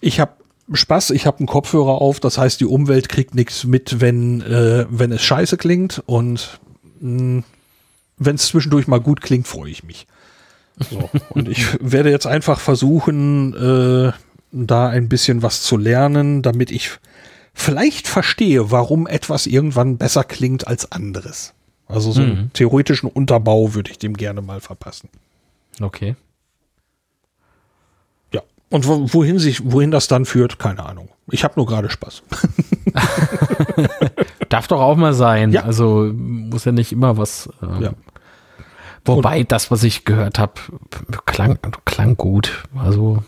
[0.00, 0.32] ich habe
[0.72, 4.86] Spaß, ich habe einen Kopfhörer auf, das heißt, die Umwelt kriegt nichts mit, wenn, äh,
[4.90, 6.58] wenn es scheiße klingt und
[7.00, 7.44] wenn
[8.18, 10.06] es zwischendurch mal gut klingt, freue ich mich.
[10.90, 14.12] So, und ich werde jetzt einfach versuchen, äh,
[14.52, 16.90] da ein bisschen was zu lernen, damit ich
[17.54, 21.52] vielleicht verstehe, warum etwas irgendwann besser klingt als anderes.
[21.86, 25.08] Also so einen theoretischen Unterbau würde ich dem gerne mal verpassen.
[25.80, 26.16] Okay.
[28.32, 28.42] Ja.
[28.70, 31.08] Und wo, wohin sich, wohin das dann führt, keine Ahnung.
[31.30, 32.22] Ich habe nur gerade Spaß.
[34.48, 35.52] Darf doch auch mal sein.
[35.52, 35.62] Ja.
[35.62, 37.48] Also muss ja nicht immer was.
[37.62, 37.92] Ähm, Ja.
[39.04, 40.54] Wobei das, was ich gehört habe,
[41.26, 42.64] klang, klang gut.
[42.76, 43.22] Also,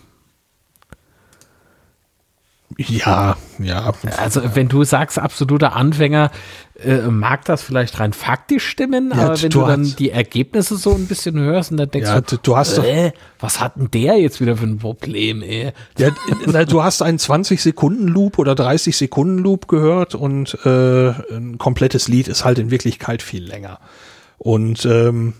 [2.76, 3.92] Ja, ja.
[4.18, 6.30] also wenn du sagst, absoluter Anfänger,
[6.84, 10.94] äh, mag das vielleicht rein faktisch stimmen, Ja, aber wenn du dann die Ergebnisse so
[10.94, 13.90] ein bisschen hörst und dann denkst Ja, du, du- hast doch- äh, was hat denn
[13.90, 15.72] der jetzt wieder für ein Problem, ey?
[15.98, 16.10] Ja,
[16.46, 22.58] na, du hast einen 20-Sekunden-Loop oder 30-Sekunden-Loop gehört und äh, ein komplettes Lied ist halt
[22.58, 23.80] in Wirklichkeit viel länger.
[24.36, 25.32] Und ähm,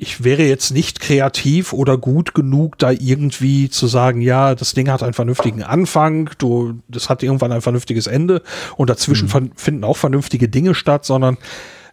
[0.00, 4.88] ich wäre jetzt nicht kreativ oder gut genug, da irgendwie zu sagen, ja, das Ding
[4.90, 8.42] hat einen vernünftigen Anfang, du, das hat irgendwann ein vernünftiges Ende
[8.76, 11.36] und dazwischen ver- finden auch vernünftige Dinge statt, sondern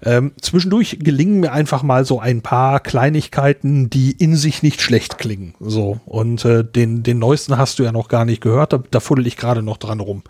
[0.03, 5.17] ähm, zwischendurch gelingen mir einfach mal so ein paar Kleinigkeiten, die in sich nicht schlecht
[5.17, 5.55] klingen.
[5.59, 5.99] So.
[6.05, 9.25] Und äh, den, den neuesten hast du ja noch gar nicht gehört, da, da fuddel
[9.25, 10.21] ich gerade noch dran rum.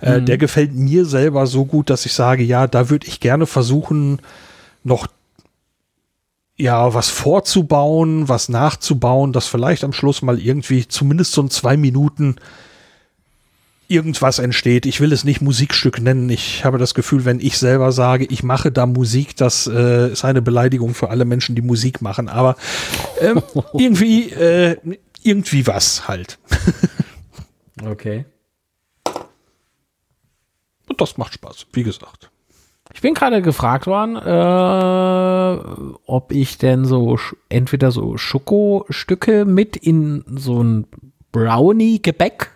[0.00, 3.46] Äh, Der gefällt mir selber so gut, dass ich sage, ja, da würde ich gerne
[3.46, 4.20] versuchen,
[4.82, 5.06] noch
[6.56, 11.76] ja, was vorzubauen, was nachzubauen, dass vielleicht am Schluss mal irgendwie zumindest so in zwei
[11.76, 12.36] Minuten
[13.88, 14.86] irgendwas entsteht.
[14.86, 16.28] Ich will es nicht Musikstück nennen.
[16.30, 20.24] Ich habe das Gefühl, wenn ich selber sage, ich mache da Musik, das äh, ist
[20.24, 22.28] eine Beleidigung für alle Menschen, die Musik machen.
[22.28, 22.56] Aber
[23.20, 23.42] ähm,
[23.74, 24.76] irgendwie, äh,
[25.22, 26.38] irgendwie was halt.
[27.82, 28.24] Okay.
[30.88, 32.30] Und das macht Spaß, wie gesagt.
[32.94, 37.18] Ich bin gerade gefragt worden, äh, ob ich denn so
[37.48, 40.86] entweder so Schokostücke mit in so ein
[41.32, 42.52] Brownie-Gebäck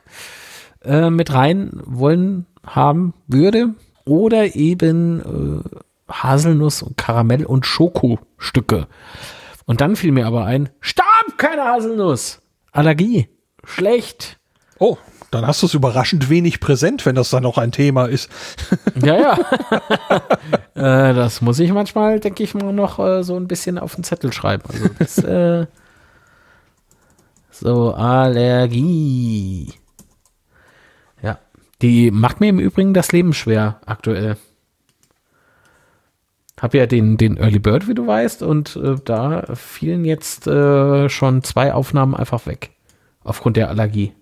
[0.85, 3.75] äh, mit rein wollen haben würde
[4.05, 8.87] oder eben äh, Haselnuss und Karamell und Schokostücke.
[9.67, 12.41] Und dann fiel mir aber ein, stopp, keine Haselnuss.
[12.71, 13.29] Allergie.
[13.65, 14.39] Schlecht.
[14.79, 14.99] Oh,
[15.31, 18.31] dann hast du es überraschend wenig präsent, wenn das dann noch ein Thema ist.
[19.01, 19.39] Ja, ja.
[21.11, 24.03] äh, das muss ich manchmal, denke ich mal, noch äh, so ein bisschen auf den
[24.03, 24.65] Zettel schreiben.
[24.69, 25.67] Also das, äh,
[27.53, 29.73] so, Allergie.
[31.23, 31.39] Ja.
[31.81, 34.37] Die macht mir im Übrigen das Leben schwer aktuell.
[36.61, 41.09] Hab ja den, den Early Bird, wie du weißt, und äh, da fielen jetzt äh,
[41.09, 42.71] schon zwei Aufnahmen einfach weg.
[43.23, 44.13] Aufgrund der Allergie.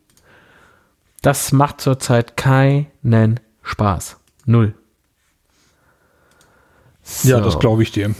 [1.23, 4.19] Das macht zurzeit keinen Spaß.
[4.45, 4.75] Null.
[7.23, 7.45] Ja, So.
[7.45, 8.15] das glaube ich dir.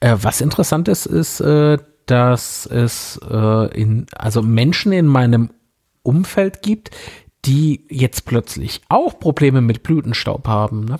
[0.00, 5.50] Äh, was interessant ist, ist, äh, dass es äh, in, also Menschen in meinem
[6.02, 6.90] Umfeld gibt,
[7.44, 10.84] die jetzt plötzlich auch Probleme mit Blütenstaub haben.
[10.84, 10.98] Ne?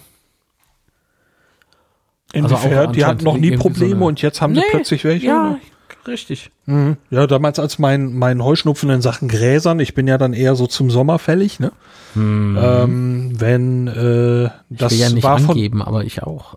[2.34, 2.92] Also Inwiefern?
[2.92, 5.26] die hatten noch nie so Probleme eine- und jetzt haben die plötzlich welche.
[5.26, 5.58] Ja,
[6.06, 6.50] richtig.
[6.66, 6.96] Mhm.
[7.10, 10.66] Ja, damals als mein, mein Heuschnupfen in Sachen Gräsern, ich bin ja dann eher so
[10.66, 11.72] zum Sommer fällig, ne?
[12.14, 16.56] Ähm, wenn äh, das ich will ja nicht war von, angeben, aber ich auch.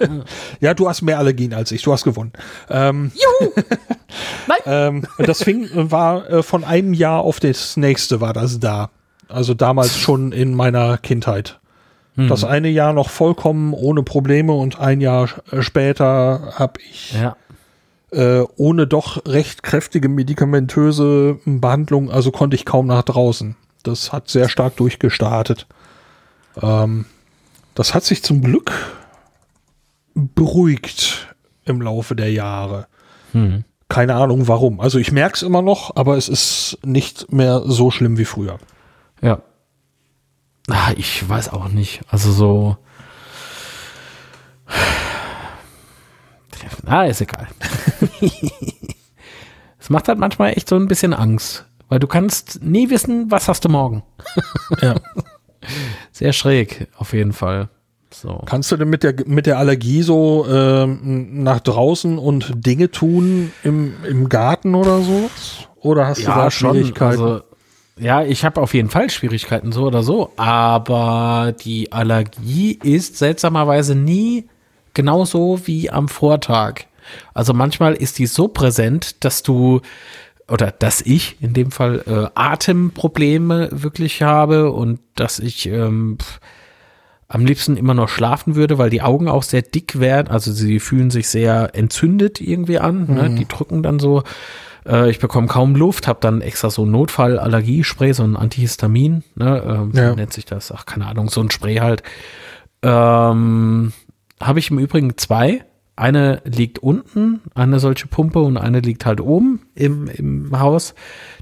[0.60, 2.32] ja, du hast mehr Allergien als ich, du hast gewonnen.
[2.68, 3.52] Ähm, Juhu!
[4.48, 4.58] Nein!
[4.66, 8.90] ähm, das fing, war äh, von einem Jahr auf das nächste war das da.
[9.28, 11.60] Also damals schon in meiner Kindheit.
[12.26, 17.36] Das eine Jahr noch vollkommen ohne Probleme und ein Jahr äh, später habe ich Ja.
[18.10, 23.56] Äh, ohne doch recht kräftige medikamentöse Behandlung, also konnte ich kaum nach draußen.
[23.82, 25.66] Das hat sehr stark durchgestartet.
[26.60, 27.06] Ähm,
[27.74, 28.72] das hat sich zum Glück
[30.14, 31.34] beruhigt
[31.64, 32.86] im Laufe der Jahre.
[33.32, 33.64] Hm.
[33.88, 34.80] Keine Ahnung warum.
[34.80, 38.58] Also ich merke es immer noch, aber es ist nicht mehr so schlimm wie früher.
[39.22, 39.40] Ja.
[40.68, 42.00] Ah, ich weiß auch nicht.
[42.08, 42.76] Also so.
[46.86, 47.48] Ah, ist egal.
[49.80, 53.48] Es macht halt manchmal echt so ein bisschen Angst, weil du kannst nie wissen, was
[53.48, 54.02] hast du morgen.
[54.82, 54.96] Ja.
[56.12, 57.68] Sehr schräg, auf jeden Fall.
[58.12, 58.42] So.
[58.46, 63.52] Kannst du denn mit der, mit der Allergie so ähm, nach draußen und Dinge tun
[63.64, 65.30] im, im Garten oder so?
[65.76, 67.22] Oder hast du da Schwierigkeiten?
[67.22, 67.40] Also,
[67.98, 70.32] ja, ich habe auf jeden Fall Schwierigkeiten, so oder so.
[70.36, 74.48] Aber die Allergie ist seltsamerweise nie
[74.94, 76.84] genauso wie am Vortag.
[77.34, 79.80] Also manchmal ist die so präsent, dass du
[80.50, 86.40] oder dass ich in dem Fall äh, Atemprobleme wirklich habe und dass ich ähm, pf,
[87.28, 90.28] am liebsten immer noch schlafen würde, weil die Augen auch sehr dick werden.
[90.28, 93.06] Also sie fühlen sich sehr entzündet irgendwie an.
[93.06, 93.30] Ne?
[93.38, 94.22] Die drücken dann so.
[94.86, 99.24] Äh, ich bekomme kaum Luft, habe dann extra so ein Notfall-Allergiespray, so ein Antihistamin.
[99.34, 99.62] Ne?
[99.66, 100.12] Ähm, Ja.
[100.12, 100.72] Wie nennt sich das?
[100.72, 102.02] Ach, keine Ahnung, so ein Spray halt.
[102.82, 103.92] Ähm,
[104.42, 105.64] habe ich im Übrigen zwei.
[105.96, 110.94] Eine liegt unten, eine solche Pumpe und eine liegt halt oben im, im Haus,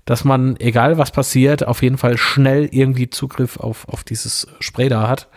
[0.07, 4.89] dass man, egal was passiert, auf jeden Fall schnell irgendwie Zugriff auf, auf dieses Spray
[4.89, 5.29] da hat.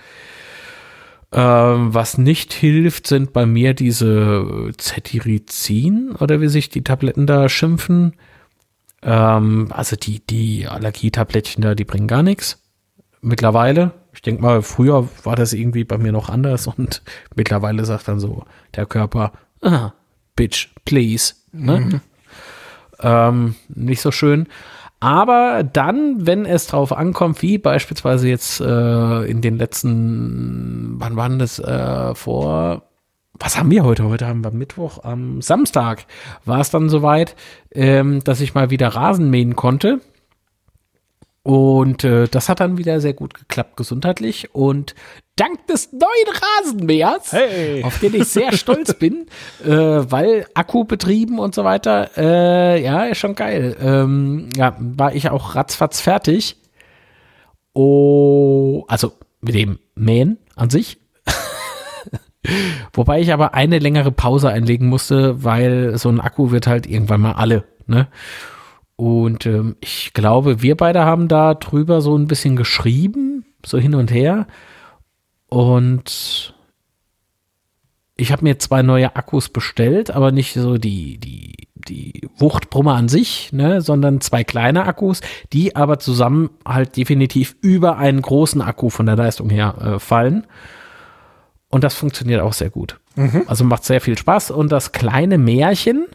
[1.32, 7.50] Ähm, was nicht hilft, sind bei mir diese Cetirizin oder wie sich die Tabletten da
[7.50, 8.14] schimpfen.
[9.04, 12.64] Ähm, also die, die Allergietablettchen da, die bringen gar nichts.
[13.22, 13.92] Mittlerweile.
[14.20, 17.02] Ich denke mal, früher war das irgendwie bei mir noch anders und
[17.36, 18.44] mittlerweile sagt dann so
[18.76, 19.94] der Körper, ah,
[20.36, 21.36] Bitch, please.
[21.54, 22.02] Ne?
[23.00, 24.48] Ähm, nicht so schön.
[25.00, 31.40] Aber dann, wenn es drauf ankommt, wie beispielsweise jetzt äh, in den letzten, wann waren
[31.40, 32.84] das äh, vor,
[33.40, 34.04] was haben wir heute?
[34.04, 36.06] Heute haben wir Mittwoch, am Samstag
[36.44, 37.38] war es dann soweit,
[37.72, 40.02] ähm, dass ich mal wieder Rasen mähen konnte.
[41.44, 44.54] Und äh, das hat dann wieder sehr gut geklappt gesundheitlich.
[44.54, 44.94] Und
[45.36, 47.84] dank des neuen Rasenmähers, Hey.
[47.84, 49.26] auf den ich sehr stolz bin,
[49.66, 53.76] äh, weil Akku betrieben und so weiter, äh, ja, ist schon geil.
[53.82, 56.58] Ähm, ja, war ich auch ratzfatz fertig.
[57.74, 60.98] Oh, also mit dem Mähen an sich.
[62.94, 67.22] Wobei ich aber eine längere Pause einlegen musste, weil so ein Akku wird halt irgendwann
[67.22, 68.08] mal alle, ne?
[69.00, 73.96] Und ähm, ich glaube, wir beide haben da drüber so ein bisschen geschrieben, so hin
[73.96, 74.46] und her.
[75.48, 76.54] Und
[78.18, 83.08] ich habe mir zwei neue Akkus bestellt, aber nicht so die, die, die Wuchtbrummer an
[83.08, 85.22] sich, ne, sondern zwei kleine Akkus,
[85.54, 90.46] die aber zusammen halt definitiv über einen großen Akku von der Leistung her äh, fallen.
[91.70, 93.00] Und das funktioniert auch sehr gut.
[93.48, 94.52] Also macht sehr viel Spaß.
[94.52, 96.06] Und das kleine Märchen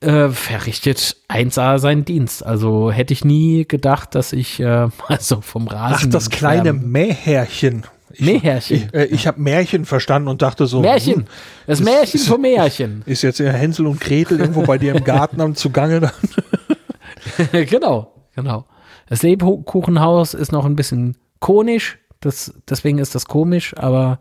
[0.00, 2.44] äh, verrichtet 1A seinen Dienst.
[2.44, 4.64] Also hätte ich nie gedacht, dass ich äh,
[5.08, 6.08] mal so vom Rasen.
[6.08, 7.84] Ach, das kleine Mähärchen.
[8.18, 8.26] Ich.
[8.70, 10.80] Ich, äh, ich habe Märchen verstanden und dachte so.
[10.80, 11.14] Märchen.
[11.16, 11.24] hm,
[11.66, 13.02] Das ist- Märchen ist- vom Märchen.
[13.06, 16.00] Ist jetzt eher Hänsel und Gretel irgendwo bei dir im Garten am Zugange.
[16.00, 17.66] Dann.
[17.66, 18.64] genau, genau.
[19.08, 21.98] Das Lebkuchenhaus ist noch ein bisschen konisch.
[22.20, 24.18] Das, deswegen ist das komisch, aber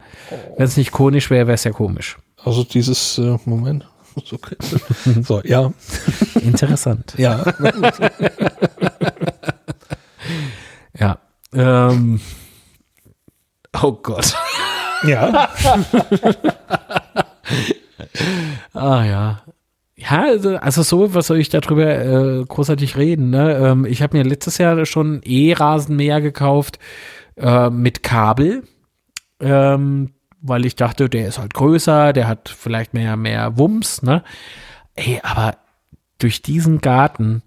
[0.57, 2.17] wenn es nicht konisch wäre, wäre es ja komisch.
[2.43, 3.87] Also dieses, äh, Moment.
[4.23, 4.37] So,
[5.21, 5.71] so, ja.
[6.41, 7.13] Interessant.
[7.17, 7.43] Ja.
[10.97, 11.19] Ja.
[11.53, 12.21] Ähm.
[13.81, 14.33] Oh Gott.
[15.07, 15.49] Ja.
[18.73, 19.41] Ah ja.
[19.95, 23.29] Ja, also, also so, was soll ich darüber äh, großartig reden?
[23.29, 23.55] Ne?
[23.55, 26.79] Ähm, ich habe mir letztes Jahr schon E-Rasenmäher gekauft
[27.37, 28.63] äh, mit Kabel,
[29.39, 30.14] ähm,
[30.47, 34.01] weil ich dachte, der ist halt größer, der hat vielleicht mehr, mehr Wumms.
[34.01, 34.23] Ne?
[34.95, 35.57] Ey, aber
[36.19, 37.41] durch diesen Garten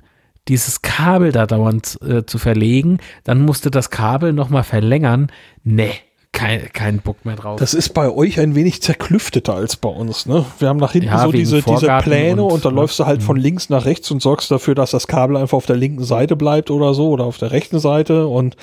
[0.48, 5.30] dieses Kabel da dauernd äh, zu verlegen, dann musste das Kabel nochmal verlängern.
[5.62, 5.92] Nee,
[6.32, 7.58] kein, kein Bock mehr drauf.
[7.60, 10.46] Das ist bei euch ein wenig zerklüfteter als bei uns, ne?
[10.58, 13.22] Wir haben nach hinten Ja, so diese, diese Pläne und, und- da läufst du halt
[13.22, 16.34] von links nach rechts und sorgst dafür, dass das Kabel einfach auf der linken Seite
[16.36, 18.56] bleibt oder so oder auf der rechten Seite und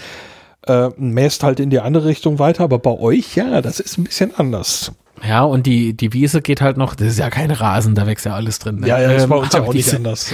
[0.67, 2.63] äh, mäst halt in die andere Richtung weiter.
[2.63, 4.91] Aber bei euch, ja, das ist ein bisschen anders.
[5.23, 8.25] Ja, und die, die Wiese geht halt noch, das ist ja kein Rasen, da wächst
[8.25, 8.81] ja alles drin.
[8.81, 8.87] Ne?
[8.87, 10.33] Ja, ja, das Ähm, bei uns ja auch nicht anders.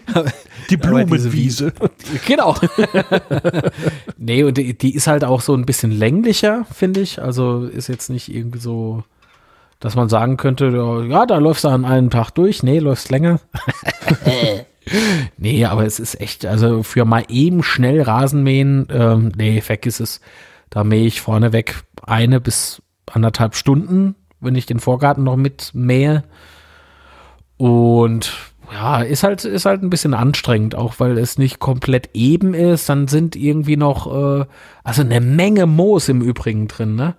[0.70, 1.72] die Blumenwiese.
[2.26, 2.56] Genau.
[4.18, 7.22] nee, und die, die ist halt auch so ein bisschen länglicher, finde ich.
[7.22, 9.04] Also ist jetzt nicht irgendwie so,
[9.82, 10.68] dass man sagen könnte,
[11.08, 12.62] ja, da läufst du an einem Tag durch.
[12.62, 13.40] Nee, läufst länger.
[15.36, 20.20] nee, aber es ist echt, also für mal eben schnell Rasenmähen, ähm, nee, vergiss es.
[20.70, 22.80] Da mähe ich vorneweg eine bis
[23.10, 26.22] anderthalb Stunden, wenn ich den Vorgarten noch mitmähe.
[27.56, 28.32] Und
[28.72, 32.88] ja, ist halt, ist halt ein bisschen anstrengend, auch weil es nicht komplett eben ist.
[32.88, 34.46] Dann sind irgendwie noch, äh,
[34.84, 37.16] also eine Menge Moos im Übrigen drin, ne?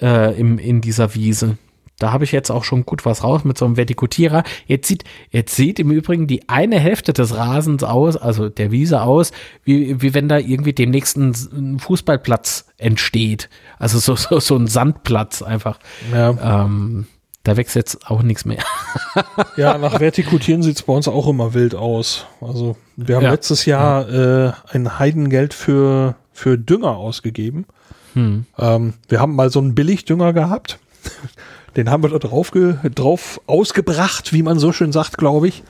[0.00, 1.58] Äh, im, in dieser Wiese.
[1.98, 4.42] Da habe ich jetzt auch schon gut was raus mit so einem Vertikutierer.
[4.66, 9.02] Jetzt sieht, jetzt sieht im Übrigen die eine Hälfte des Rasens aus, also der Wiese
[9.02, 9.32] aus,
[9.64, 13.50] wie, wie wenn da irgendwie demnächst ein, Fußballplatz entsteht.
[13.78, 15.78] Also so, so, so ein Sandplatz einfach.
[16.10, 17.06] Ja, Ähm,
[17.42, 18.62] da wächst jetzt auch nichts mehr.
[19.58, 22.26] ja, nach Vertikutieren sieht's bei uns auch immer wild aus.
[22.40, 23.30] Also wir haben Ja.
[23.30, 27.66] letztes Jahr äh, ein Heidengeld für, für Dünger ausgegeben.
[28.14, 28.44] Hm.
[28.58, 30.78] Ähm, wir haben mal so einen Billigdünger gehabt.
[31.76, 32.52] Den haben wir da drauf,
[32.94, 35.62] drauf ausgebracht, wie man so schön sagt, glaube ich.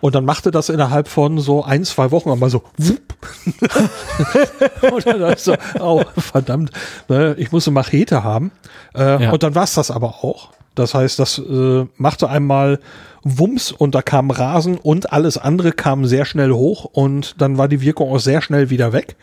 [0.00, 3.14] Und dann machte das innerhalb von so ein, zwei Wochen einmal so wupp.
[4.92, 6.70] und dann so, oh, verdammt,
[7.08, 8.50] ne, ich muss eine Machete haben.
[8.94, 9.30] Äh, Ja.
[9.30, 10.50] Und dann war's das aber auch.
[10.74, 12.78] Das heißt, das äh, machte einmal
[13.22, 17.68] Wumms und da kam Rasen und alles andere kam sehr schnell hoch und dann war
[17.68, 19.16] die Wirkung auch sehr schnell wieder weg.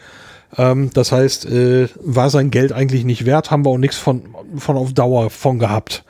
[0.55, 4.23] Ähm, das heißt, äh, war sein Geld eigentlich nicht wert, haben wir auch nichts von,
[4.57, 6.03] von auf Dauer von gehabt.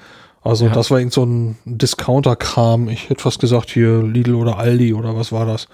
[0.43, 0.71] Also Ja.
[0.73, 2.89] das war irgend so ein Discounter-Kram.
[2.89, 5.67] Ich hätte fast gesagt hier Lidl oder Aldi oder was war das.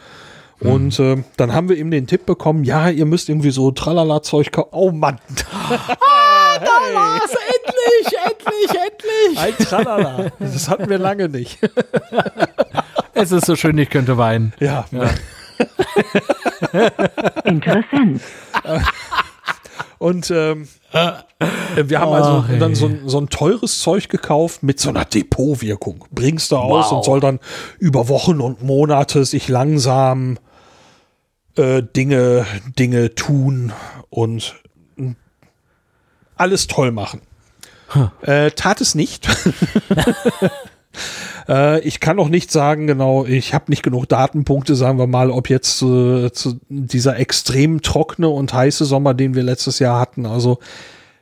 [0.60, 4.50] Und äh, dann haben wir eben den Tipp bekommen, ja, ihr müsst irgendwie so Tralala-Zeug
[4.54, 4.70] kaufen.
[4.72, 5.20] Oh Mann.
[6.94, 7.32] Was?
[7.32, 9.40] Endlich, endlich, endlich.
[9.40, 10.32] Ein Tralala.
[10.40, 11.60] Das hatten wir lange nicht.
[13.16, 14.54] Es ist so schön, ich könnte weinen.
[14.60, 14.86] Ja.
[17.46, 18.22] Interessant.
[19.98, 20.68] Und ähm,
[21.76, 25.06] wir haben also Ach, dann so, ein- so ein teures Zeug gekauft mit so einer
[25.06, 26.06] Depotwirkung.
[26.12, 26.98] Bringst du aus Wow.
[26.98, 27.40] und soll dann
[27.80, 30.38] über Wochen und Monate sich langsam
[31.58, 32.46] äh, Dinge,
[32.78, 33.72] Dinge tun
[34.10, 34.56] und
[34.98, 35.12] mm,
[36.36, 37.22] alles toll machen.
[38.24, 39.28] Äh, tat es nicht.
[41.48, 45.32] Äh, ich kann noch nicht sagen, genau, ich habe nicht genug Datenpunkte, sagen wir mal,
[45.32, 50.26] ob jetzt äh, zu dieser extrem trockene und heiße Sommer, den wir letztes Jahr hatten,
[50.26, 50.60] also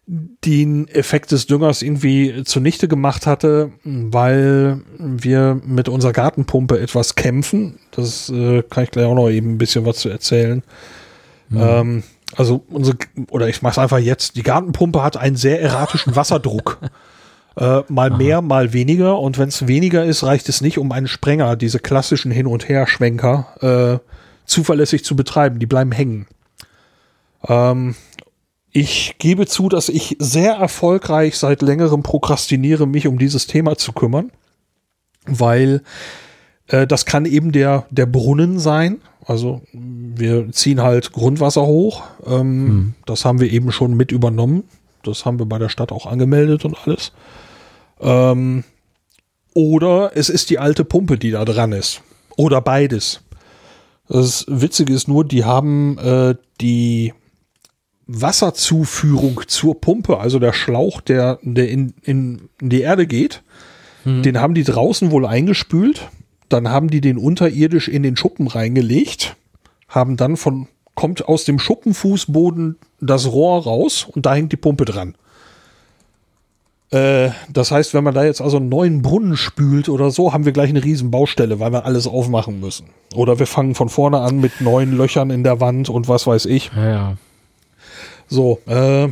[0.07, 7.79] den Effekt des Düngers irgendwie zunichte gemacht hatte, weil wir mit unserer Gartenpumpe etwas kämpfen.
[7.91, 10.63] Das äh, kann ich gleich auch noch eben ein bisschen was zu erzählen.
[11.53, 12.03] Ähm,
[12.35, 12.97] also unsere,
[13.29, 16.79] oder ich mache es einfach jetzt, die Gartenpumpe hat einen sehr erratischen Wasserdruck.
[17.57, 19.19] Äh, mal mehr, mal weniger.
[19.19, 22.69] Und wenn es weniger ist, reicht es nicht, um einen Sprenger, diese klassischen Hin- und
[22.69, 24.09] Her-Schwenker, äh,
[24.45, 25.59] zuverlässig zu betreiben.
[25.59, 26.27] Die bleiben hängen.
[27.47, 27.95] Ähm,
[28.71, 33.91] ich gebe zu, dass ich sehr erfolgreich seit längerem prokrastiniere, mich um dieses Thema zu
[33.91, 34.31] kümmern,
[35.25, 35.81] weil
[36.67, 39.01] äh, das kann eben der, der Brunnen sein.
[39.25, 42.03] Also wir ziehen halt Grundwasser hoch.
[42.25, 44.63] Ähm, Das haben wir eben schon mit übernommen.
[45.03, 47.11] Das haben wir bei der Stadt auch angemeldet und alles.
[47.99, 48.63] Ähm,
[49.53, 52.01] oder es ist die alte Pumpe, die da dran ist.
[52.37, 53.21] Oder beides.
[54.07, 57.13] Das Witzige ist nur, die haben äh, die
[58.07, 63.43] Wasserzuführung zur Pumpe, also der Schlauch, der, der in, in, in die Erde geht,
[64.03, 66.09] den haben die draußen wohl eingespült.
[66.49, 69.37] Dann haben die den unterirdisch in den Schuppen reingelegt,
[69.87, 74.85] haben dann von, kommt aus dem Schuppenfußboden das Rohr raus und da hängt die Pumpe
[74.85, 75.15] dran.
[76.91, 80.45] Äh, das heißt, wenn man da jetzt also einen neuen Brunnen spült oder so, haben
[80.45, 82.87] wir gleich eine riesen Baustelle, weil wir alles aufmachen müssen.
[83.15, 86.45] Oder wir fangen von vorne an mit neuen Löchern in der Wand und was weiß
[86.45, 86.71] ich.
[86.75, 87.17] Ja, ja.
[88.27, 89.07] So, äh,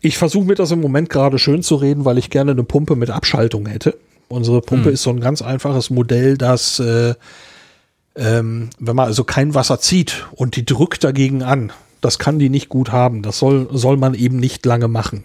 [0.00, 2.96] ich versuche mir das im Moment gerade schön zu reden, weil ich gerne eine Pumpe
[2.96, 3.96] mit Abschaltung hätte.
[4.28, 7.14] Unsere Pumpe ist so ein ganz einfaches Modell, das, äh,
[8.16, 11.72] ähm, wenn man also kein Wasser zieht und die drückt dagegen an,
[12.04, 13.22] das kann die nicht gut haben.
[13.22, 15.24] Das soll, soll man eben nicht lange machen.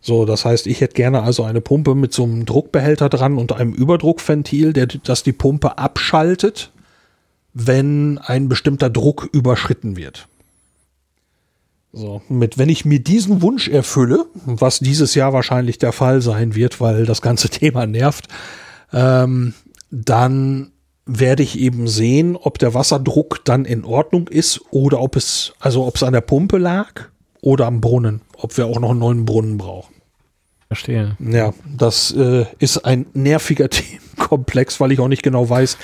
[0.00, 3.52] So, das heißt, ich hätte gerne also eine Pumpe mit so einem Druckbehälter dran und
[3.52, 6.72] einem Überdruckventil, der, das die Pumpe abschaltet,
[7.52, 10.26] wenn ein bestimmter Druck überschritten wird.
[11.92, 16.56] So, mit, wenn ich mir diesen Wunsch erfülle, was dieses Jahr wahrscheinlich der Fall sein
[16.56, 18.26] wird, weil das ganze Thema nervt,
[18.92, 19.54] ähm,
[19.92, 20.72] dann
[21.06, 25.86] werde ich eben sehen, ob der Wasserdruck dann in Ordnung ist oder ob es, also
[25.86, 27.08] ob es an der Pumpe lag
[27.40, 29.94] oder am Brunnen, ob wir auch noch einen neuen Brunnen brauchen.
[30.68, 31.16] Verstehe.
[31.20, 35.76] Ja, das äh, ist ein nerviger Themenkomplex, weil ich auch nicht genau weiß,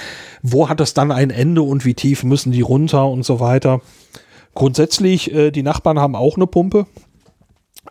[0.43, 3.83] wo hat das dann ein Ende und wie tief müssen die runter und so weiter.
[4.55, 6.87] Grundsätzlich, äh, die Nachbarn haben auch eine Pumpe.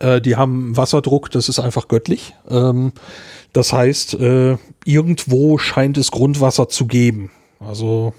[0.00, 2.34] Äh, die haben Wasserdruck, das ist einfach göttlich.
[2.48, 2.92] Ähm,
[3.52, 4.56] das heißt, äh,
[4.90, 7.30] irgendwo scheint es Grundwasser zu geben.
[7.60, 8.14] Also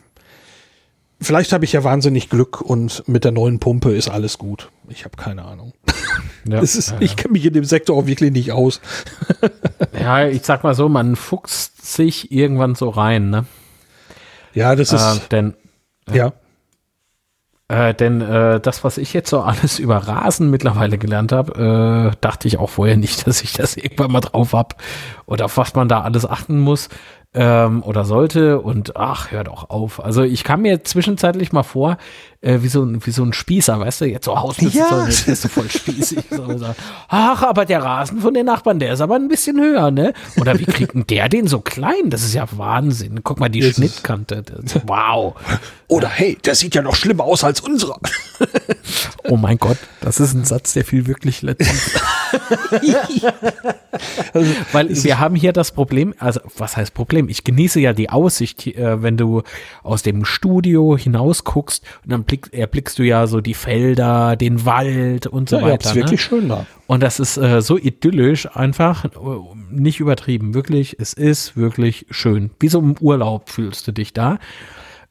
[1.21, 4.69] vielleicht habe ich ja wahnsinnig Glück und mit der neuen Pumpe ist alles gut.
[4.89, 5.73] Ich habe keine Ahnung.
[6.47, 8.81] Ja, ist, ja, Ich kenne mich in dem Sektor auch wirklich nicht aus.
[9.99, 13.45] ja, ich sag mal so, man fuchst sich irgendwann so rein, ne?
[14.53, 15.53] Ja, das Äh, ist, denn
[16.11, 16.33] ja.
[17.71, 22.17] Äh, denn äh, das, was ich jetzt so alles über Rasen mittlerweile gelernt habe, äh,
[22.19, 24.75] dachte ich auch vorher nicht, dass ich das irgendwann mal drauf hab
[25.25, 26.89] oder auf was man da alles achten muss
[27.33, 28.59] ähm, oder sollte.
[28.59, 30.03] Und ach, hör doch auf.
[30.03, 31.95] Also ich kam mir zwischenzeitlich mal vor,
[32.41, 35.05] äh, wie, so ein, wie so ein Spießer, weißt du, jetzt so Hausbesitzer, Ja.
[35.05, 36.19] jetzt bist du voll spießig.
[36.31, 36.75] so, sag,
[37.07, 40.13] ach, aber der Rasen von den Nachbarn, der ist aber ein bisschen höher, ne?
[40.39, 42.09] Oder wie kriegt denn der den so klein?
[42.09, 43.21] Das ist ja Wahnsinn.
[43.23, 44.41] Guck mal, die Das Schnittkante.
[44.43, 45.35] Das, wow.
[45.87, 47.99] Oder hey, der sieht ja noch schlimmer aus als unserer.
[49.25, 51.91] Oh mein Gott, das ist ein Satz, der fiel wirklich letztens.
[54.71, 57.29] Weil wir haben hier das Problem, also was heißt Problem?
[57.29, 59.43] Ich genieße ja die Aussicht, äh, wenn du
[59.83, 64.65] aus dem Studio hinaus guckst und dann blick, erblickst du ja so die Felder, den
[64.65, 65.73] Wald und so Ja, weiter.
[65.73, 66.01] habt's ne?
[66.01, 66.65] wirklich schön da.
[66.87, 69.09] Und das ist äh, so idyllisch einfach, äh,
[69.69, 72.51] nicht übertrieben, wirklich, es ist wirklich schön.
[72.59, 74.39] Wie so im Urlaub fühlst du dich da.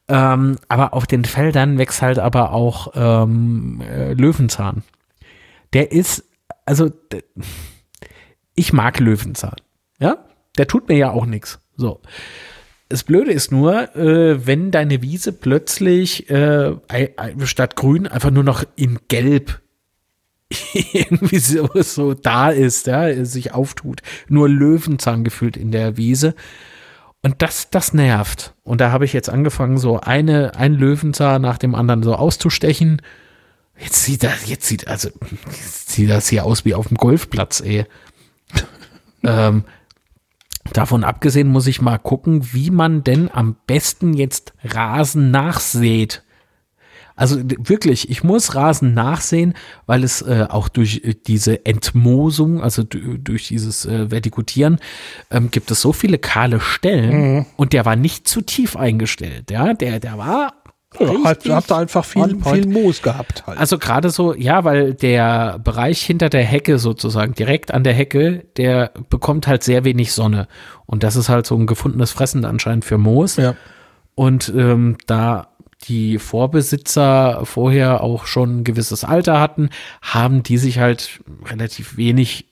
[0.08, 4.82] Ähm, aber auf den Feldern wächst halt aber auch ähm, äh, Löwenzahn.
[5.72, 6.24] Der ist,
[6.66, 6.90] also
[8.54, 9.56] ich mag Löwenzahn.
[10.00, 10.24] Ja,
[10.58, 11.60] der tut mir ja auch nichts.
[11.76, 12.00] So.
[12.90, 16.74] Das Blöde ist nur, äh, wenn deine Wiese plötzlich äh,
[17.44, 19.60] statt grün einfach nur noch in gelb
[20.92, 24.02] irgendwie so, so da ist, ja, sich auftut.
[24.28, 26.34] Nur Löwenzahn gefühlt in der Wiese.
[27.22, 28.54] Und das, das nervt.
[28.64, 33.02] Und da habe ich jetzt angefangen, so eine, ein Löwenzahn nach dem anderen so auszustechen.
[33.78, 35.10] Jetzt sieht das, jetzt sieht, also,
[35.46, 37.84] jetzt sieht das hier aus wie auf dem Golfplatz, ey.
[39.22, 39.64] ähm,
[40.72, 46.22] davon abgesehen muss ich mal gucken, wie man denn am besten jetzt Rasen nachsät.
[47.20, 49.52] Also wirklich, ich muss Rasen nachsehen,
[49.84, 54.78] weil es äh, auch durch äh, diese Entmoosung, also durch dieses äh, Vertikutieren,
[55.30, 59.50] ähm, gibt es so viele kahle Stellen und der war nicht zu tief eingestellt.
[59.50, 60.54] Ja, der, der war.
[60.98, 63.58] Ja, habt ihr einfach viel, viel Moos gehabt halt.
[63.58, 68.44] Also gerade so, ja, weil der Bereich hinter der Hecke sozusagen, direkt an der Hecke,
[68.56, 70.48] der bekommt halt sehr wenig Sonne.
[70.86, 73.36] Und das ist halt so ein gefundenes Fressen anscheinend für Moos.
[73.36, 73.54] ja.
[74.16, 75.48] Und ähm, da
[75.88, 79.70] die Vorbesitzer vorher auch schon ein gewisses Alter hatten,
[80.02, 82.46] haben die sich halt relativ wenig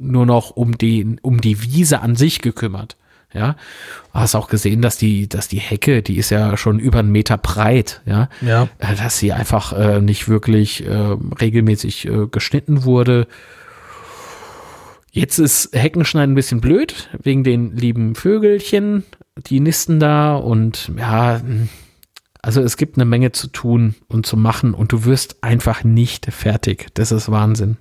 [0.00, 2.96] nur noch um die, um die Wiese an sich gekümmert.
[3.34, 3.56] Ja,
[4.12, 7.12] du hast auch gesehen, dass die, dass die Hecke, die ist ja schon über einen
[7.12, 8.68] Meter breit, ja, Ja.
[8.78, 13.26] äh, dass sie einfach äh, nicht wirklich äh, regelmäßig äh, geschnitten wurde.
[15.10, 19.04] Jetzt ist Heckenschneiden ein bisschen blöd, wegen den lieben Vögelchen,
[19.36, 21.40] die nisten da und ja,
[22.42, 26.26] also es gibt eine Menge zu tun und zu machen und du wirst einfach nicht
[26.32, 26.88] fertig.
[26.94, 27.76] Das ist Wahnsinn.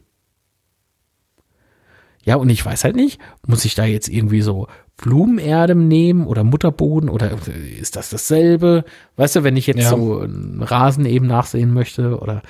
[2.23, 4.67] Ja, und ich weiß halt nicht, muss ich da jetzt irgendwie so
[5.01, 7.31] Blumenerde nehmen oder Mutterboden oder
[7.79, 8.85] ist das dasselbe?
[9.17, 9.89] Weißt du, wenn ich jetzt Ja.
[9.89, 12.41] so einen Rasen eben nachsehen möchte oder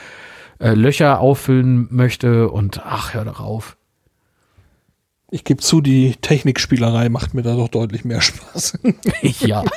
[0.60, 3.78] äh, Löcher auffüllen möchte und ach, hör doch auf.
[5.34, 8.80] Ich gebe zu, die Technikspielerei macht mir da doch deutlich mehr Spaß.
[9.40, 9.64] ja.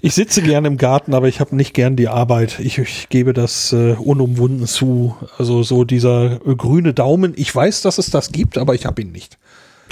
[0.00, 2.58] Ich sitze gern im Garten, aber ich habe nicht gern die Arbeit.
[2.60, 5.16] Ich, ich gebe das äh, unumwunden zu.
[5.38, 7.34] Also so dieser äh, grüne Daumen.
[7.36, 9.38] Ich weiß, dass es das gibt, aber ich habe ihn nicht.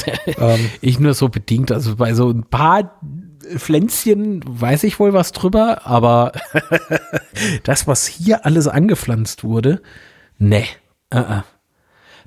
[0.39, 1.73] ähm, ich nur so bedingt.
[1.73, 3.01] Also bei so ein paar
[3.57, 6.33] Pflänzchen weiß ich wohl was drüber, aber
[7.63, 9.83] das, was hier alles angepflanzt wurde,
[10.39, 10.65] ne.
[11.15, 11.43] Uh -uh.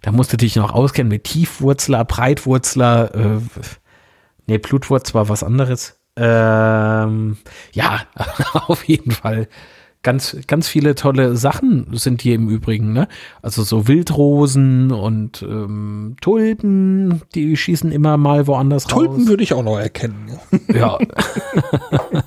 [0.01, 3.41] Da musst du dich noch auskennen mit Tiefwurzler, Breitwurzler, äh,
[4.47, 5.99] nee, Blutwurz war was anderes.
[6.15, 7.37] Ähm,
[7.73, 8.01] ja,
[8.53, 9.47] auf jeden Fall.
[10.01, 13.09] Ganz, ganz viele tolle Sachen sind hier im Übrigen, ne?
[13.41, 19.15] Also so Wildrosen und ähm, Tulpen, die schießen immer mal woanders Tulpen raus.
[19.15, 20.39] Tulpen würde ich auch noch erkennen.
[20.73, 20.97] Ja.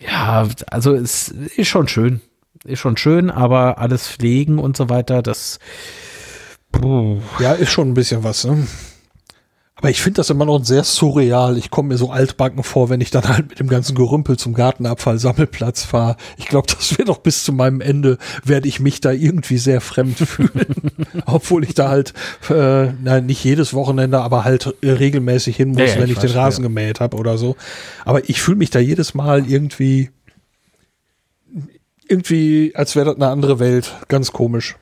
[0.00, 2.20] ja, also es ist schon schön.
[2.64, 5.60] Ist schon schön, aber alles pflegen und so weiter, das
[6.72, 7.20] Puh.
[7.38, 8.44] Ja, ist schon ein bisschen was.
[8.44, 8.66] Ne?
[9.80, 11.56] Aber ich finde das immer noch sehr surreal.
[11.56, 14.52] Ich komme mir so altbacken vor, wenn ich dann halt mit dem ganzen Gerümpel zum
[14.52, 16.16] Gartenabfall-Sammelplatz fahre.
[16.36, 19.80] Ich glaube, das wird auch bis zu meinem Ende, werde ich mich da irgendwie sehr
[19.80, 20.90] fremd fühlen.
[21.24, 22.12] Obwohl ich da halt,
[22.50, 26.18] äh, na, nicht jedes Wochenende, aber halt äh, regelmäßig hin muss, ja, wenn ich, ich
[26.18, 26.68] den Rasen ja.
[26.68, 27.56] gemäht habe oder so.
[28.04, 30.10] Aber ich fühle mich da jedes Mal irgendwie,
[32.06, 33.94] irgendwie, als wäre das eine andere Welt.
[34.08, 34.76] Ganz komisch.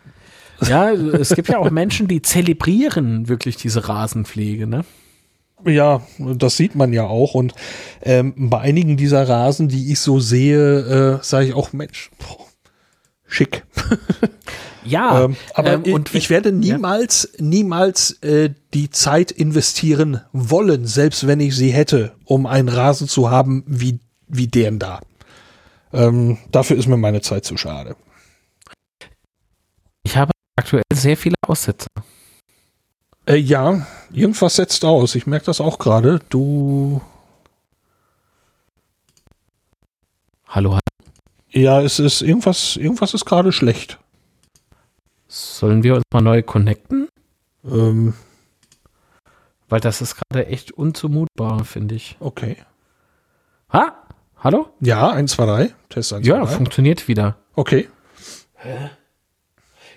[0.67, 4.85] Ja, es gibt ja auch Menschen, die zelebrieren wirklich diese Rasenpflege, ne?
[5.65, 7.35] Ja, das sieht man ja auch.
[7.35, 7.55] Und
[8.03, 12.47] ähm, bei einigen dieser Rasen, die ich so sehe, äh, sage ich auch, Mensch, boah,
[13.27, 13.65] schick.
[14.85, 17.45] Ja, ähm, aber ähm, und ich, ich werde niemals, ja.
[17.45, 23.31] niemals äh, die Zeit investieren wollen, selbst wenn ich sie hätte, um einen Rasen zu
[23.31, 25.01] haben wie, wie deren da.
[25.93, 27.97] Ähm, dafür ist mir meine Zeit zu schade.
[30.05, 31.87] Ich habe aktuell sehr viele Aussätze.
[33.27, 35.15] Äh, ja, irgendwas setzt aus.
[35.15, 36.21] Ich merke das auch gerade.
[36.29, 37.01] Du.
[40.49, 40.81] Hallo, hallo.
[41.51, 43.99] Ja, es ist irgendwas, irgendwas ist gerade schlecht.
[45.29, 47.09] Sollen wir uns mal neu connecten?
[47.65, 48.15] Ähm.
[49.69, 52.17] Weil das ist gerade echt unzumutbar, finde ich.
[52.21, 52.57] Okay.
[53.73, 53.93] Ha?
[54.39, 54.71] Hallo?
[54.81, 55.75] Ja, 1, 2, 3.
[55.91, 57.37] Test 1, Ja, 2, funktioniert wieder.
[57.55, 57.89] Okay.
[58.55, 58.91] Hä?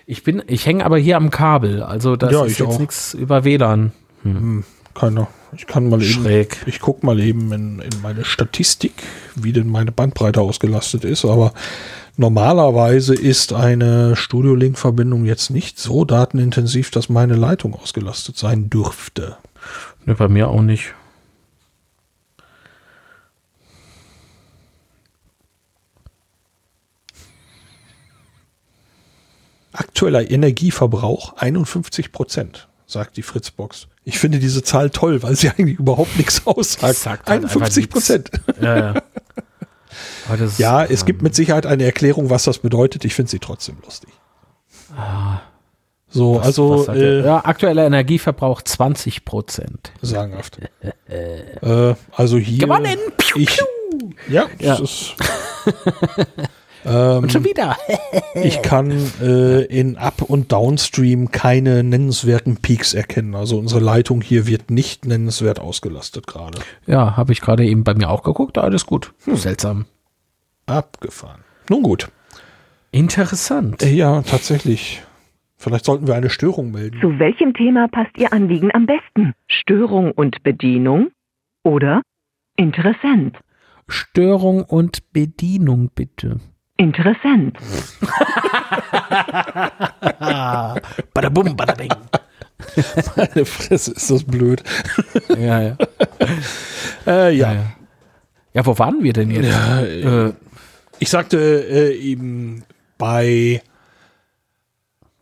[0.06, 3.44] Ich bin, ich hänge aber hier am Kabel, also das ja, ist jetzt nichts über
[3.44, 3.92] WLAN.
[4.22, 4.36] Hm.
[4.36, 4.64] Hm,
[4.94, 5.28] keiner.
[5.54, 6.56] Ich kann mal eben, Schräg.
[6.66, 8.94] ich gucke mal eben in, in meine Statistik,
[9.34, 11.52] wie denn meine Bandbreite ausgelastet ist, aber
[12.16, 18.70] normalerweise ist eine Studio Link Verbindung jetzt nicht so datenintensiv, dass meine Leitung ausgelastet sein
[18.70, 19.36] dürfte.
[20.06, 20.94] Ne, bei mir auch nicht.
[29.72, 33.88] Aktueller Energieverbrauch 51 Prozent, sagt die Fritzbox.
[34.04, 37.28] Ich finde diese Zahl toll, weil sie eigentlich überhaupt nichts aussagt.
[37.28, 38.30] 51 halt Prozent.
[38.60, 39.02] Ja, ja.
[40.36, 43.04] Das, ja, es ähm, gibt mit Sicherheit eine Erklärung, was das bedeutet.
[43.04, 44.10] Ich finde sie trotzdem lustig.
[44.96, 45.40] Ah,
[46.08, 49.92] so, was, also was äh, ja, aktueller Energieverbrauch 20 Prozent.
[50.02, 50.58] Sagenhaft.
[51.08, 52.66] äh, also hier.
[52.66, 52.98] Gewonnen!
[53.16, 53.42] Piu, piu.
[53.42, 53.62] Ich,
[54.28, 54.74] ja, ja.
[54.76, 55.14] ist
[56.84, 57.76] Ähm, und schon wieder.
[58.34, 58.90] ich kann
[59.20, 63.34] äh, in Up- und Downstream keine nennenswerten Peaks erkennen.
[63.34, 66.58] Also unsere Leitung hier wird nicht nennenswert ausgelastet gerade.
[66.86, 68.58] Ja, habe ich gerade eben bei mir auch geguckt.
[68.58, 69.12] Alles gut.
[69.24, 69.36] Hm.
[69.36, 69.84] Seltsam.
[70.66, 71.40] Abgefahren.
[71.68, 72.08] Nun gut.
[72.90, 73.82] Interessant.
[73.82, 75.02] Äh, ja, tatsächlich.
[75.56, 76.98] Vielleicht sollten wir eine Störung melden.
[77.00, 79.32] Zu welchem Thema passt Ihr Anliegen am besten?
[79.46, 81.12] Störung und Bedienung
[81.62, 82.02] oder
[82.56, 83.38] interessant?
[83.86, 86.40] Störung und Bedienung bitte.
[86.82, 87.54] Interessant.
[91.14, 91.92] bada bum, bada bing.
[93.16, 94.64] Meine Fresse, ist das blöd.
[95.28, 95.76] ja, ja.
[97.06, 97.52] Äh, ja.
[97.52, 97.72] ja.
[98.54, 99.48] Ja, wo waren wir denn jetzt?
[99.48, 100.32] Ja, äh,
[100.98, 102.64] ich sagte äh, eben
[102.98, 103.62] bei,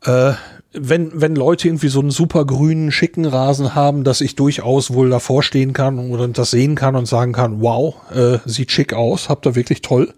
[0.04, 0.32] äh,
[0.72, 5.10] wenn, wenn Leute irgendwie so einen super grünen, schicken Rasen haben, dass ich durchaus wohl
[5.10, 9.28] davor stehen kann oder das sehen kann und sagen kann, wow, äh, sieht schick aus,
[9.28, 10.12] habt ihr wirklich toll.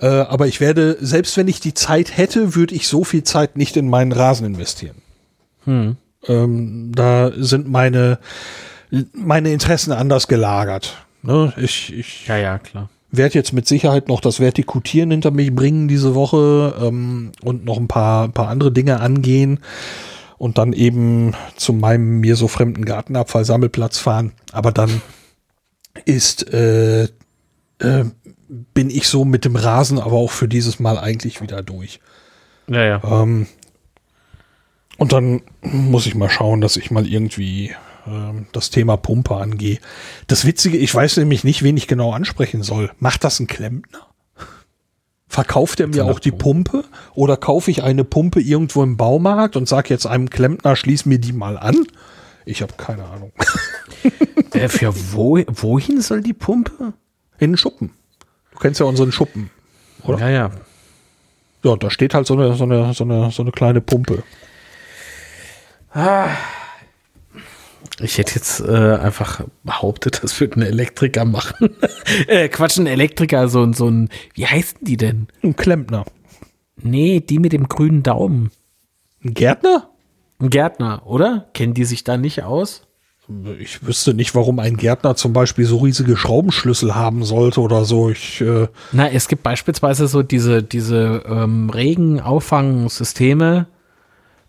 [0.00, 3.56] Äh, aber ich werde, selbst wenn ich die Zeit hätte, würde ich so viel Zeit
[3.56, 4.96] nicht in meinen Rasen investieren.
[5.64, 5.96] Hm.
[6.26, 8.18] Ähm, da sind meine,
[9.12, 11.06] meine Interessen anders gelagert.
[11.22, 11.52] Ne?
[11.56, 12.88] Ich, ich ja, ja, klar.
[13.10, 17.76] werde jetzt mit Sicherheit noch das Vertikutieren hinter mich bringen diese Woche ähm, und noch
[17.76, 19.60] ein paar, ein paar andere Dinge angehen
[20.38, 24.32] und dann eben zu meinem mir so fremden Gartenabfallsammelplatz fahren.
[24.52, 25.02] Aber dann
[26.04, 27.08] ist äh,
[27.80, 28.04] äh,
[28.48, 32.00] bin ich so mit dem Rasen aber auch für dieses Mal eigentlich wieder durch.
[32.66, 33.02] Ja, ja.
[33.04, 33.46] Ähm,
[34.96, 37.74] und dann muss ich mal schauen, dass ich mal irgendwie
[38.06, 39.78] ähm, das Thema Pumpe angehe.
[40.26, 42.90] Das Witzige, ich weiß nämlich nicht, wen ich genau ansprechen soll.
[42.98, 44.06] Macht das ein Klempner?
[45.28, 46.84] Verkauft er mir auch die Pumpe?
[47.14, 51.18] Oder kaufe ich eine Pumpe irgendwo im Baumarkt und sage jetzt einem Klempner, schließ mir
[51.18, 51.86] die mal an?
[52.46, 53.32] Ich habe keine Ahnung.
[54.54, 56.94] Äh, für wo, wohin soll die Pumpe?
[57.38, 57.90] In den Schuppen.
[58.58, 59.50] Du kennst ja unseren Schuppen.
[60.02, 60.18] Oder?
[60.18, 60.50] Ja, ja.
[61.62, 64.24] Ja, da steht halt so eine, so eine, so eine, so eine kleine Pumpe.
[68.00, 71.70] Ich hätte jetzt äh, einfach behauptet, das wird ein Elektriker machen.
[72.26, 75.28] äh, Quatsch, ein Elektriker, so, ein- so ein, wie heißen die denn?
[75.44, 76.04] Ein Klempner.
[76.82, 78.50] Nee, die mit dem grünen Daumen.
[79.24, 79.88] Ein Gärtner?
[80.40, 81.48] Ein Gärtner, oder?
[81.54, 82.87] Kennen die sich da nicht aus?
[83.58, 88.08] Ich wüsste nicht, warum ein Gärtner zum Beispiel so riesige Schraubenschlüssel haben sollte oder so.
[88.08, 93.66] Ich, äh, Na, es gibt beispielsweise so diese, diese ähm, Regenauffangsysteme,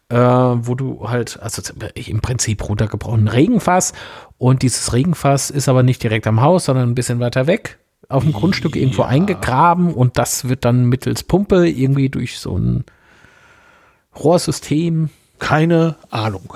[0.07, 1.61] äh, wo du halt, also
[1.93, 3.91] im Prinzip runtergebrochen, ein Regenfass
[4.38, 8.23] und dieses Regenfass ist aber nicht direkt am Haus, sondern ein bisschen weiter weg, auf
[8.23, 12.85] dem Grundstück irgendwo eingegraben und das wird dann mittels Pumpe irgendwie durch so ein
[14.15, 15.10] Rohrsystem
[15.40, 16.53] keine Ahnung.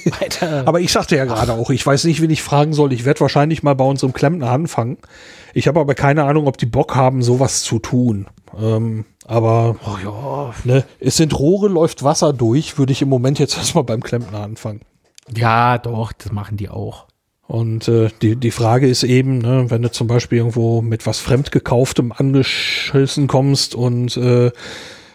[0.64, 2.92] aber ich sagte ja gerade auch, ich weiß nicht, wen ich fragen soll.
[2.92, 4.98] Ich werde wahrscheinlich mal bei unserem Klempner anfangen.
[5.52, 8.26] Ich habe aber keine Ahnung, ob die Bock haben, sowas zu tun.
[8.58, 10.54] Ähm, aber ja.
[10.64, 14.40] ne, es sind Rohre, läuft Wasser durch, würde ich im Moment jetzt erstmal beim Klempner
[14.40, 14.80] anfangen.
[15.34, 17.06] ja, doch, das machen die auch.
[17.46, 21.18] Und äh, die, die Frage ist eben, ne, wenn du zum Beispiel irgendwo mit was
[21.18, 24.52] Fremdgekauftem angeschissen kommst und äh,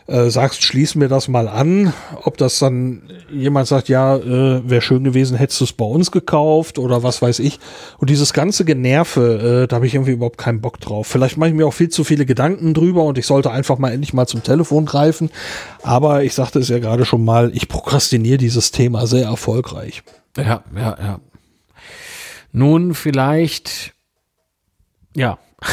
[0.08, 1.92] äh, sagst, schließ mir das mal an,
[2.24, 3.02] ob das dann
[3.32, 7.22] jemand sagt, ja, äh, wäre schön gewesen, hättest du es bei uns gekauft oder was
[7.22, 7.60] weiß ich.
[7.98, 11.08] Und dieses ganze Generve, äh, da habe ich irgendwie überhaupt keinen Bock drauf.
[11.08, 13.92] Vielleicht mache ich mir auch viel zu viele Gedanken drüber und ich sollte einfach mal
[13.92, 15.32] endlich mal zum Telefon greifen.
[15.82, 20.04] Aber ich sagte es ja gerade schon mal, ich prokrastiniere dieses Thema sehr erfolgreich.
[20.38, 21.20] Ja, ja, ja.
[22.52, 23.94] Nun, vielleicht,
[25.16, 25.38] ja.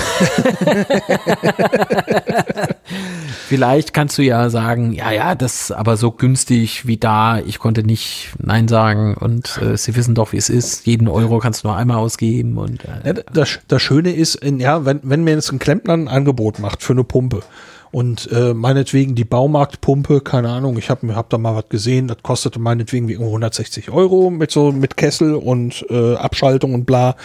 [3.48, 7.58] vielleicht kannst du ja sagen, ja, ja, das ist aber so günstig wie da, ich
[7.58, 10.86] konnte nicht Nein sagen und äh, sie wissen doch, wie es ist.
[10.86, 14.84] Jeden Euro kannst du nur einmal ausgeben und äh, Ja, das, das Schöne ist, ja,
[14.84, 17.42] wenn, wenn mir jetzt ein Klempner ein Angebot macht für eine Pumpe
[17.90, 22.18] und äh, meinetwegen die Baumarktpumpe, keine Ahnung, ich habe hab da mal was gesehen, das
[22.22, 27.16] kostete meinetwegen wie 160 Euro mit so mit Kessel und äh, Abschaltung und bla.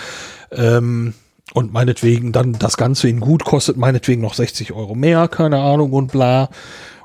[0.51, 1.13] Ähm,
[1.53, 5.93] und meinetwegen dann das Ganze in gut kostet meinetwegen noch 60 Euro mehr, keine Ahnung
[5.93, 6.49] und bla.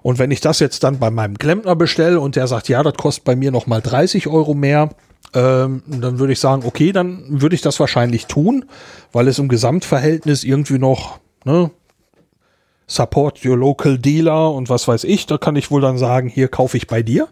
[0.02, 2.94] Und wenn ich das jetzt dann bei meinem Klempner bestelle und der sagt, ja, das
[2.94, 4.90] kostet bei mir noch mal 30 Euro mehr,
[5.34, 8.64] ähm, dann würde ich sagen, okay, dann würde ich das wahrscheinlich tun,
[9.12, 11.70] weil es im Gesamtverhältnis irgendwie noch, ne,
[12.88, 16.48] Support your local dealer und was weiß ich, da kann ich wohl dann sagen, hier
[16.48, 17.28] kaufe ich bei dir.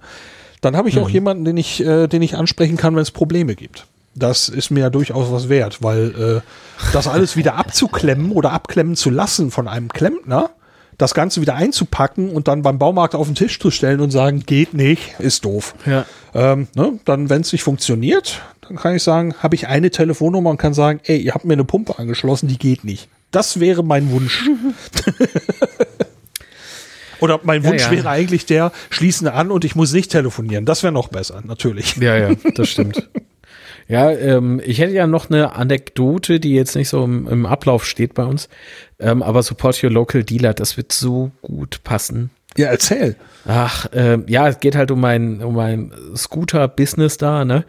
[0.63, 3.55] Dann habe ich auch jemanden, den ich, äh, den ich ansprechen kann, wenn es Probleme
[3.57, 3.87] gibt.
[4.21, 8.95] Das ist mir ja durchaus was wert, weil äh, das alles wieder abzuklemmen oder abklemmen
[8.95, 10.51] zu lassen von einem Klempner,
[10.99, 14.45] das Ganze wieder einzupacken und dann beim Baumarkt auf den Tisch zu stellen und sagen,
[14.47, 15.75] geht nicht, ist doof.
[15.87, 16.05] ja.
[16.35, 20.51] Ähm, ne, dann, wenn es nicht funktioniert, dann kann ich sagen, habe ich eine Telefonnummer
[20.51, 23.09] und kann sagen, ey, ihr habt mir eine Pumpe angeschlossen, die geht nicht.
[23.33, 24.49] Das wäre mein Wunsch.
[27.21, 27.91] Oder mein Ja, Wunsch ja.
[27.91, 30.65] wäre eigentlich der, schließen an und ich muss nicht telefonieren.
[30.65, 31.97] Das wäre noch besser, natürlich.
[31.97, 33.09] Ja, ja, das stimmt.
[33.91, 37.85] Ja, ähm, ich hätte ja noch eine Anekdote, die jetzt nicht so im, im Ablauf
[37.85, 38.49] steht bei uns,
[39.01, 42.31] ähm, aber Support Your Local Dealer, das wird so gut passen.
[42.57, 43.17] Ja, erzähl.
[43.47, 47.65] Ach, ähm, ja, es geht halt um mein, um mein Scooter-Business da, ne?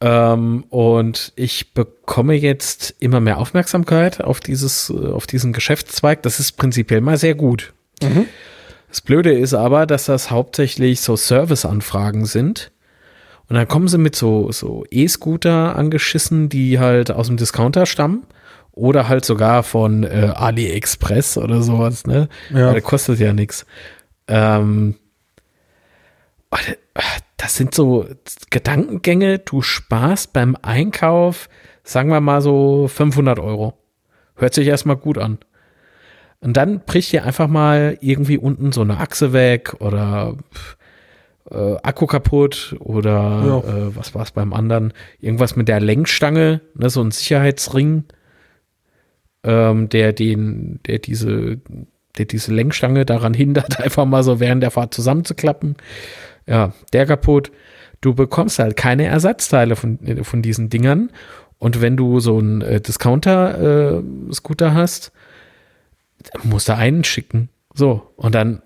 [0.00, 6.22] Ähm, und ich bekomme jetzt immer mehr Aufmerksamkeit auf dieses, auf diesen Geschäftszweig.
[6.22, 7.74] Das ist prinzipiell mal sehr gut.
[8.88, 12.72] Das Blöde ist aber, dass das hauptsächlich so Serviceanfragen sind.
[13.48, 18.24] Und dann kommen sie mit so, so E-Scooter angeschissen, die halt aus dem Discounter stammen.
[18.72, 22.28] Oder halt sogar von äh, AliExpress oder sowas, ne?
[22.52, 22.74] Ja.
[22.74, 23.64] Das kostet ja nichts.
[24.28, 24.96] Ähm,
[26.50, 27.00] da-
[27.38, 28.06] das sind so
[28.50, 31.48] Gedankengänge, du sparst beim Einkauf,
[31.84, 33.74] sagen wir mal so 500 Euro.
[34.36, 35.38] Hört sich erstmal gut an.
[36.40, 40.34] Und dann bricht dir einfach mal irgendwie unten so eine Achse weg oder
[41.50, 43.58] äh, Akku kaputt oder Ja.
[43.58, 44.92] äh, was war es beim anderen?
[45.20, 48.04] Irgendwas mit der Lenkstange, ne, so ein Sicherheitsring,
[49.44, 51.58] ähm, der den, der diese,
[52.18, 55.76] der diese Lenkstange daran hindert, einfach mal so während der Fahrt zusammenzuklappen.
[56.46, 57.50] Ja, der kaputt.
[58.00, 61.10] Du bekommst halt keine Ersatzteile von, von diesen Dingern.
[61.58, 65.12] Und wenn du so einen äh, Discounter-Scooter hast,
[66.44, 67.48] musst du einen schicken.
[67.74, 68.62] So, und dann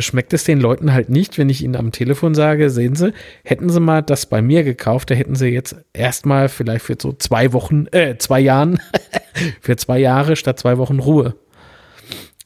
[0.00, 3.12] schmeckt es den Leuten halt nicht, wenn ich ihnen am Telefon sage, sehen Sie,
[3.44, 7.12] hätten Sie mal das bei mir gekauft, da hätten Sie jetzt erstmal vielleicht für so
[7.12, 8.80] zwei Wochen, äh, zwei Jahren,
[9.60, 11.36] für zwei Jahre statt zwei Wochen Ruhe.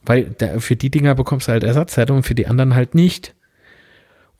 [0.05, 3.35] Weil da, für die Dinger bekommst du halt Ersatzteile und für die anderen halt nicht.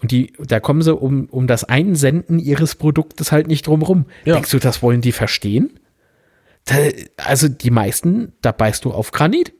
[0.02, 4.06] Und die, da kommen sie um, um das Einsenden ihres Produktes halt nicht drumrum.
[4.24, 4.36] Ja.
[4.36, 5.80] Denkst du, das wollen die verstehen?
[6.66, 6.76] Da,
[7.18, 9.54] also die meisten, da beißt du auf Granit.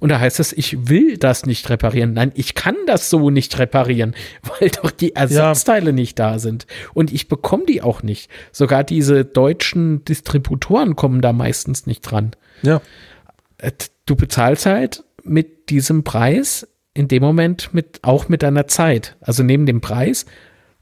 [0.00, 2.14] Und da heißt es, ich will das nicht reparieren.
[2.14, 4.14] Nein, ich kann das so nicht reparieren,
[4.60, 6.66] weil doch die Ersatzteile nicht da sind.
[6.94, 8.30] Und ich bekomme die auch nicht.
[8.50, 12.32] Sogar diese deutschen Distributoren kommen da meistens nicht dran.
[12.62, 12.80] Ja.
[13.58, 13.70] Äh,
[14.10, 19.16] Du bezahlst halt mit diesem Preis in dem Moment mit, auch mit deiner Zeit.
[19.20, 20.26] Also neben dem Preis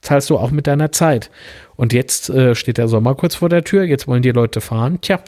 [0.01, 1.31] zahlst du auch mit deiner Zeit.
[1.77, 5.03] Und jetzt äh, steht der Sommer kurz vor der Tür, jetzt wollen die Leute fahren.
[5.03, 5.21] Tja,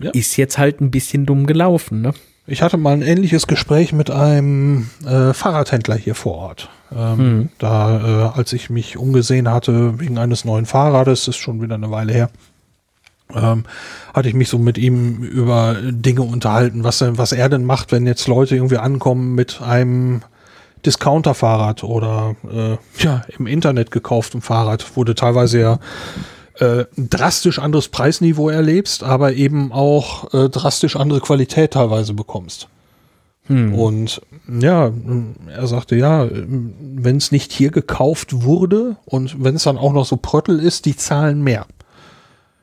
[0.00, 0.10] Ja.
[0.12, 2.12] ist jetzt halt ein bisschen dumm gelaufen, ne?
[2.46, 6.68] Ich hatte mal ein ähnliches Gespräch mit einem äh, Fahrradhändler hier vor Ort.
[6.94, 11.76] Ähm, Da, äh, als ich mich umgesehen hatte wegen eines neuen Fahrrades, ist schon wieder
[11.76, 12.30] eine Weile her,
[13.32, 13.64] ähm,
[14.12, 17.92] hatte ich mich so mit ihm über Dinge unterhalten, was, er- was er denn macht,
[17.92, 20.22] wenn jetzt Leute irgendwie ankommen mit einem
[20.84, 25.78] Discounter-Fahrrad oder äh, ja, im Internet gekauftem Fahrrad, du teilweise ja
[26.60, 32.68] äh, drastisch anderes Preisniveau erlebst, aber eben auch äh, drastisch andere Qualität teilweise bekommst.
[33.74, 34.20] Und
[34.60, 34.92] ja,
[35.48, 40.04] er sagte, ja, wenn es nicht hier gekauft wurde und wenn es dann auch noch
[40.04, 41.66] so Pröttel ist, die zahlen mehr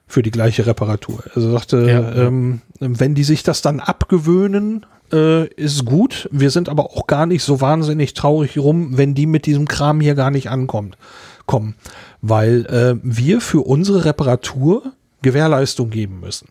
[0.08, 1.24] für die gleiche Reparatur.
[1.36, 2.28] Er sagte, ja.
[2.28, 6.30] Ähm, wenn die sich das dann abgewöhnen, äh, ist gut.
[6.32, 10.00] Wir sind aber auch gar nicht so wahnsinnig traurig rum, wenn die mit diesem Kram
[10.00, 10.98] hier gar nicht ankommt,
[11.46, 11.76] kommen,
[12.22, 16.50] weil äh, wir für unsere Reparatur Gewährleistung geben müssen.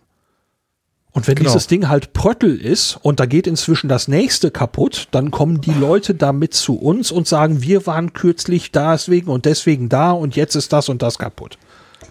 [1.12, 1.48] Und wenn Genau.
[1.48, 5.72] dieses Ding halt Pröttel ist und da geht inzwischen das nächste kaputt, dann kommen die
[5.72, 10.56] Leute damit zu uns und sagen, wir waren kürzlich deswegen und deswegen da und jetzt
[10.56, 11.56] ist das und das kaputt.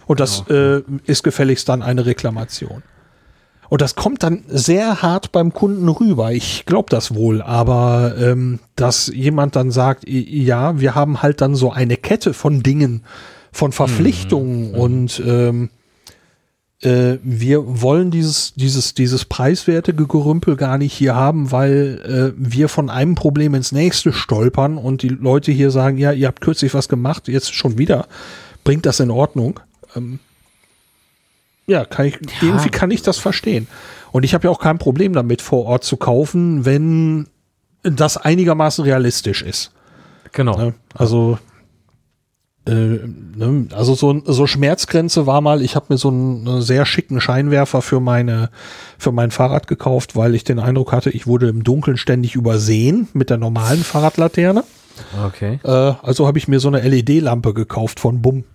[0.08, 2.82] Und das äh, ist gefälligst dann eine Reklamation.
[3.70, 6.32] Und das kommt dann sehr hart beim Kunden rüber.
[6.32, 11.56] Ich glaube das wohl, aber ähm, dass jemand dann sagt, ja, wir haben halt dann
[11.56, 13.04] so eine Kette von Dingen,
[13.56, 15.70] von Verpflichtungen und ähm,
[16.82, 22.68] äh, wir wollen dieses, dieses, dieses preiswertige Gerümpel gar nicht hier haben, weil äh, wir
[22.68, 26.74] von einem Problem ins nächste stolpern und die Leute hier sagen, ja, ihr habt kürzlich
[26.74, 28.10] was gemacht, jetzt schon wieder.
[28.66, 29.62] Bringt das in Ordnung?
[29.96, 30.20] Ähm,
[31.66, 33.70] ja, kann ich, irgendwie kann ich das verstehen.
[34.12, 37.28] Und ich habe ja auch kein Problem damit, vor Ort zu kaufen, wenn
[37.84, 39.72] das einigermaßen realistisch ist.
[40.34, 40.58] Genau.
[40.58, 40.74] Ne?
[40.94, 41.40] Also?
[42.68, 47.82] Also so, so Schmerzgrenze war mal, ich habe mir so einen, äh, sehr schicken Scheinwerfer
[47.82, 48.50] für meine
[48.98, 53.08] für mein Fahrrad gekauft, weil ich den Eindruck hatte, ich wurde im Dunkeln ständig übersehen
[53.14, 54.64] mit der normalen Fahrradlaterne.
[55.28, 55.60] Okay.
[55.64, 55.70] Äh,
[56.02, 58.46] also habe ich mir so eine LED-Lampe gekauft von Bum.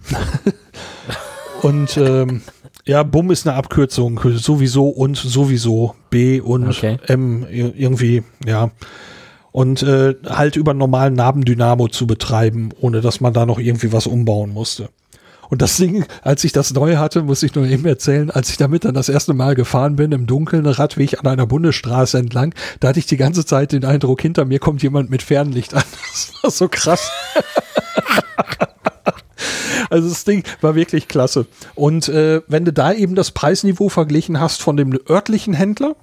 [1.62, 2.40] und ähm,
[2.86, 4.18] ja, Bum ist eine Abkürzung.
[4.36, 5.94] Sowieso und sowieso.
[6.08, 6.98] B und Okay.
[7.06, 8.70] M ir- irgendwie, ja.
[9.52, 14.06] Und äh, halt über normalen Nabendynamo zu betreiben, ohne dass man da noch irgendwie was
[14.06, 14.90] umbauen musste.
[15.50, 18.56] Und das Ding, als ich das neu hatte, muss ich nur eben erzählen, als ich
[18.56, 22.88] damit dann das erste Mal gefahren bin, im Dunkeln, Radweg an einer Bundesstraße entlang, da
[22.88, 25.82] hatte ich die ganze Zeit den Eindruck, hinter mir kommt jemand mit Fernlicht an.
[26.12, 27.10] Das war so krass.
[29.90, 31.46] Also das Ding war wirklich klasse.
[31.74, 35.96] Und äh, wenn du da eben das Preisniveau verglichen hast von dem örtlichen Händler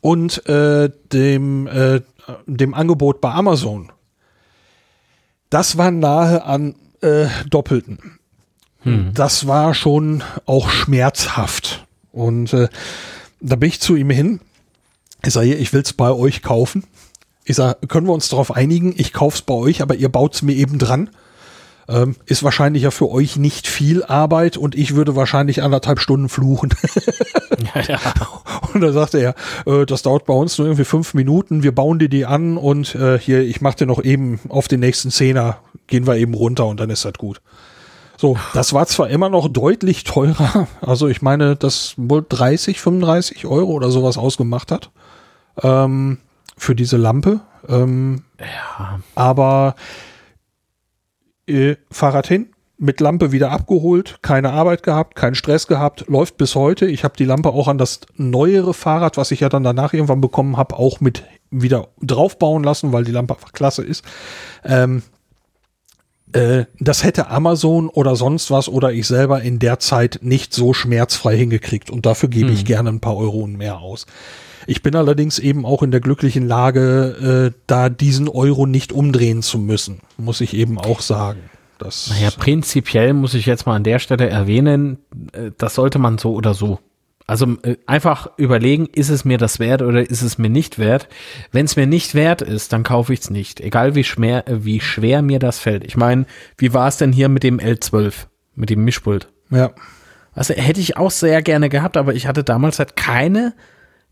[0.00, 2.00] und äh, dem, äh,
[2.46, 3.92] dem Angebot bei Amazon,
[5.50, 8.18] das war nahe an äh, Doppelten.
[9.14, 11.86] Das war schon auch schmerzhaft.
[12.12, 12.68] Und äh,
[13.40, 14.40] da bin ich zu ihm hin.
[15.24, 16.84] Ich sage, ich will's bei euch kaufen.
[17.44, 18.94] Ich sage, können wir uns darauf einigen?
[18.96, 21.10] Ich kauf's bei euch, aber ihr baut's mir eben dran.
[21.88, 26.28] Ähm, ist wahrscheinlich ja für euch nicht viel Arbeit und ich würde wahrscheinlich anderthalb Stunden
[26.28, 26.70] fluchen.
[27.74, 27.98] Ja, ja.
[28.74, 29.34] Und da sagte er,
[29.64, 32.94] äh, das dauert bei uns nur irgendwie fünf Minuten, wir bauen dir die an und
[32.94, 36.66] äh, hier, ich mach dir noch eben auf den nächsten Zehner, gehen wir eben runter
[36.66, 37.40] und dann ist das gut.
[38.18, 43.46] So, das war zwar immer noch deutlich teurer, also ich meine, das wohl 30, 35
[43.46, 44.90] Euro oder sowas ausgemacht hat
[45.62, 46.18] ähm,
[46.58, 47.40] für diese Lampe.
[47.68, 49.00] Ähm, ja.
[49.14, 49.74] aber
[51.46, 56.54] äh, Fahrrad hin, mit Lampe wieder abgeholt, keine Arbeit gehabt, keinen Stress gehabt, läuft bis
[56.54, 56.86] heute.
[56.86, 60.20] Ich habe die Lampe auch an das neuere Fahrrad, was ich ja dann danach irgendwann
[60.20, 64.04] bekommen habe, auch mit wieder draufbauen lassen, weil die Lampe einfach klasse ist.
[64.64, 65.02] Ähm,
[66.36, 70.72] äh, das hätte Amazon oder sonst was oder ich selber in der Zeit nicht so
[70.72, 74.06] schmerzfrei hingekriegt und dafür gebe ich gerne ein paar Euro mehr aus.
[74.66, 79.42] Ich bin allerdings eben auch in der glücklichen Lage, äh, da diesen Euro nicht umdrehen
[79.42, 81.38] zu müssen, muss ich eben auch sagen.
[81.78, 84.98] Das, Naja, prinzipiell muss ich jetzt mal an der Stelle erwähnen,
[85.32, 86.80] äh, das sollte man so oder so.
[87.28, 91.08] Also äh, einfach überlegen, ist es mir das wert oder ist es mir nicht wert?
[91.50, 93.60] Wenn es mir nicht wert ist, dann kaufe ich es nicht.
[93.60, 95.84] Egal wie schwer, äh, wie schwer mir das fällt.
[95.84, 96.26] Ich meine,
[96.56, 98.12] wie war es denn hier mit dem L12,
[98.54, 99.28] mit dem Mischpult?
[99.50, 99.70] ja.
[100.34, 103.54] Also hätte ich auch sehr gerne gehabt, aber ich hatte damals halt keine,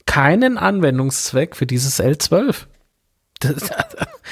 [0.07, 2.55] keinen Anwendungszweck für dieses L12.
[3.41, 3.69] Das,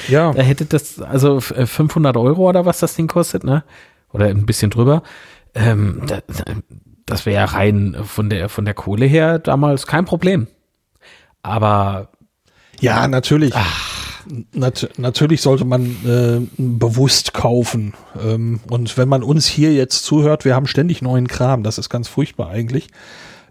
[0.09, 0.33] Ja.
[0.33, 3.63] da hätte das, also f- äh, 500 Euro oder was das Ding kostet, ne?
[4.11, 5.03] Oder ein bisschen drüber.
[5.55, 6.21] Ähm, da,
[7.13, 10.47] das wäre rein von der, von der Kohle her damals kein Problem.
[11.43, 12.09] Aber
[12.81, 13.53] Ja, natürlich.
[14.53, 17.93] Nat natürlich sollte man äh, bewusst kaufen.
[18.25, 21.65] Ähm, und wenn man uns hier jetzt zuhört, wir haben ständig neuen Kram.
[21.65, 22.89] Das ist ganz furchtbar eigentlich.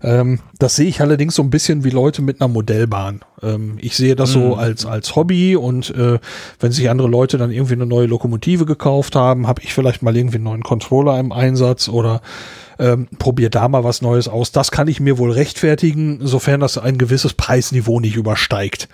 [0.04, 3.22] Ähm, das sehe ich allerdings so ein bisschen wie Leute mit einer Modellbahn.
[3.44, 6.18] Ähm, ich sehe das so als, als Hobby und äh,
[6.60, 10.16] wenn sich andere Leute dann irgendwie eine neue Lokomotive gekauft haben, habe ich vielleicht mal
[10.18, 12.22] irgendwie einen neuen Controller im Einsatz oder
[12.82, 14.52] ähm, probier da mal was Neues aus.
[14.52, 18.90] Das kann ich mir wohl rechtfertigen, sofern das ein gewisses Preisniveau nicht übersteigt.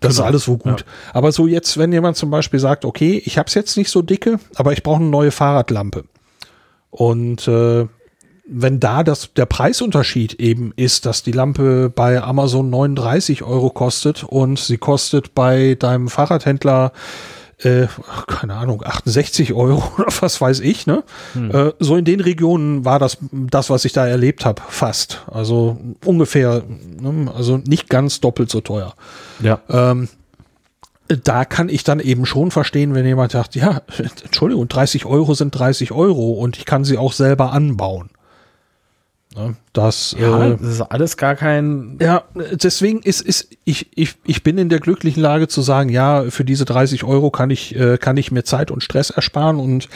[0.00, 0.22] Das Genau.
[0.22, 0.84] ist alles so gut.
[1.12, 4.00] Aber so jetzt, wenn jemand zum Beispiel sagt, okay, ich habe es jetzt nicht so
[4.02, 6.04] dicke, aber ich brauche eine neue Fahrradlampe.
[6.90, 7.86] Und äh,
[8.46, 14.24] wenn da das, der Preisunterschied eben ist, dass die Lampe bei Amazon 39 Euro kostet
[14.24, 16.92] und sie kostet bei deinem Fahrradhändler
[17.64, 17.88] äh,
[18.26, 21.02] keine Ahnung, 68 Euro oder was weiß ich, ne?
[21.34, 25.22] Äh, so in den Regionen war das das, was ich da erlebt habe, fast.
[25.30, 26.62] Also ungefähr,
[27.00, 27.32] ne?
[27.34, 28.94] also nicht ganz doppelt so teuer.
[29.40, 29.60] ja.
[29.68, 30.08] Ähm,
[31.24, 33.82] da kann ich dann eben schon verstehen, wenn jemand sagt, ja,
[34.24, 38.08] Entschuldigung, 30 Euro sind 30 Euro und ich kann sie auch selber anbauen.
[39.34, 41.96] Ne, Das, ja, äh, das ist alles gar kein.
[42.00, 46.24] ja, deswegen ist, ist ich, ich, ich bin in der glücklichen Lage zu sagen, ja,
[46.28, 49.88] für diese 30 Euro kann ich, äh, kann ich mir Zeit und Stress ersparen und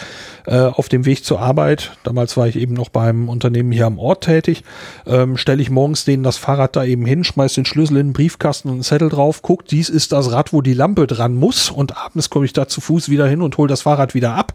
[0.47, 3.99] äh, auf dem Weg zur Arbeit, damals war ich eben noch beim Unternehmen hier am
[3.99, 4.65] Ort tätig,
[5.07, 8.13] ähm, stelle ich morgens denen das Fahrrad da eben hin, schmeiß den Schlüssel in den
[8.15, 11.71] Briefkasten und einen Zettel drauf, guck, dies ist das Rad, wo die Lampe dran muss
[11.71, 14.55] und abends komme ich da zu Fuß wieder hin und hole das Fahrrad wieder ab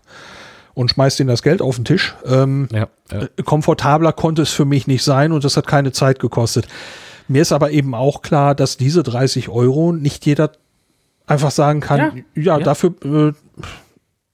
[0.74, 2.16] und schmeiß denen das Geld auf den Tisch.
[2.26, 3.22] Ähm, Ja, ja.
[3.22, 6.68] äh, komfortabler konnte es für mich nicht sein und das hat keine Zeit gekostet.
[7.28, 10.52] Mir ist aber eben auch klar, dass diese 30 Euro nicht jeder
[11.28, 12.64] einfach sagen kann, ja, Ja, ja.
[12.64, 13.34] dafür, äh,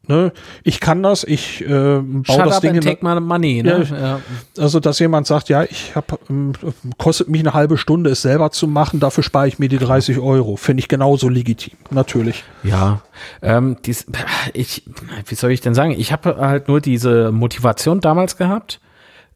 [0.07, 0.31] ne,
[0.63, 3.63] ich kann das, ich äh, baue Shut das up Ding and in, take my money.
[3.63, 3.87] Ne?
[3.89, 4.19] Ja.
[4.57, 6.53] also dass jemand sagt, ja, ich habe, ähm,
[6.97, 10.19] kostet mich eine halbe Stunde, es selber zu machen, dafür spare ich mir die 30
[10.19, 10.55] Euro.
[10.55, 12.43] Finde ich genauso legitim, natürlich.
[12.63, 13.01] Ja,
[13.41, 14.05] ähm, dies,
[14.53, 14.83] ich,
[15.25, 15.91] wie soll ich denn sagen?
[15.91, 18.79] Ich habe halt nur diese Motivation damals gehabt.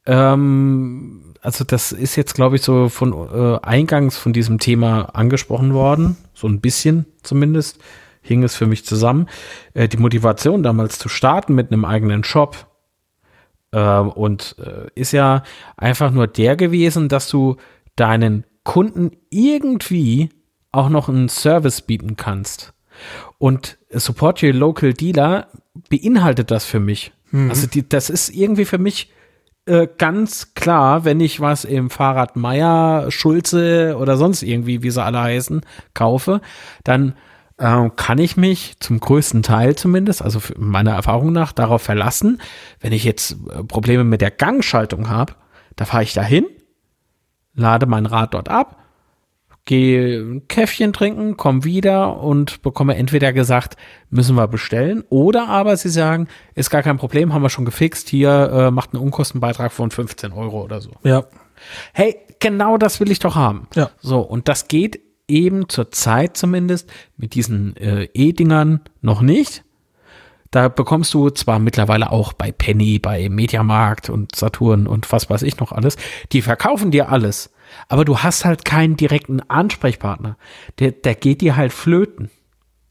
[0.05, 5.73] Ähm, also das ist jetzt, glaube ich, so von äh, eingangs von diesem Thema angesprochen
[5.73, 7.79] worden, so ein bisschen zumindest
[8.21, 9.27] hing es für mich zusammen.
[9.73, 12.67] Äh, die Motivation damals zu starten mit einem eigenen Shop
[13.71, 15.43] äh, und äh, ist ja
[15.77, 17.57] einfach nur der gewesen, dass du
[17.95, 20.29] deinen Kunden irgendwie
[20.71, 22.73] auch noch einen Service bieten kannst.
[23.37, 25.47] Und Support Your Local Dealer
[25.89, 27.11] beinhaltet das für mich.
[27.49, 29.09] Also die, das ist irgendwie für mich
[29.65, 35.03] äh, ganz klar, wenn ich was im Fahrrad Meier, Schulze oder sonst irgendwie, wie sie
[35.03, 35.61] alle heißen,
[35.93, 36.41] kaufe,
[36.83, 37.15] dann
[37.61, 42.41] äh, kann ich mich zum größten Teil zumindest, also meiner Erfahrung nach, darauf verlassen,
[42.79, 45.33] wenn ich jetzt äh, Probleme mit der Gangschaltung habe,
[45.75, 46.45] da fahre ich dahin,
[47.53, 48.77] lade mein Rad dort ab,
[49.65, 53.77] gehe ein Käffchen trinken, komme wieder und bekomme entweder gesagt,
[54.09, 58.09] müssen wir bestellen, oder aber sie sagen, ist gar kein Problem, haben wir schon gefixt,
[58.09, 60.91] hier äh, macht einen Unkostenbeitrag von 15 Euro oder so.
[61.03, 61.25] Ja,
[61.93, 63.67] Hey, genau das will ich doch haben.
[63.75, 63.91] Ja.
[63.99, 64.99] So, und das geht
[65.31, 69.63] eben zur Zeit zumindest mit diesen äh, E-Dingern noch nicht.
[70.51, 75.43] Da bekommst du zwar mittlerweile auch bei Penny, bei Mediamarkt und Saturn und was weiß
[75.43, 75.95] ich noch alles,
[76.33, 77.51] die verkaufen dir alles,
[77.87, 80.35] aber du hast halt keinen direkten Ansprechpartner.
[80.79, 82.29] Der, der geht dir halt flöten.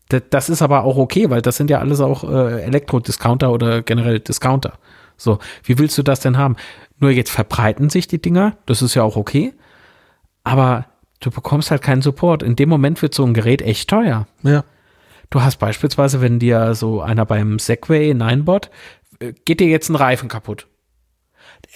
[0.09, 3.83] Da- Das ist aber auch okay, weil das sind ja alles auch äh, Elektrodiscounter oder
[3.83, 4.79] generell Discounter.
[5.19, 6.57] So, wie willst du das denn haben?
[6.99, 9.53] Nur jetzt verbreiten sich die Dinger, das ist ja auch okay,
[10.45, 10.87] aber
[11.21, 12.43] du bekommst halt keinen Support.
[12.43, 14.27] In dem Moment wird so ein Gerät echt teuer.
[14.43, 14.65] ja,
[15.31, 18.69] Du hast beispielsweise, wenn dir so einer beim Segway Ninebot,
[19.21, 20.67] äh, geht dir jetzt ein Reifen kaputt.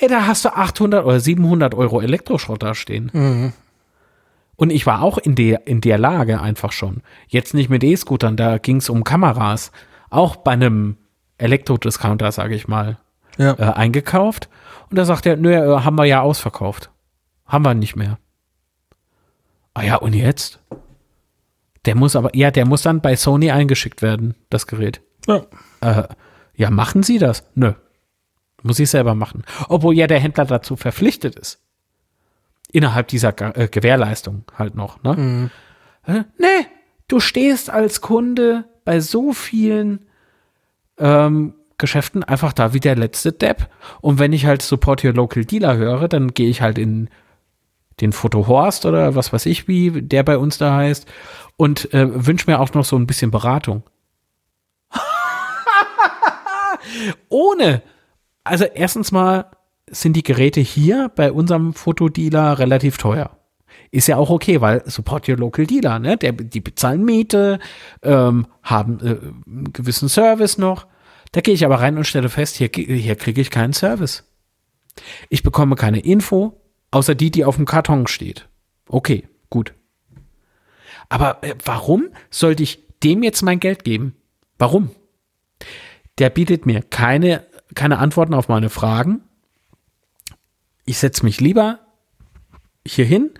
[0.00, 3.52] Ey, da hast du 800 oder 700 Euro Elektroschrott da stehen.
[4.56, 7.02] Und ich war auch in der, in der Lage einfach schon.
[7.28, 9.70] Jetzt nicht mit E-Scootern, da ging es um Kameras.
[10.10, 10.96] Auch bei einem
[11.38, 12.98] Elektrodiscounter, sage ich mal,
[13.36, 13.52] Ja.
[13.58, 14.48] äh, eingekauft.
[14.90, 16.90] Und da sagt er, nö, äh, haben wir ja ausverkauft.
[17.46, 18.18] Haben wir nicht mehr.
[19.74, 20.60] Ah ja, und jetzt?
[21.84, 25.00] Der muss aber, ja, der muss dann bei Sony eingeschickt werden, das Gerät.
[25.26, 25.42] ja.
[25.80, 26.08] Äh,
[26.56, 27.44] ja, machen Sie das?
[27.56, 27.72] Nö.
[28.62, 29.42] Muss ich selber machen.
[29.68, 31.60] Obwohl ja der Händler dazu verpflichtet ist.
[32.70, 35.50] Innerhalb dieser äh, Gewährleistung halt noch, ne?
[36.06, 36.66] Äh, nee,
[37.08, 40.06] du stehst als Kunde bei so vielen
[40.98, 43.68] ähm, Geschäften einfach da wie der letzte Depp.
[44.00, 47.08] Und wenn ich halt Support Your Local Dealer höre, dann gehe ich halt in
[48.00, 51.06] den Foto Horst oder was weiß ich, wie der bei uns da heißt,
[51.56, 53.82] und äh, wünsche mir auch noch so ein bisschen Beratung.
[57.28, 57.82] Ohne.
[58.42, 59.46] Also erstens mal
[59.88, 63.38] sind die Geräte hier bei unserem Fotodealer relativ teuer.
[63.90, 66.16] Ist ja auch okay, weil support your local dealer, ne?
[66.16, 67.60] Der, die bezahlen Miete,
[68.02, 70.86] ähm, haben äh, einen gewissen Service noch.
[71.32, 74.24] Da gehe ich aber rein und stelle fest, hier, hier kriege ich keinen Service.
[75.28, 76.60] Ich bekomme keine Info,
[76.94, 78.48] außer die, die auf dem Karton steht.
[78.88, 79.74] Okay, gut.
[81.08, 84.14] Aber äh, warum sollte ich dem jetzt mein Geld geben?
[84.58, 84.90] Warum?
[86.18, 89.22] Der bietet mir keine, keine Antworten auf meine Fragen.
[90.84, 91.80] Ich setze mich lieber
[92.86, 93.30] hier hin,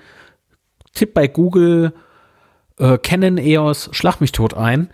[0.95, 1.93] tipp bei Google
[2.79, 4.91] äh, Canon EOS Schlag mich tot ein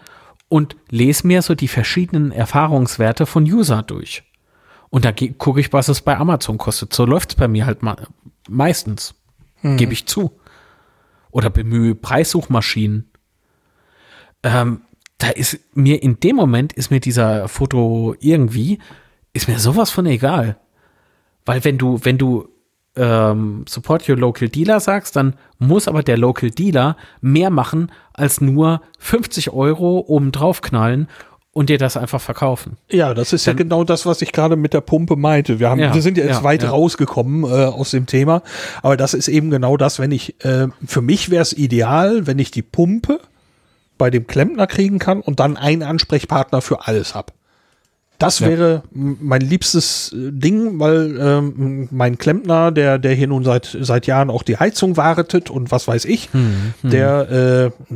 [0.48, 4.24] und lese mir so die verschiedenen Erfahrungswerte von User durch.
[4.90, 6.92] Und ge- gucke ich, was es bei Amazon kostet.
[6.92, 7.96] So läuft es bei mir halt ma
[8.50, 9.14] meistens.
[9.62, 10.32] Gebe ich zu.
[11.30, 13.10] Oder bemühe Preissuchmaschinen.
[14.42, 14.82] Ähm,
[15.18, 18.78] da ist mir in dem Moment ist mir dieser Foto irgendwie,
[19.32, 20.56] ist mir sowas von egal.
[21.44, 22.48] Weil wenn du, wenn du
[22.96, 28.40] ähm, Support Your Local Dealer sagst, dann muss aber der Local Dealer mehr machen, als
[28.40, 31.06] nur 50 Euro oben drauf knallen
[31.52, 32.76] und dir das einfach verkaufen.
[32.90, 35.58] Ja, das ist ja genau das, was ich gerade mit der Pumpe meinte.
[35.58, 36.70] Wir, haben, Ja, wir sind ja jetzt ja, weit ja.
[36.70, 38.42] rausgekommen äh, aus dem Thema,
[38.82, 42.38] aber das ist eben genau das, wenn ich, äh, für mich wäre es ideal, wenn
[42.38, 43.20] ich die Pumpe
[43.98, 47.32] bei dem Klempner kriegen kann und dann einen Ansprechpartner für alles hab.
[48.20, 53.76] Das wäre mein liebstes äh, Ding, weil ähm, mein Klempner, der, der hier nun seit,
[53.80, 56.28] seit Jahren auch die Heizung wartet und was weiß ich,
[56.82, 57.94] der äh,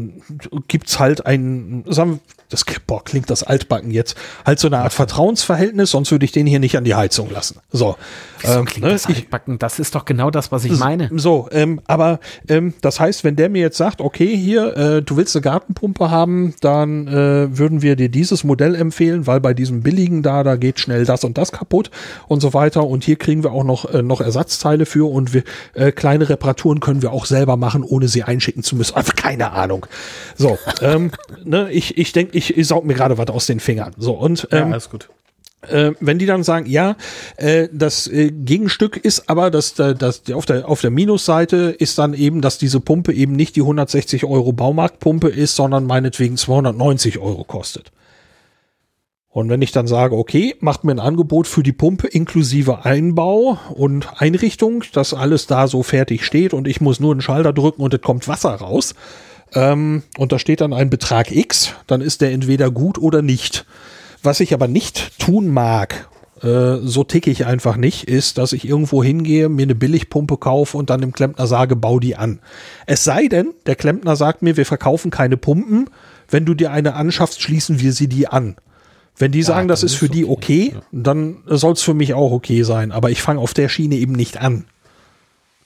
[0.67, 2.19] gibt's halt ein, sagen wir,
[2.55, 4.17] das boah, klingt das altbacken jetzt,
[4.47, 7.59] halt so eine Art Vertrauensverhältnis, sonst würde ich den hier nicht an die Heizung lassen.
[7.71, 7.97] So,
[8.41, 9.59] Wieso ähm, klingt ne, das altbacken?
[9.59, 11.11] Das ist doch genau das, was ich meine.
[11.15, 15.17] so, ähm, aber ähm, das heißt, wenn der mir jetzt sagt, okay, hier, äh, du
[15.17, 19.83] willst eine Gartenpumpe haben, dann äh, würden wir dir dieses Modell empfehlen, weil bei diesem
[19.83, 21.91] billigen da, da geht schnell das und das kaputt
[22.29, 22.85] und so weiter.
[22.85, 25.43] Und hier kriegen wir auch noch, äh, noch Ersatzteile für und wir,
[25.75, 28.95] äh, kleine Reparaturen können wir auch selber machen, ohne sie einschicken zu müssen.
[28.97, 29.87] Einfach keine Ahnung.
[30.37, 31.11] So, ähm,
[31.45, 33.95] ne, ich, ich denke, ich, ich saug mir gerade was aus den Fingern.
[33.99, 35.09] So, und ähm, alles gut.
[35.69, 36.97] äh, wenn die dann sagen, ja,
[37.37, 42.15] äh, das äh, Gegenstück ist aber, dass, die auf der auf der Minusseite ist dann
[42.15, 47.45] eben, dass diese Pumpe eben nicht die 160 Euro Baumarktpumpe ist, sondern meinetwegen 290 Euro
[47.45, 47.93] kostet.
[49.35, 53.59] Und wenn ich dann sage, okay, macht mir ein Angebot für die Pumpe inklusive Einbau
[53.75, 57.83] und Einrichtung, dass alles da so fertig steht und ich muss nur einen Schalter drücken
[57.83, 58.95] und es kommt Wasser raus,
[59.53, 63.67] ähm, und da steht dann ein Betrag X, dann ist der entweder gut oder nicht.
[64.23, 66.09] Was ich aber nicht tun mag,
[66.43, 70.77] äh, so ticke ich einfach nicht, ist, dass ich irgendwo hingehe, mir eine Billigpumpe kaufe
[70.77, 72.41] und dann dem Klempner sage, bau die an.
[72.87, 75.91] Es sei denn, der Klempner sagt mir, wir verkaufen keine Pumpen.
[76.29, 78.57] Wenn du dir eine anschaffst, schließen wir sie die an.
[79.17, 82.65] Wenn die sagen, das ist für die okay, dann soll es für mich auch okay
[82.65, 82.91] sein.
[82.91, 84.65] Aber ich fange auf der Schiene eben nicht an.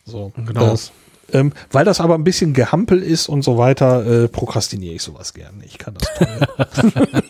[0.04, 0.70] So, Genau.
[0.70, 0.92] Das,
[1.32, 5.34] ähm, weil das aber ein bisschen Gehampel ist und so weiter, äh, prokrastiniere ich sowas
[5.34, 5.64] gerne.
[5.64, 7.22] Ich kann das toll.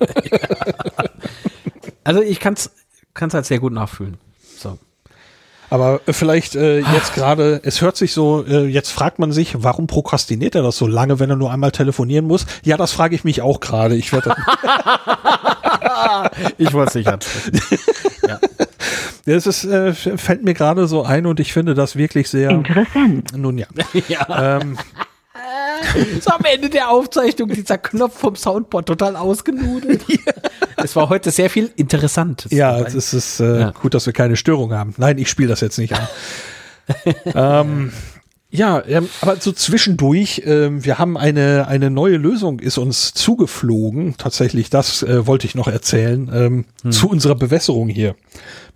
[2.04, 2.70] Also ich kann es
[3.34, 4.16] halt sehr gut nachfühlen.
[4.56, 4.78] So.
[5.70, 9.62] Aber äh, vielleicht äh, jetzt gerade, es hört sich so, äh, jetzt fragt man sich,
[9.62, 12.46] warum prokrastiniert er das so lange, wenn er nur einmal telefonieren muss?
[12.64, 13.94] Ja, das frage ich mich auch gerade.
[13.96, 14.34] Ich werde,
[16.58, 17.60] Ich wollte es nicht ansprechen.
[19.26, 22.50] das ist, äh, fällt mir gerade so ein und ich finde das wirklich sehr.
[22.50, 23.36] Interessant.
[23.36, 23.66] Nun ja.
[24.08, 24.58] ja.
[24.60, 24.78] Ähm,
[26.20, 30.02] So am Ende der Aufzeichnung dieser Knopf vom Soundboard total ausgenudelt.
[30.76, 32.50] es war heute sehr viel Interessantes.
[32.50, 32.88] ja, dabei.
[32.88, 33.70] es ist, es ist äh, Ja.
[33.70, 34.94] gut, dass wir keine Störung haben.
[34.96, 36.08] Nein, ich spiele das jetzt nicht an.
[37.26, 37.92] ähm,
[38.50, 44.16] ja, ähm, aber so zwischendurch, ähm, wir haben eine, eine neue Lösung, ist uns zugeflogen.
[44.16, 48.14] Tatsächlich, das äh, wollte ich noch erzählen, ähm, zu unserer Bewässerung hier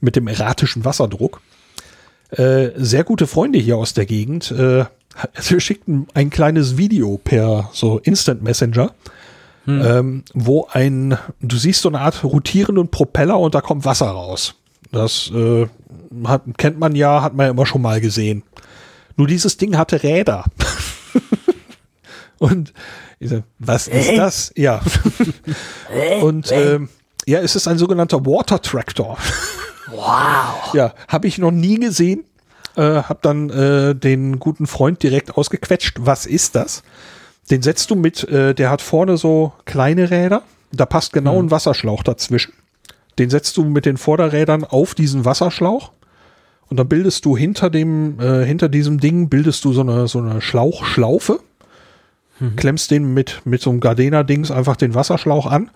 [0.01, 1.40] mit dem erratischen Wasserdruck.
[2.31, 4.51] Äh, sehr gute Freunde hier aus der Gegend.
[4.51, 4.85] Äh,
[5.49, 8.93] wir schickten ein kleines Video per so Instant Messenger.
[9.66, 14.57] ähm, wo ein, du siehst so eine Art rotierenden Propeller und da kommt Wasser raus.
[14.90, 15.66] Das äh,
[16.24, 18.43] hat, kennt man ja, hat man ja immer schon mal gesehen.
[19.16, 20.44] Nur dieses Ding hatte Räder.
[22.39, 22.72] und
[23.18, 24.52] ich sag, was ist das?
[24.56, 24.80] Ja.
[26.22, 26.89] und ähm,
[27.26, 29.16] ja, es ist ein sogenannter Water Tractor.
[29.90, 30.74] Wow.
[30.74, 32.24] Ja, habe ich noch nie gesehen.
[32.76, 35.98] Äh, hab dann äh, den guten Freund direkt ausgequetscht.
[36.01, 36.82] Was ist das?
[37.51, 40.43] Den setzt du mit, äh, der hat vorne so kleine Räder.
[40.72, 42.55] Da passt genau ein Wasserschlauch dazwischen.
[43.18, 45.93] Den setzt du mit den Vorderrädern auf diesen Wasserschlauch.
[46.73, 50.20] Und dann bildest du hinter dem, äh, hinter diesem Ding bildest du so eine, so
[50.20, 51.40] eine Schlauchschlaufe.
[52.57, 55.70] Klemmst den mit, mit so einem Gardena-Dings einfach den Wasserschlauch an.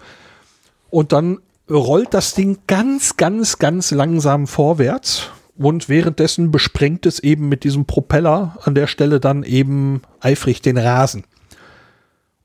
[0.89, 5.29] Und dann rollt das Ding ganz, ganz, ganz langsam vorwärts.
[5.59, 10.79] Und währenddessen besprengt es eben mit diesem Propeller an der Stelle dann eben eifrig den
[10.79, 11.25] Rasen.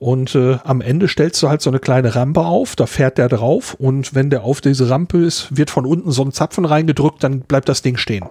[0.02, 3.30] Und äh, am Ende stellst du halt so eine kleine Rampe auf, da fährt der
[3.30, 7.23] drauf und wenn der auf diese Rampe ist, wird von unten so ein Zapfen reingedrückt,
[7.23, 8.26] dann bleibt das Ding stehen.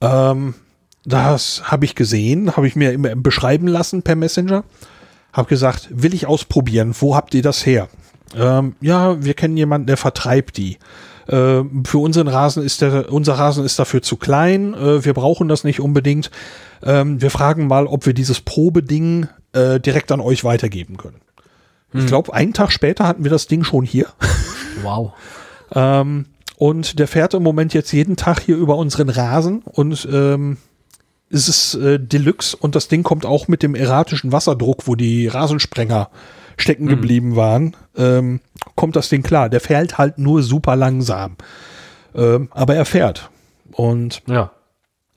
[0.00, 0.54] Ähm,
[1.04, 4.64] das habe ich gesehen, habe ich mir immer beschreiben lassen per Messenger.
[5.32, 7.86] Habe gesagt, will ich ausprobieren, wo habt ihr das her?
[8.36, 10.78] Ähm, ja, wir kennen jemanden, der vertreibt die.
[11.28, 15.46] Ähm, für unseren Rasen ist der, unser Rasen ist dafür zu klein, äh, wir brauchen
[15.46, 16.32] das nicht unbedingt.
[16.82, 21.20] Ähm, wir fragen mal, ob wir dieses Probeding äh, direkt an euch weitergeben können.
[21.92, 24.06] Ich glaube, einen Tag später hatten wir das Ding schon hier.
[24.82, 25.12] Wow.
[25.74, 30.56] Ähm, und der fährt im Moment jetzt jeden Tag hier über unseren Rasen und ähm,
[31.28, 35.26] es ist äh, Deluxe und das Ding kommt auch mit dem erratischen Wasserdruck, wo die
[35.26, 36.08] Rasensprenger
[36.56, 38.40] stecken geblieben waren, ähm,
[38.76, 39.48] kommt das Ding klar.
[39.48, 41.36] Der fährt halt nur super langsam.
[42.14, 43.30] Ähm, aber er fährt.
[43.72, 44.52] Und Ja.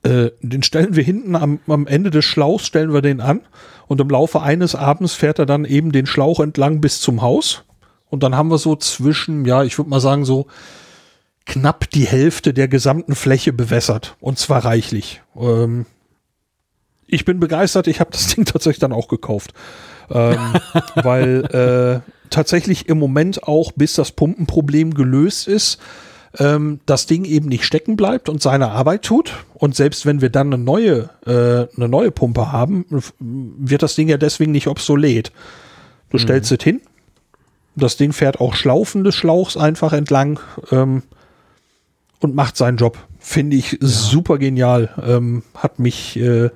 [0.04, 3.42] Äh, den stellen wir hinten am, am Ende des Schlauchs, stellen wir den an.
[3.88, 7.64] Und im Laufe eines Abends fährt er dann eben den Schlauch entlang bis zum Haus.
[8.10, 10.48] Und dann haben wir so zwischen, ja, ich würde mal sagen, so
[11.46, 14.16] knapp die Hälfte der gesamten Fläche bewässert.
[14.20, 15.22] Und zwar reichlich.
[15.36, 15.86] Ähm,
[17.08, 19.54] ich bin begeistert, ich habe das Ding tatsächlich dann auch gekauft.
[20.12, 20.38] Ähm,
[20.96, 25.80] weil äh, tatsächlich im Moment auch, bis das Pumpenproblem gelöst ist,
[26.40, 29.34] ähm, das Ding eben nicht stecken bleibt und seine Arbeit tut.
[29.54, 32.86] Und selbst wenn wir dann eine neue, äh, eine neue Pumpe haben,
[33.20, 35.32] wird das Ding ja deswegen nicht obsolet.
[36.10, 36.82] Du stellst es hin.
[37.76, 40.40] Das Ding fährt auch Schlaufen des Schlauchs einfach entlang
[40.72, 41.02] ähm,
[42.20, 42.98] und macht seinen Job.
[43.20, 44.94] Finde ich super genial.
[45.04, 46.52] Ähm, hat mich, äh,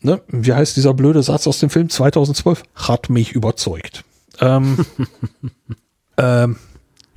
[0.00, 2.62] ne, wie heißt dieser blöde Satz aus dem Film 2012?
[2.74, 4.04] Hat mich überzeugt.
[4.40, 4.78] Ähm,
[6.16, 6.56] ähm,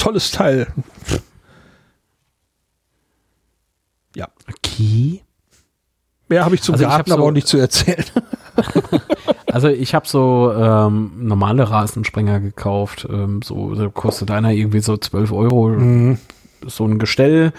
[0.06, 0.68] tolles Teil.
[4.15, 5.22] Ja, Okay.
[6.30, 8.06] mehr habe ich zum Also ich Garten hab aber so- auch nicht zu erzählen.
[9.52, 13.07] Also ich habe so ähm, normale Rasensprenger gekauft.
[13.10, 15.69] Ähm, so da kostet einer irgendwie so 12 Euro.
[15.69, 16.18] Mhm.
[16.65, 17.53] So ein Gestell.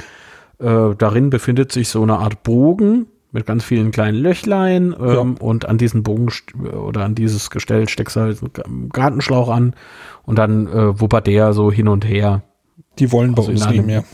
[0.58, 3.06] Äh, darin befindet sich so eine Art Bogen
[3.36, 4.96] mit ganz vielen kleinen Löchlein.
[4.98, 6.28] Ähm, Und an diesen Bogen
[6.72, 9.74] oder an dieses Gestell steckst du halt einen Gartenschlauch an.
[10.24, 12.42] Und dann äh, wuppert der so hin und her.
[12.98, 14.04] Die wollen bei Also uns in nicht mehr.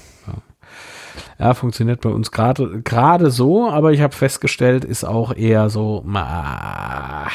[1.39, 6.03] Ja, funktioniert bei uns gerade gerade so, aber ich habe festgestellt, ist auch eher so,
[6.05, 7.27] ma,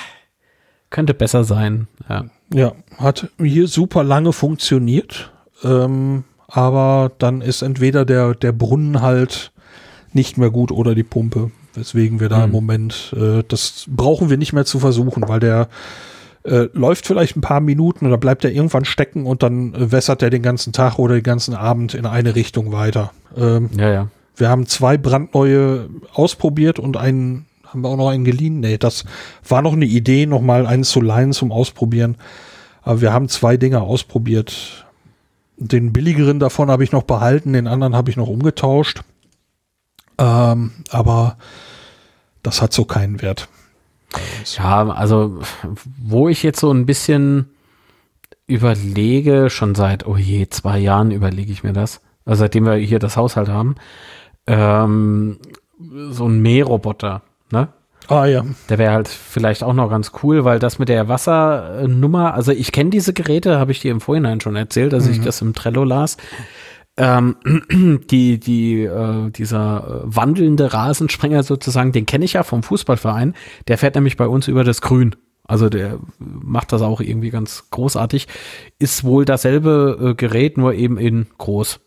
[0.90, 1.88] könnte besser sein.
[2.10, 2.26] Ja.
[2.54, 5.34] Ja, hat hier super lange funktioniert,
[5.64, 9.52] ähm, aber dann ist entweder der, der Brunnen halt
[10.14, 14.38] nicht mehr gut oder die Pumpe, weswegen wir da im Moment, äh, das brauchen wir
[14.38, 15.70] nicht mehr zu versuchen, weil der
[16.44, 20.22] äh, läuft vielleicht ein paar Minuten oder bleibt er irgendwann stecken und dann äh, wässert
[20.22, 23.12] er den ganzen Tag oder den ganzen Abend in eine Richtung weiter.
[23.36, 24.08] Ähm, ja, ja.
[24.36, 28.62] wir haben zwei brandneue ausprobiert und einen haben wir auch noch einen geliehen.
[28.62, 29.04] Nee, das
[29.48, 32.16] war noch eine Idee, noch mal einen zu leihen zum Ausprobieren.
[32.82, 34.86] Aber wir haben zwei Dinge ausprobiert.
[35.58, 39.02] Den billigeren davon habe ich noch behalten, den anderen habe ich noch umgetauscht.
[40.18, 41.38] Ähm, aber
[42.44, 43.48] das hat so keinen Wert.
[44.58, 45.40] Ja, also
[46.02, 47.50] wo ich jetzt so ein bisschen
[48.48, 53.00] überlege, schon seit, oh je, zwei Jahren überlege ich mir das, also seitdem wir hier
[53.00, 53.76] das Haushalt haben,
[54.48, 55.38] ähm,
[56.10, 57.70] so ein Mähroboter, ne?
[58.10, 62.34] Ah ja, Der wäre halt vielleicht auch noch ganz cool, weil das mit der Wassernummer,
[62.34, 65.42] also ich kenne diese Geräte, habe ich dir im Vorhinein schon erzählt, dass ich das
[65.42, 66.16] im Trello las.
[66.98, 67.36] Ähm,
[68.10, 73.36] die, die, äh, dieser äh, wandelnde Rasensprenger sozusagen, den kenne ich ja vom Fußballverein.
[73.68, 75.16] Der fährt nämlich bei uns über das Grün.
[75.44, 78.28] Also der macht das auch irgendwie ganz großartig.
[78.80, 81.80] Ist wohl dasselbe äh, Gerät, nur eben in groß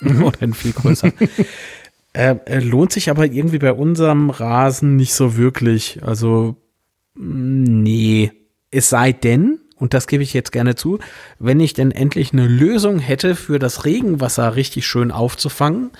[0.24, 1.12] oder in viel größer.
[2.12, 6.00] Äh, äh, lohnt sich aber irgendwie bei unserem Rasen nicht so wirklich.
[6.02, 6.56] Also,
[7.14, 8.32] mh, nee.
[8.70, 10.98] es sei denn, und das gebe ich jetzt gerne zu,
[11.38, 15.90] wenn ich denn endlich eine Lösung hätte für das Regenwasser richtig schön aufzufangen,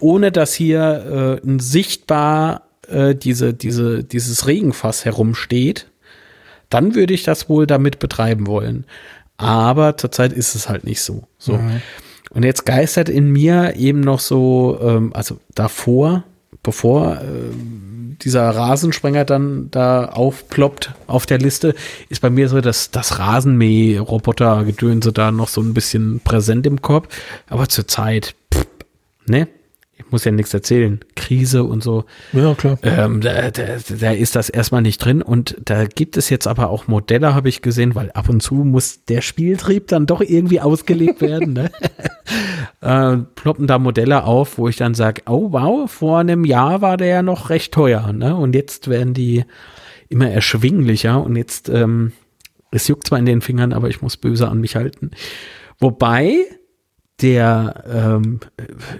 [0.00, 5.86] ohne dass hier äh, ein sichtbar äh, diese, diese, dieses Regenfass herumsteht,
[6.70, 8.84] dann würde ich das wohl damit betreiben wollen.
[9.36, 11.24] Aber zurzeit ist es halt nicht so.
[11.38, 11.54] so.
[11.54, 11.80] Mhm.
[12.30, 16.24] Und jetzt geistert in mir eben noch so, ähm, also davor,
[16.62, 17.54] bevor äh,
[18.22, 21.74] dieser Rasensprenger dann da aufploppt auf der Liste,
[22.08, 27.08] ist bei mir so, dass das Rasenmäh-Roboter-Gedönse da noch so ein bisschen präsent im Kopf.
[27.48, 28.66] Aber zurzeit, pff,
[29.26, 29.48] ne?
[30.06, 30.98] Ich muss ja nichts erzählen.
[31.14, 32.04] Krise und so.
[32.32, 32.78] Ja, klar.
[32.82, 33.64] Ähm, da, da,
[34.00, 35.20] da ist das erstmal nicht drin.
[35.20, 38.54] Und da gibt es jetzt aber auch Modelle, habe ich gesehen, weil ab und zu
[38.54, 41.52] muss der Spieltrieb dann doch irgendwie ausgelegt werden.
[41.52, 41.70] Ne?
[42.80, 46.96] äh, ploppen da Modelle auf, wo ich dann sage, oh wow, vor einem Jahr war
[46.96, 48.12] der ja noch recht teuer.
[48.12, 48.34] Ne?
[48.34, 49.44] Und jetzt werden die
[50.08, 51.22] immer erschwinglicher.
[51.22, 52.12] Und jetzt, ähm,
[52.70, 55.10] es juckt zwar in den Fingern, aber ich muss böse an mich halten.
[55.78, 56.46] Wobei
[57.22, 58.40] der, ähm,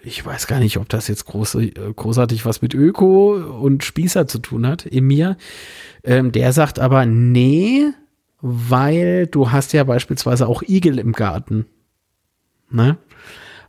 [0.03, 1.59] ich weiß gar nicht, ob das jetzt groß,
[1.97, 5.37] großartig was mit Öko und Spießer zu tun hat, in mir,
[6.05, 7.87] ähm, der sagt aber, nee,
[8.41, 11.67] weil du hast ja beispielsweise auch Igel im Garten.
[12.71, 12.99] Ne?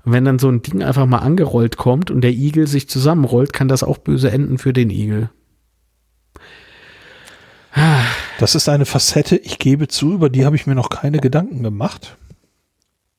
[0.04, 3.54] Und wenn dann so ein Ding einfach mal angerollt kommt und der Igel sich zusammenrollt,
[3.54, 5.30] kann das auch böse enden für den Igel.
[8.40, 11.64] Das ist eine Facette, ich gebe zu, über die habe ich mir noch keine Gedanken
[11.64, 12.18] gemacht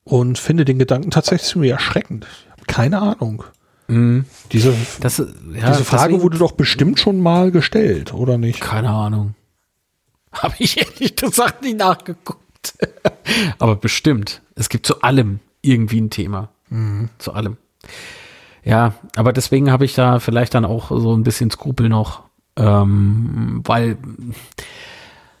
[0.03, 2.27] und finde den Gedanken tatsächlich ziemlich erschreckend.
[2.67, 3.43] Keine Ahnung.
[3.87, 4.25] Mhm.
[4.51, 5.25] Diese, das, ja,
[5.71, 8.61] diese Frage deswegen, wurde doch bestimmt schon mal gestellt, oder nicht?
[8.61, 9.35] Keine Ahnung.
[10.33, 12.73] Habe ich ehrlich gesagt nicht nachgeguckt.
[13.59, 14.41] Aber bestimmt.
[14.55, 16.49] Es gibt zu allem irgendwie ein Thema.
[16.69, 17.09] Mhm.
[17.17, 17.57] Zu allem.
[18.63, 22.23] Ja, aber deswegen habe ich da vielleicht dann auch so ein bisschen Skrupel noch,
[22.55, 23.97] ähm, weil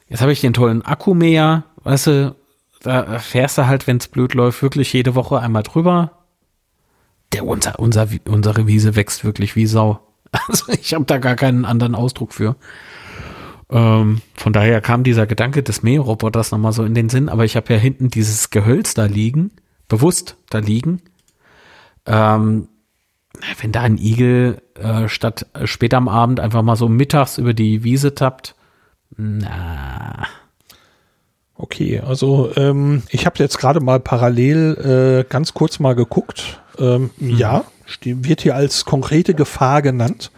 [0.09, 2.35] jetzt habe ich den tollen Akku mehr, weißt du,
[2.83, 6.11] da fährst du halt, wenn es blöd läuft, wirklich jede Woche einmal drüber.
[7.31, 9.99] Der unser, unser, unsere Wiese wächst wirklich wie Sau.
[10.47, 12.55] Also ich habe da gar keinen anderen Ausdruck für.
[13.69, 17.55] Ähm, von daher kam dieser Gedanke des Mähroboters nochmal so in den Sinn, aber ich
[17.55, 19.51] habe ja hinten dieses Gehölz da liegen,
[19.87, 21.01] bewusst da liegen.
[22.07, 22.67] Ähm,
[23.59, 27.53] wenn da ein Igel äh, statt äh, später am Abend einfach mal so mittags über
[27.53, 28.55] die Wiese tappt,
[29.15, 30.27] na,
[31.55, 36.61] Okay, also ähm, ich habe jetzt gerade mal parallel äh, ganz kurz mal geguckt.
[36.79, 37.37] Ähm, mhm.
[37.37, 37.65] Ja,
[38.03, 40.31] wird hier als konkrete Gefahr genannt.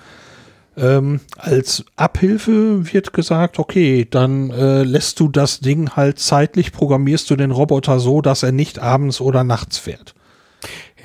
[0.77, 7.29] Ähm, als Abhilfe wird gesagt, okay, dann äh, lässt du das Ding halt zeitlich, programmierst
[7.29, 10.15] du den Roboter so, dass er nicht abends oder nachts fährt.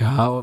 [0.01, 0.43] Ja.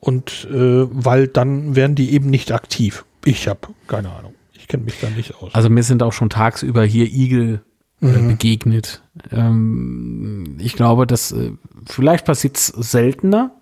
[0.00, 3.04] Und äh, weil dann werden die eben nicht aktiv.
[3.26, 4.34] Ich habe keine Ahnung.
[4.54, 5.54] Ich kenne mich da nicht aus.
[5.54, 7.60] Also mir sind auch schon tagsüber hier Igel
[8.00, 8.28] mhm.
[8.28, 9.02] begegnet.
[9.30, 11.52] Ähm, ich glaube, dass äh,
[11.86, 13.52] vielleicht passiert es seltener,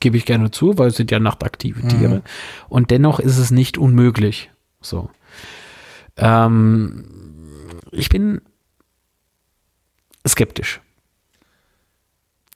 [0.00, 2.16] gebe ich gerne zu, weil es sind ja nachtaktive Tiere.
[2.16, 2.22] Mhm.
[2.68, 4.50] Und dennoch ist es nicht unmöglich.
[4.80, 5.10] So.
[6.16, 7.04] Ähm,
[7.90, 8.40] ich bin
[10.26, 10.80] skeptisch.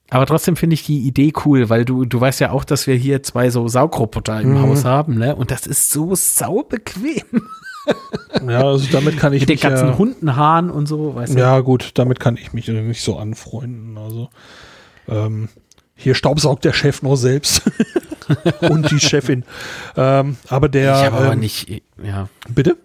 [0.09, 2.95] Aber trotzdem finde ich die Idee cool, weil du, du weißt ja auch, dass wir
[2.95, 4.63] hier zwei so Saugroboter im mhm.
[4.63, 5.35] Haus haben, ne?
[5.35, 7.25] Und das ist so saubequem.
[8.47, 11.39] Ja, also damit kann ich Mit mich den ganzen ja, Hundenhaaren und so, weißt du?
[11.39, 13.97] Ja, gut, damit kann ich mich nicht so anfreunden.
[13.97, 14.29] Also
[15.09, 15.49] ähm,
[15.95, 17.63] hier staubsaugt der Chef nur selbst
[18.61, 19.45] und die Chefin.
[19.97, 20.93] Ähm, aber der.
[20.93, 22.29] Ich habe ähm, aber nicht, ja.
[22.49, 22.77] Bitte?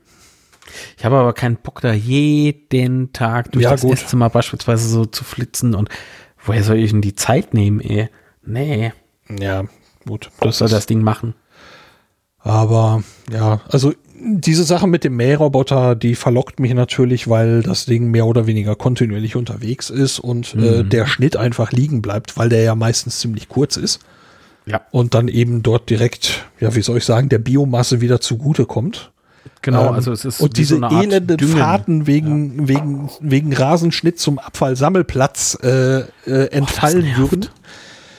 [0.97, 3.93] Ich habe aber keinen Bock da jeden Tag durch ja, das gut.
[3.93, 5.89] Esszimmer beispielsweise so zu flitzen und
[6.43, 8.09] woher soll ich denn die Zeit nehmen, ey?
[8.43, 8.93] Nee.
[9.29, 9.65] Ja,
[10.07, 10.31] gut.
[10.39, 11.35] Das soll das Ding machen.
[12.39, 18.11] Aber ja, also diese Sache mit dem Mähroboter, die verlockt mich natürlich, weil das Ding
[18.11, 20.63] mehr oder weniger kontinuierlich unterwegs ist und äh, mhm.
[20.63, 23.99] äh, der Schnitt einfach liegen bleibt, weil der ja meistens ziemlich kurz ist.
[24.65, 24.81] Ja.
[24.91, 29.11] Und dann eben dort direkt, ja, wie soll ich sagen, der Biomasse wieder zugute kommt.
[29.63, 31.57] Genau, ähm, also es ist und diese so elenden Düngen.
[31.57, 32.67] Fahrten wegen ja.
[32.67, 36.05] wegen wegen Rasenschnitt zum Abfallsammelplatz äh, äh,
[36.51, 37.49] entfallen oh, würden.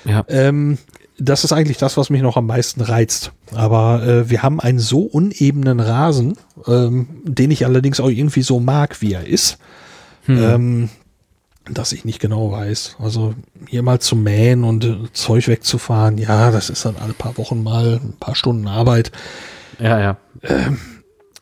[0.04, 0.24] Ja.
[0.28, 0.78] Ähm,
[1.18, 3.32] das ist eigentlich das, was mich noch am meisten reizt.
[3.54, 6.36] Aber äh, wir haben einen so unebenen Rasen,
[6.66, 9.58] ähm, den ich allerdings auch irgendwie so mag, wie er ist,
[10.24, 10.42] hm.
[10.42, 10.88] ähm,
[11.70, 12.96] dass ich nicht genau weiß.
[12.98, 13.34] Also
[13.68, 17.62] hier mal zu mähen und äh, Zeug wegzufahren, ja, das ist dann alle paar Wochen
[17.62, 19.12] mal ein paar Stunden Arbeit.
[19.78, 20.16] Ja, ja.
[20.42, 20.78] Ähm,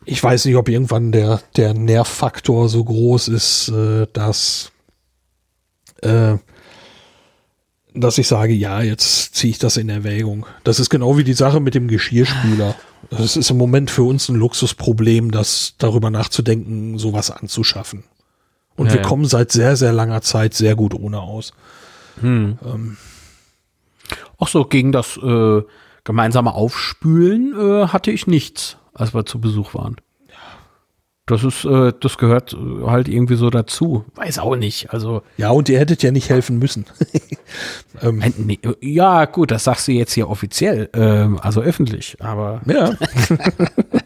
[0.05, 4.71] ich weiß nicht, ob irgendwann der, der Nervfaktor so groß ist, äh, dass
[6.01, 6.35] äh,
[7.93, 10.45] dass ich sage, ja, jetzt ziehe ich das in Erwägung.
[10.63, 12.75] Das ist genau wie die Sache mit dem Geschirrspüler.
[13.09, 18.03] Das ist im Moment für uns ein Luxusproblem, das darüber nachzudenken, sowas anzuschaffen.
[18.75, 19.07] Und Ja, wir ja.
[19.07, 21.53] kommen seit sehr, sehr langer Zeit sehr gut ohne aus.
[24.37, 25.61] Auch so gegen das äh,
[26.03, 29.97] gemeinsame Aufspülen äh, hatte ich nichts, als wir zu Besuch waren.
[31.31, 34.03] Das ist, äh, das gehört äh, halt irgendwie so dazu.
[34.15, 34.91] Weiß auch nicht.
[34.91, 36.85] Also, Ja, und ihr hättet ja nicht helfen müssen.
[38.01, 42.17] ähm, äh, äh, ja, gut, das sagst du jetzt hier offiziell, ähm, also öffentlich.
[42.19, 42.95] Aber ja,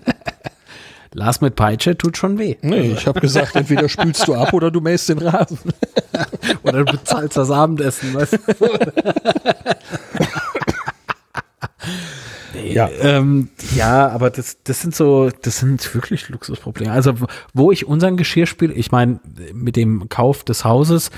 [1.13, 2.57] Lars mit Peitsche tut schon weh.
[2.61, 5.57] nee, ich habe gesagt, entweder spülst du ab oder du mähst den Rasen.
[6.61, 8.39] Oder du bezahlst das Abendessen, weißt du?
[12.73, 16.91] Ja, Ähm, ja, aber das, das sind so, das sind wirklich Luxusprobleme.
[16.91, 17.13] Also,
[17.53, 19.19] wo- ich unseren Geschirrspiel, ich meine,
[19.53, 21.11] mit dem Kauf des Hauses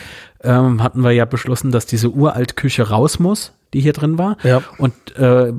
[0.44, 4.38] ähm, hatten wir ja beschlossen, dass diese Uraltküche raus muss, die hier drin war.
[4.44, 4.61] Ja.
[4.78, 5.52] Und äh,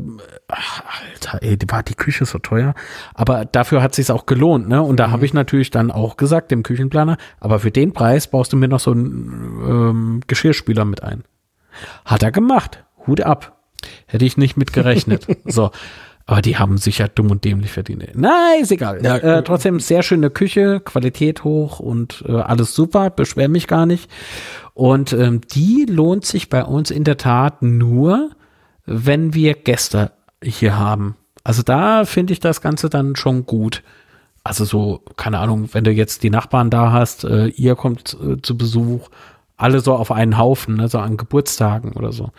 [0.48, 0.82] ach,
[1.12, 2.74] Alter, ey, die war die Küche so teuer.
[3.14, 4.80] Aber dafür hat sich's auch gelohnt, ne?
[4.82, 8.52] Und da habe ich natürlich dann auch gesagt, dem Küchenplaner, aber für den Preis baust
[8.52, 11.24] du mir noch so einen ähm, Geschirrspüler mit ein.
[12.04, 12.84] Hat er gemacht.
[13.06, 13.57] Hut ab.
[14.06, 15.26] Hätte ich nicht mit gerechnet.
[15.44, 15.70] so.
[16.26, 18.04] Aber die haben sich ja dumm und dämlich verdient.
[18.14, 19.02] Nein, ist egal.
[19.02, 23.86] Ja, äh, trotzdem sehr schöne Küche, Qualität hoch und äh, alles super, beschwer mich gar
[23.86, 24.10] nicht.
[24.74, 28.30] Und ähm, die lohnt sich bei uns in der Tat nur,
[28.84, 31.16] wenn wir Gäste hier haben.
[31.44, 33.82] Also da finde ich das Ganze dann schon gut.
[34.44, 38.40] Also so, keine Ahnung, wenn du jetzt die Nachbarn da hast, äh, ihr kommt äh,
[38.42, 39.08] zu Besuch,
[39.56, 42.30] alle so auf einen Haufen, ne, so an Geburtstagen oder so.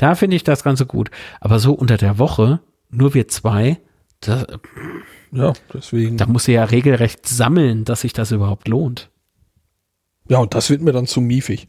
[0.00, 1.10] Da finde ich das Ganze gut.
[1.40, 3.78] Aber so unter der Woche, nur wir zwei,
[4.20, 4.46] da,
[5.30, 6.16] ja, deswegen.
[6.16, 9.10] da muss ich ja regelrecht sammeln, dass sich das überhaupt lohnt.
[10.26, 11.66] Ja, und das wird mir dann zu miefig.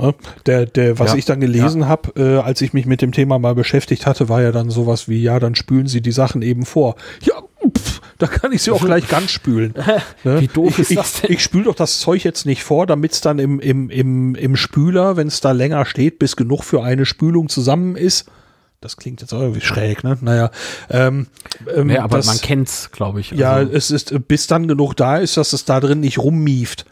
[0.00, 0.14] Ne?
[0.46, 3.38] Der, der, was Ja, ich dann gelesen habe, äh, als ich mich mit dem Thema
[3.38, 6.64] mal beschäftigt hatte, war ja dann sowas wie, ja, dann spülen Sie die Sachen eben
[6.64, 6.96] vor.
[7.22, 7.34] Ja,
[7.76, 9.74] pff, da kann ich sie auch gleich ganz spülen.
[10.24, 10.40] Ne?
[10.42, 11.32] Wie doof ich, ist das ich, denn?
[11.32, 14.56] Ich spüle doch das Zeug jetzt nicht vor, damit es dann im, im, im, im
[14.56, 18.30] Spüler, wenn es da länger steht, bis genug für eine Spülung zusammen ist.
[18.82, 20.16] Das klingt jetzt auch irgendwie schräg, ne?
[20.20, 20.50] Naja.
[20.90, 21.26] Ähm,
[21.74, 23.30] ähm, Ja, aber das, man kennt's, glaube ich.
[23.32, 26.86] ja, Also, es ist, bis dann genug da ist, dass es da drin nicht rummieft.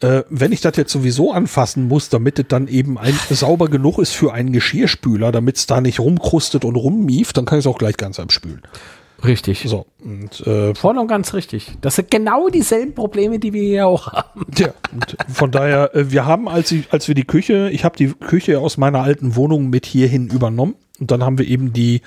[0.00, 3.98] Äh, wenn ich das jetzt sowieso anfassen muss, damit es dann eben ein, sauber genug
[3.98, 7.66] ist für einen Geschirrspüler, damit es da nicht rumkrustet und rummieft, dann kann ich es
[7.66, 8.60] auch gleich ganz abspülen.
[9.24, 9.64] richtig.
[9.66, 11.78] So, und, äh, Voll und ganz richtig.
[11.80, 14.44] Das sind genau dieselben Probleme, die wir hier auch haben.
[14.58, 17.96] ja, und von daher, äh, wir haben, als, ich, als wir die Küche, ich habe
[17.96, 22.02] die Küche aus meiner alten Wohnung mit hierhin übernommen und dann haben wir eben die,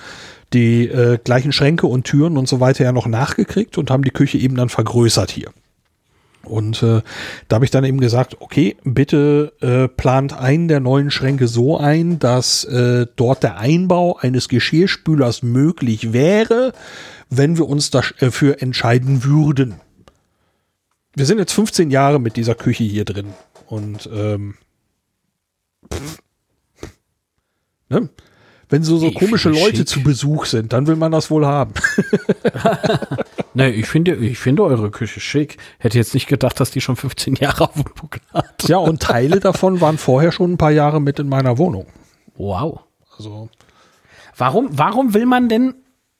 [0.53, 4.11] die äh, gleichen Schränke und Türen und so weiter ja noch nachgekriegt und haben die
[4.11, 5.49] Küche eben dann vergrößert hier.
[6.43, 7.01] Und äh,
[7.47, 11.77] da habe ich dann eben gesagt, okay, bitte äh, plant einen der neuen Schränke so
[11.77, 16.73] ein, dass äh, dort der Einbau eines Geschirrspülers möglich wäre,
[17.29, 19.75] wenn wir uns dafür entscheiden würden.
[21.15, 23.33] Wir sind jetzt 15 Jahre mit dieser Küche hier drin
[23.67, 24.55] und ähm,
[25.93, 26.21] pff,
[27.89, 28.09] ne?
[28.69, 29.87] Wenn so so Ich komische Leute schick.
[29.87, 31.73] zu Besuch sind, dann will man das wohl haben.
[33.55, 35.57] Nee, ich finde, ich finde eure Küche schick.
[35.79, 38.69] Hätte jetzt nicht gedacht, dass die schon 15 Jahre auf dem Buckel hat.
[38.69, 41.87] ja, und Teile davon waren vorher schon ein paar Jahre mit in meiner Wohnung.
[42.35, 42.81] Wow.
[43.17, 43.49] Also
[44.37, 45.73] Warum, warum will man denn,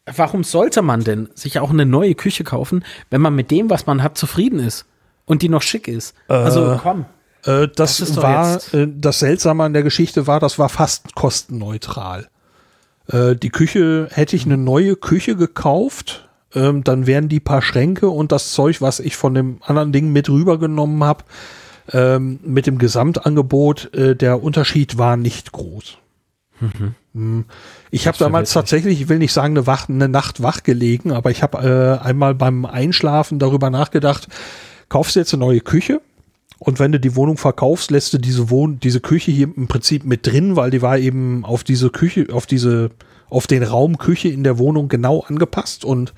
[0.06, 3.86] warum sollte man denn sich auch eine neue Küche kaufen, wenn man mit dem, was
[3.86, 4.86] man hat, zufrieden ist
[5.26, 6.16] und die noch schick ist?
[6.28, 7.06] also komm.
[7.46, 12.28] Äh, das, Das war, äh, das Seltsame an der Geschichte war, das war fast kostenneutral.
[13.11, 18.10] Äh, die Küche, hätte ich eine neue Küche gekauft, ähm, dann wären die paar Schränke
[18.10, 21.23] und das Zeug, was ich von dem anderen Ding mit rübergenommen habe,
[21.91, 25.98] ähm, mit dem Gesamtangebot, äh, der Unterschied war nicht groß.
[27.14, 27.45] Hm.
[27.90, 31.31] Ich habe damals tatsächlich, ich will nicht sagen, eine, Wach, eine Nacht wach gelegen, aber
[31.31, 34.27] ich habe äh, einmal beim Einschlafen darüber nachgedacht,
[34.90, 36.02] kaufst du jetzt eine neue Küche
[36.60, 40.03] und wenn du die Wohnung verkaufst, lässt du diese Wohn diese Küche hier im Prinzip
[40.03, 42.91] mit drin, weil die war eben auf diese Küche, auf diese,
[43.30, 46.14] auf den Raum Küche in der Wohnung genau angepasst und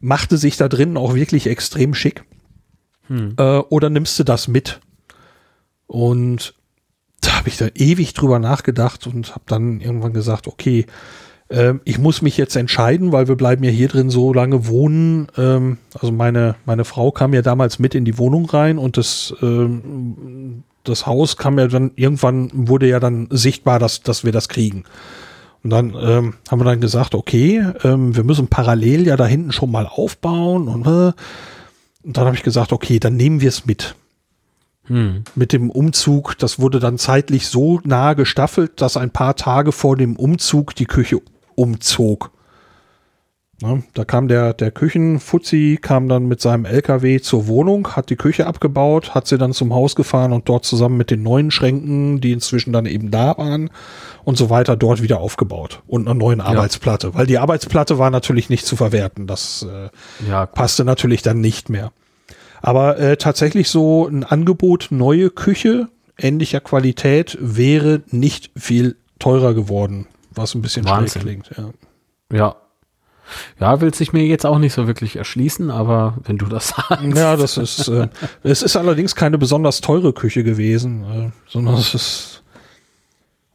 [0.00, 2.24] machte sich da drin auch wirklich extrem schick.
[3.38, 4.80] Äh, oder nimmst du das mit?
[5.86, 6.54] Und
[7.20, 10.86] da habe ich da ewig drüber nachgedacht und habe dann irgendwann gesagt, okay,
[11.50, 15.26] ähm, ich muss mich jetzt entscheiden, weil wir bleiben ja hier drin so lange wohnen.
[15.36, 19.34] Ähm, also meine, meine Frau kam ja damals mit in die Wohnung rein und das,
[19.42, 24.48] ähm, das Haus kam ja dann, irgendwann wurde ja dann sichtbar, dass, dass wir das
[24.48, 24.84] kriegen.
[25.62, 29.52] Und dann ähm, haben wir dann gesagt, okay, ähm, wir müssen parallel ja da hinten
[29.52, 31.12] schon mal aufbauen und, äh,
[32.02, 33.94] und dann habe ich gesagt, okay, dann nehmen wir es mit
[34.86, 35.22] Hm.
[35.36, 39.96] mit dem Umzug, das wurde dann zeitlich so nah gestaffelt, dass ein paar Tage vor
[39.96, 41.20] dem Umzug die Küche
[41.60, 42.30] umzog.
[43.62, 43.82] Ne?
[43.92, 48.46] Da kam der, der Küchenfuzzi, kam dann mit seinem LKW zur Wohnung, hat die Küche
[48.46, 52.32] abgebaut, hat sie dann zum Haus gefahren und dort zusammen mit den neuen Schränken, die
[52.32, 53.70] inzwischen dann eben da waren
[54.24, 57.08] und so weiter, dort wieder aufgebaut und einer neuen Arbeitsplatte.
[57.08, 57.14] Ja.
[57.14, 59.26] Weil die Arbeitsplatte war natürlich nicht zu verwerten.
[59.26, 59.90] Das äh,
[60.26, 61.92] ja, passte natürlich dann nicht mehr.
[62.62, 65.88] Aber äh, tatsächlich so ein Angebot, neue Küche,
[66.18, 70.06] ähnlicher Qualität, wäre nicht viel teurer geworden,
[70.40, 71.22] was ein bisschen Wahnsinn.
[71.22, 71.50] klingt.
[71.56, 71.70] Ja.
[72.32, 72.56] ja,
[73.60, 77.16] ja, will sich mir jetzt auch nicht so wirklich erschließen, aber wenn du das sagst.
[77.16, 78.08] Ja, das ist, äh,
[78.42, 82.39] es ist allerdings keine besonders teure Küche gewesen, äh, sondern es ist,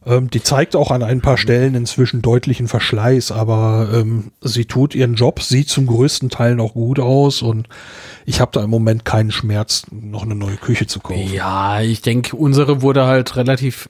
[0.06, 4.94] ähm, die zeigt auch an ein paar Stellen inzwischen deutlichen Verschleiß, aber ähm, sie tut
[4.94, 7.68] ihren Job, sieht zum größten Teil noch gut aus und
[8.24, 11.32] ich habe da im Moment keinen Schmerz, noch eine neue Küche zu kaufen.
[11.32, 13.88] Ja, ich denke, unsere wurde halt relativ,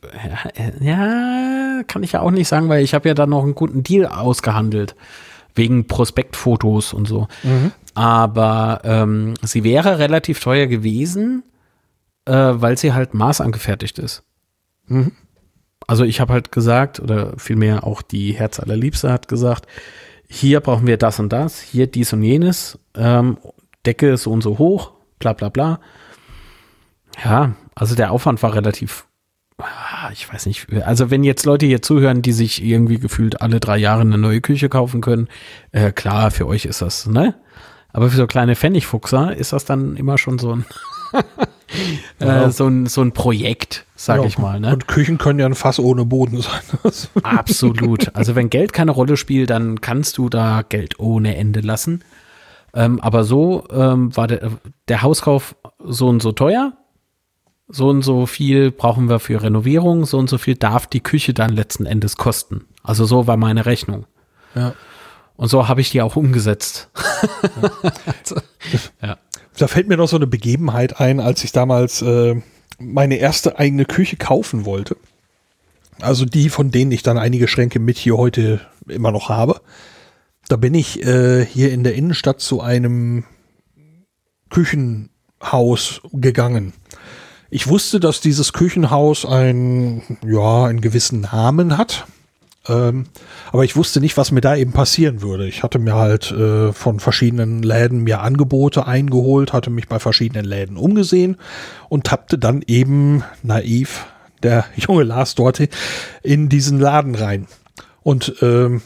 [0.80, 3.82] ja, kann ich ja auch nicht sagen, weil ich habe ja da noch einen guten
[3.82, 4.96] Deal ausgehandelt
[5.54, 7.28] wegen Prospektfotos und so.
[7.42, 7.72] Mhm.
[7.94, 11.42] Aber ähm, sie wäre relativ teuer gewesen,
[12.26, 14.22] äh, weil sie halt maßangefertigt ist.
[14.86, 15.12] Mhm.
[15.86, 19.66] Also ich habe halt gesagt, oder vielmehr auch die Herz allerliebste hat gesagt,
[20.28, 23.38] hier brauchen wir das und das, hier dies und jenes, ähm,
[23.84, 25.80] Decke so und so hoch, bla bla bla.
[27.24, 29.06] Ja, also der Aufwand war relativ
[29.58, 33.58] Ah, ich weiß nicht, also wenn jetzt Leute hier zuhören, die sich irgendwie gefühlt alle
[33.58, 35.28] drei Jahre eine neue Küche kaufen können,
[35.72, 37.34] äh, klar, für euch ist das, ne?
[37.90, 40.66] Aber für so kleine Pfennigfuchser ist das dann immer schon so ein,
[42.18, 44.60] äh, so ein, so ein Projekt, sag ja, ich mal.
[44.60, 44.72] Ne?
[44.72, 46.62] Und Küchen können ja ein Fass ohne Boden sein.
[47.22, 48.14] Absolut.
[48.14, 52.04] Also wenn Geld keine Rolle spielt, dann kannst du da Geld ohne Ende lassen.
[52.74, 54.50] Ähm, aber so ähm, war der,
[54.88, 56.72] der Hauskauf so und so teuer
[57.68, 61.34] so und so viel brauchen wir für Renovierung, so und so viel darf die Küche
[61.34, 62.64] dann letzten Endes kosten.
[62.82, 64.06] Also so war meine Rechnung.
[64.54, 64.74] Ja.
[65.36, 66.90] Und so habe ich die auch umgesetzt.
[67.62, 67.70] Ja.
[68.20, 68.36] also,
[69.00, 69.16] ja.
[69.58, 72.36] Da fällt mir noch so eine Begebenheit ein, als ich damals äh,
[72.78, 74.96] meine erste eigene Küche kaufen wollte.
[76.00, 79.60] Also die, von denen ich dann einige Schränke mit hier heute immer noch habe.
[80.48, 83.24] Da bin ich äh, hier in der Innenstadt zu einem
[84.50, 86.72] Küchenhaus gegangen.
[87.48, 92.06] Ich wusste, dass dieses Küchenhaus ein, ja, einen gewissen Namen hat.
[92.68, 93.06] Ähm,
[93.52, 95.46] aber ich wusste nicht, was mir da eben passieren würde.
[95.46, 100.44] Ich hatte mir halt äh, von verschiedenen Läden mir Angebote eingeholt, hatte mich bei verschiedenen
[100.44, 101.36] Läden umgesehen
[101.88, 104.06] und tappte dann eben naiv
[104.42, 105.60] der junge Lars dort
[106.22, 107.46] in diesen Laden rein.
[108.02, 108.82] Und ähm,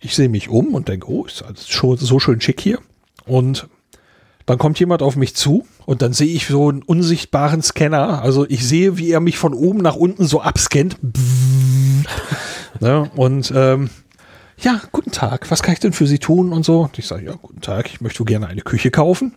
[0.00, 2.78] ich sehe mich um und denke, oh, ist alles schon so schön schick hier.
[3.26, 3.68] Und
[4.46, 8.22] dann kommt jemand auf mich zu und dann sehe ich so einen unsichtbaren Scanner.
[8.22, 10.96] Also ich sehe, wie er mich von oben nach unten so abscannt.
[12.78, 13.10] Ne?
[13.16, 13.90] Und ähm,
[14.58, 16.82] ja, guten Tag, was kann ich denn für Sie tun und so?
[16.82, 19.34] Und ich sage, ja, guten Tag, ich möchte gerne eine Küche kaufen.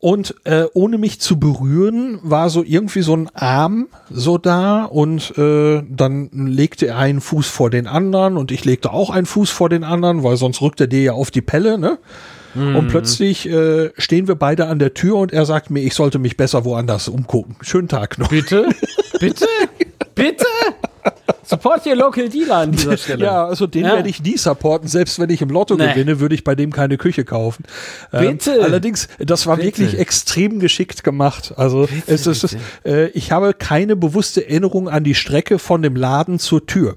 [0.00, 5.36] Und äh, ohne mich zu berühren, war so irgendwie so ein Arm so da und
[5.36, 9.50] äh, dann legte er einen Fuß vor den anderen und ich legte auch einen Fuß
[9.50, 11.98] vor den anderen, weil sonst rückt er dir ja auf die Pelle, ne?
[12.54, 12.76] Mhm.
[12.76, 16.20] Und plötzlich äh, stehen wir beide an der Tür und er sagt mir, ich sollte
[16.20, 17.56] mich besser woanders umgucken.
[17.62, 18.28] Schönen Tag noch.
[18.28, 18.68] Bitte?
[19.20, 19.46] Bitte?
[20.14, 20.46] Bitte?
[21.48, 23.24] Support your local dealer an dieser Stelle.
[23.24, 23.94] Ja, also den ja.
[23.94, 24.86] werde ich nie supporten.
[24.86, 25.88] Selbst wenn ich im Lotto nee.
[25.88, 27.64] gewinne, würde ich bei dem keine Küche kaufen.
[28.12, 28.56] Ähm, bitte.
[28.56, 29.78] Ähm, allerdings, das war bitte.
[29.78, 31.54] wirklich extrem geschickt gemacht.
[31.56, 32.54] Also bitte, es ist,
[32.84, 36.96] äh, ich habe keine bewusste Erinnerung an die Strecke von dem Laden zur Tür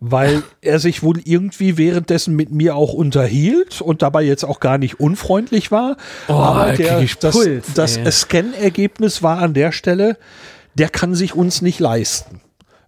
[0.00, 4.78] weil er sich wohl irgendwie währenddessen mit mir auch unterhielt und dabei jetzt auch gar
[4.78, 5.96] nicht unfreundlich war.
[6.28, 10.16] Oh, Aber der, das, Puls, das Scan-Ergebnis war an der Stelle,
[10.74, 12.40] der kann sich uns nicht leisten.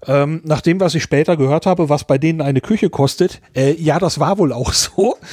[0.06, 3.74] Ähm, nach dem, was ich später gehört habe, was bei denen eine Küche kostet, äh,
[3.74, 5.16] ja, das war wohl auch so.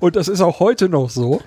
[0.00, 1.40] Und das ist auch heute noch so.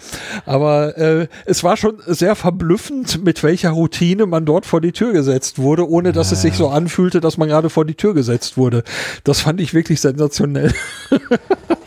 [0.46, 5.12] Aber äh, es war schon sehr verblüffend, mit welcher Routine man dort vor die Tür
[5.12, 6.36] gesetzt wurde, ohne dass ja.
[6.36, 8.84] es sich so anfühlte, dass man gerade vor die Tür gesetzt wurde.
[9.24, 10.74] Das fand ich wirklich sensationell.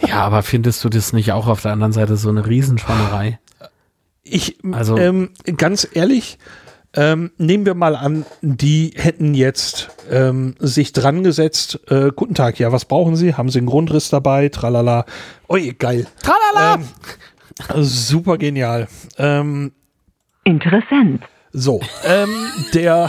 [0.06, 3.38] ja, aber findest du das nicht auch auf der anderen Seite so eine Riesenschwammerei?
[4.22, 6.38] Ich, also, ähm, ganz ehrlich,
[6.96, 11.80] ähm, nehmen wir mal an, die hätten jetzt ähm, sich dran gesetzt.
[11.88, 13.34] Äh, guten Tag, ja, was brauchen Sie?
[13.34, 14.48] Haben Sie einen Grundriss dabei?
[14.48, 15.04] Tralala.
[15.48, 16.06] Ui, geil.
[16.22, 16.76] Tralala!
[17.74, 18.88] Ähm, super genial.
[19.18, 19.72] Ähm,
[20.44, 21.24] Interessant.
[21.52, 22.28] So, ähm,
[22.74, 23.08] der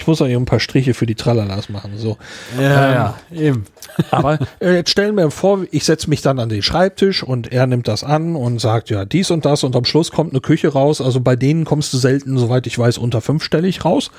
[0.00, 1.92] ich muss auch hier ein paar Striche für die Tralalas machen.
[1.96, 2.16] So.
[2.58, 3.64] Ja, ähm, ja, eben.
[4.10, 7.66] aber äh, jetzt stellen wir vor, ich setze mich dann an den Schreibtisch und er
[7.66, 10.68] nimmt das an und sagt, ja, dies und das und am Schluss kommt eine Küche
[10.68, 11.02] raus.
[11.02, 14.10] Also bei denen kommst du selten, soweit ich weiß, unter fünfstellig raus.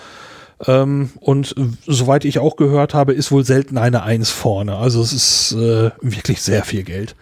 [0.67, 1.55] Ähm, und
[1.87, 4.77] soweit ich auch gehört habe, ist wohl selten eine Eins vorne.
[4.77, 7.15] Also es ist äh, wirklich sehr viel Geld.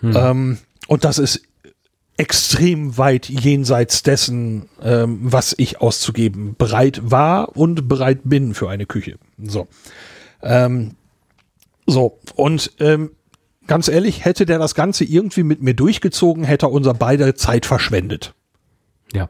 [0.00, 0.16] Hm.
[0.16, 1.42] Ähm, und das ist
[2.22, 8.86] extrem weit jenseits dessen, ähm, was ich auszugeben bereit war und bereit bin für eine
[8.86, 9.18] Küche.
[9.42, 9.66] So.
[10.40, 10.92] Ähm,
[11.84, 13.10] so, und ähm,
[13.66, 17.66] ganz ehrlich, hätte der das Ganze irgendwie mit mir durchgezogen, hätte er unser beide Zeit
[17.66, 18.34] verschwendet.
[19.12, 19.28] Ja.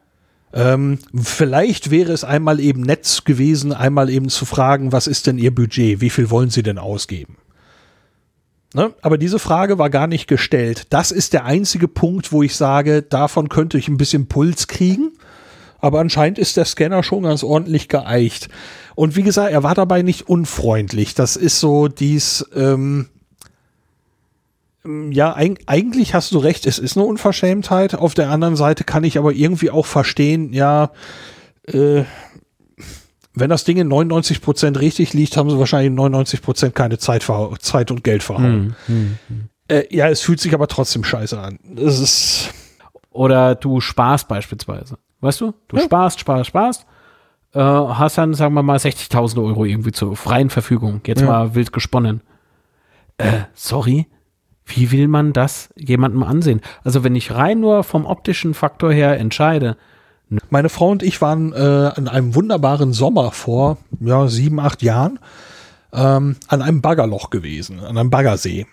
[0.53, 5.39] Ähm, vielleicht wäre es einmal eben nett gewesen, einmal eben zu fragen, was ist denn
[5.39, 6.03] Ihr Budget?
[6.03, 7.39] Wie viel wollen Sie denn ausgeben?
[8.75, 8.95] Ne?
[9.03, 10.87] Aber diese Frage war gar nicht gestellt.
[10.91, 15.13] Das ist der einzige Punkt, wo ich sage, davon könnte ich ein bisschen Puls kriegen.
[15.79, 18.49] Aber anscheinend ist der Scanner schon ganz ordentlich geeicht.
[18.95, 21.15] Und wie gesagt, er war dabei nicht unfreundlich.
[21.15, 23.09] Das ist so dies, ähm,
[24.85, 27.95] ja, eig eigentlich hast du recht, es ist eine Unverschämtheit.
[27.95, 30.93] Auf der anderen Seite kann ich aber irgendwie auch verstehen, ja,
[31.67, 32.05] äh,
[33.35, 36.99] wenn das Ding in 99 Prozent richtig liegt, haben sie wahrscheinlich in 99 Prozent keine
[36.99, 37.27] Zeit,
[37.61, 38.77] Zeit und Geld verhauen.
[38.87, 39.49] Hm, hm.
[39.69, 41.59] Äh, ja, es fühlt sich aber trotzdem scheiße an.
[41.77, 42.51] Es ist
[43.13, 44.99] Oder du sparst beispielsweise.
[45.21, 45.55] Weißt du?
[45.69, 45.83] Du ja.
[45.85, 46.87] sparst, sparst, sparst.
[47.55, 51.01] Äh, hast dann, sagen wir mal, 60.000 Euro irgendwie zur freien Verfügung.
[51.07, 51.27] Jetzt ja.
[51.27, 52.23] mal wild gesponnen.
[53.19, 54.09] Äh, sorry,
[54.65, 56.61] wie will man das jemandem ansehen?
[56.83, 59.77] Also wenn ich rein nur vom optischen Faktor her entscheide.
[60.51, 65.19] Meine Frau und ich waren äh, an einem wunderbaren Sommer vor ja, sieben, acht Jahren
[65.93, 68.67] ähm, an einem Baggerloch gewesen, an einem Baggersee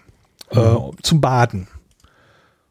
[0.52, 0.91] äh, mhm.
[1.02, 1.68] zum Baden.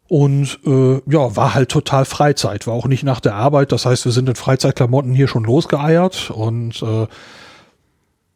[0.08, 3.72] Und äh, ja, war halt total Freizeit, war auch nicht nach der Arbeit.
[3.72, 7.06] Das heißt, wir sind in Freizeitklamotten hier schon losgeeiert und äh,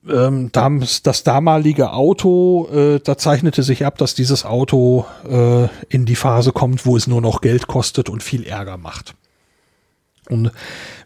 [0.06, 6.16] ähm, das damalige Auto, äh, da zeichnete sich ab, dass dieses Auto äh, in die
[6.16, 9.14] Phase kommt, wo es nur noch Geld kostet und viel Ärger macht.
[10.28, 10.52] Und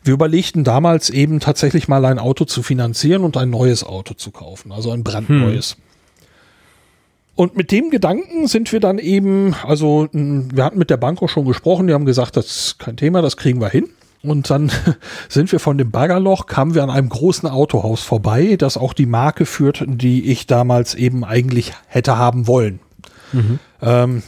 [0.05, 4.30] wir überlegten damals eben tatsächlich mal ein Auto zu finanzieren und ein neues Auto zu
[4.30, 5.72] kaufen, also ein brandneues.
[5.72, 5.82] Hm.
[7.36, 11.28] Und mit dem Gedanken sind wir dann eben, also wir hatten mit der Bank auch
[11.28, 13.90] schon gesprochen, die haben gesagt, das ist kein Thema, das kriegen wir hin.
[14.22, 14.72] Und dann
[15.28, 19.06] sind wir von dem Baggerloch, kamen wir an einem großen Autohaus vorbei, das auch die
[19.06, 22.80] Marke führt, die ich damals eben eigentlich hätte haben wollen.
[23.32, 23.59] Mhm.
[23.82, 24.22] Ähm,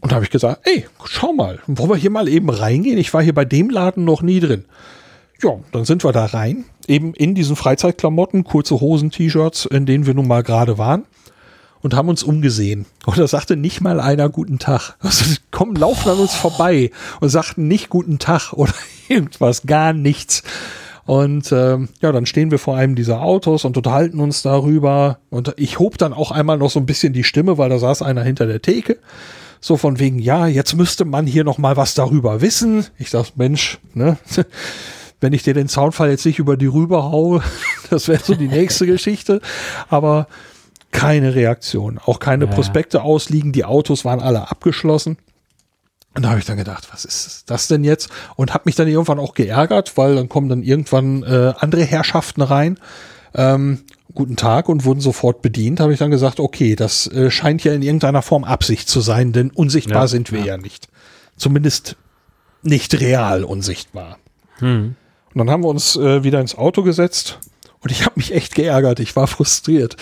[0.00, 2.98] und da habe ich gesagt, ey, schau mal, wollen wir hier mal eben reingehen?
[2.98, 4.64] Ich war hier bei dem Laden noch nie drin.
[5.42, 10.06] Ja, dann sind wir da rein, eben in diesen Freizeitklamotten, kurze Hosen, T-Shirts, in denen
[10.06, 11.04] wir nun mal gerade waren
[11.82, 12.86] und haben uns umgesehen.
[13.06, 14.96] Und da sagte nicht mal einer guten Tag.
[15.00, 16.90] Also kommen, laufen an uns vorbei
[17.20, 18.74] und sagten nicht guten Tag oder
[19.08, 20.42] irgendwas, gar nichts.
[21.06, 25.18] Und ähm, ja, dann stehen wir vor einem dieser Autos und unterhalten uns darüber.
[25.30, 28.02] Und ich hob dann auch einmal noch so ein bisschen die Stimme, weil da saß
[28.02, 28.98] einer hinter der Theke.
[29.60, 32.86] So von wegen, ja, jetzt müsste man hier noch mal was darüber wissen.
[32.98, 34.16] Ich dachte, Mensch, ne?
[35.22, 37.42] Wenn ich dir den Soundfall jetzt nicht über die rüber haue,
[37.90, 39.42] das wäre so die nächste Geschichte.
[39.90, 40.28] Aber
[40.92, 42.50] keine Reaktion, auch keine ja.
[42.50, 45.18] Prospekte ausliegen, die Autos waren alle abgeschlossen.
[46.14, 48.08] Und da habe ich dann gedacht, was ist das denn jetzt?
[48.34, 52.42] Und habe mich dann irgendwann auch geärgert, weil dann kommen dann irgendwann äh, andere Herrschaften
[52.42, 52.78] rein.
[53.34, 53.84] Ähm,
[54.14, 55.80] guten Tag und wurden sofort bedient.
[55.80, 59.32] Habe ich dann gesagt, okay, das äh, scheint ja in irgendeiner Form Absicht zu sein,
[59.32, 60.46] denn unsichtbar ja, sind wir ja.
[60.46, 60.56] ja.
[60.58, 60.88] nicht.
[61.36, 61.96] Zumindest
[62.62, 64.18] nicht real unsichtbar.
[64.58, 64.94] Hm.
[65.32, 67.38] Und dann haben wir uns äh, wieder ins Auto gesetzt
[67.80, 69.00] und ich habe mich echt geärgert.
[69.00, 69.96] Ich war frustriert.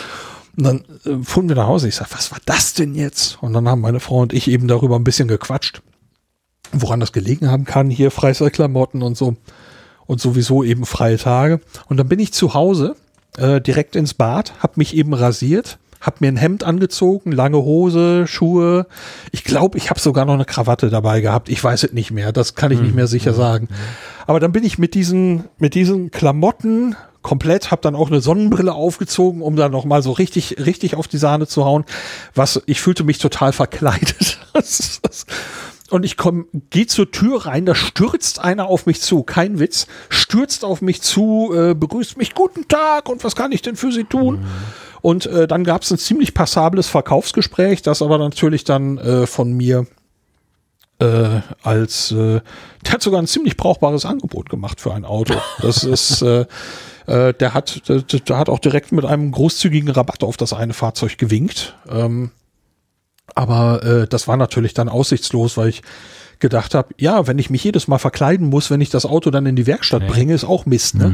[0.56, 1.88] Und dann äh, fuhren wir nach Hause.
[1.88, 3.38] Ich sage, was war das denn jetzt?
[3.40, 5.82] Und dann haben meine Frau und ich eben darüber ein bisschen gequatscht,
[6.72, 7.90] woran das gelegen haben kann.
[7.90, 9.36] Hier Freizeitklamotten und so.
[10.06, 11.60] Und sowieso eben freie Tage.
[11.88, 12.96] Und dann bin ich zu Hause,
[13.38, 18.26] äh, direkt ins Bad, hab mich eben rasiert, hab mir ein Hemd angezogen, lange Hose,
[18.26, 18.86] Schuhe.
[19.32, 21.48] Ich glaube, ich habe sogar noch eine Krawatte dabei gehabt.
[21.48, 22.32] Ich weiß es nicht mehr.
[22.32, 23.36] Das kann ich nicht mehr sicher mhm.
[23.36, 23.68] sagen.
[24.26, 28.72] Aber dann bin ich mit diesen, mit diesen Klamotten komplett, habe dann auch eine Sonnenbrille
[28.72, 31.84] aufgezogen, um dann noch mal so richtig, richtig auf die Sahne zu hauen.
[32.34, 34.38] Was, ich fühlte mich total verkleidet.
[35.90, 39.86] Und ich komme, gehe zur Tür rein, da stürzt einer auf mich zu, kein Witz,
[40.10, 43.90] stürzt auf mich zu, äh, begrüßt mich, guten Tag und was kann ich denn für
[43.90, 44.40] Sie tun?
[44.40, 44.46] Mhm.
[45.00, 49.52] Und äh, dann gab es ein ziemlich passables Verkaufsgespräch, das aber natürlich dann äh, von
[49.52, 49.86] mir
[50.98, 52.40] äh, als, äh,
[52.84, 55.34] der hat sogar ein ziemlich brauchbares Angebot gemacht für ein Auto.
[55.62, 56.44] Das ist, äh,
[57.06, 60.74] äh, der hat, der, der, hat auch direkt mit einem großzügigen Rabatt auf das eine
[60.74, 61.76] Fahrzeug gewinkt.
[61.88, 62.32] Ähm,
[63.34, 65.82] aber äh, das war natürlich dann aussichtslos, weil ich
[66.38, 69.46] gedacht habe, ja, wenn ich mich jedes Mal verkleiden muss, wenn ich das Auto dann
[69.46, 70.08] in die Werkstatt nee.
[70.08, 71.08] bringe, ist auch Mist, ne?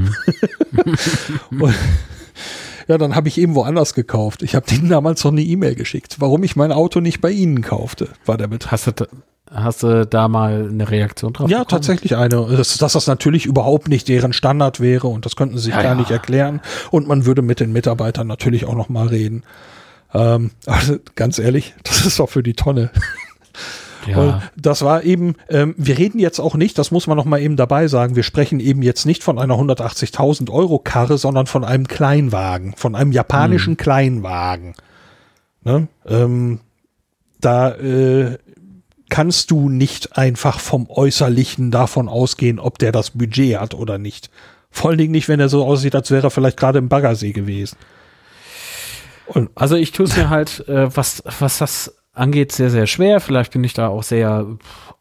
[0.71, 0.99] Mhm.
[1.61, 1.75] Und,
[2.89, 4.43] ja, dann habe ich eben woanders gekauft.
[4.43, 7.63] Ich habe denen damals noch eine E-Mail geschickt, warum ich mein Auto nicht bei ihnen
[7.63, 8.73] kaufte, war der Betrag.
[8.73, 9.07] Hast du,
[9.51, 11.49] Hast du da mal eine Reaktion drauf?
[11.49, 11.71] Ja, bekommen?
[11.71, 12.45] tatsächlich eine.
[12.57, 15.83] Dass, dass das natürlich überhaupt nicht deren Standard wäre und das könnten sie sich Ja,
[15.83, 15.99] gar ja.
[15.99, 16.61] nicht erklären.
[16.91, 19.45] Und man würde mit den Mitarbeitern natürlich auch noch mal reden.
[20.15, 22.91] Ähm, also ganz ehrlich, das ist doch für die Tonne.
[24.07, 24.43] Und Ja.
[24.55, 27.57] das war eben, ähm, wir reden jetzt auch nicht, das muss man noch mal eben
[27.57, 31.89] dabei sagen, wir sprechen eben jetzt nicht von einer 180.000 Euro Karre, sondern von einem
[31.89, 34.75] Kleinwagen, von einem japanischen Kleinwagen.
[35.63, 35.89] Ne?
[36.07, 36.61] Ähm,
[37.41, 38.37] da äh,
[39.09, 44.31] kannst du nicht einfach vom Äußerlichen davon ausgehen, ob der das Budget hat oder nicht.
[44.71, 47.33] Vor allen Dingen nicht, wenn er so aussieht, als wäre er vielleicht gerade im Baggersee
[47.33, 47.77] gewesen.
[49.27, 53.21] Und Also ich tue es mir halt, äh, was, was das angeht, sehr, sehr schwer.
[53.21, 54.47] Vielleicht bin ich da auch sehr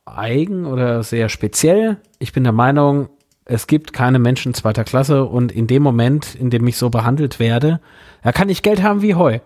[0.05, 1.97] eigen oder sehr speziell.
[2.19, 3.09] Ich bin der Meinung,
[3.45, 7.39] es gibt keine Menschen zweiter Klasse und in dem Moment, in dem ich so behandelt
[7.39, 7.81] werde,
[8.23, 9.39] da kann ich Geld haben wie Heu.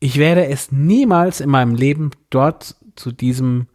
[0.00, 3.66] Ich werde es niemals in meinem Leben dort zu diesem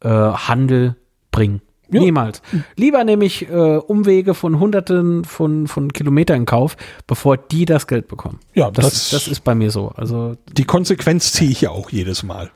[0.00, 0.96] äh, Handel
[1.30, 1.60] bringen.
[1.92, 2.00] Ja.
[2.00, 2.40] Niemals.
[2.76, 6.76] Lieber nehme ich äh, Umwege von Hunderten von, von Kilometern in Kauf,
[7.06, 8.38] bevor die das Geld bekommen.
[8.54, 9.88] ja, Das, das, das, ist bei mir so.
[9.96, 12.50] Also, die Konsequenz ziehe ich ja auch jedes Mal.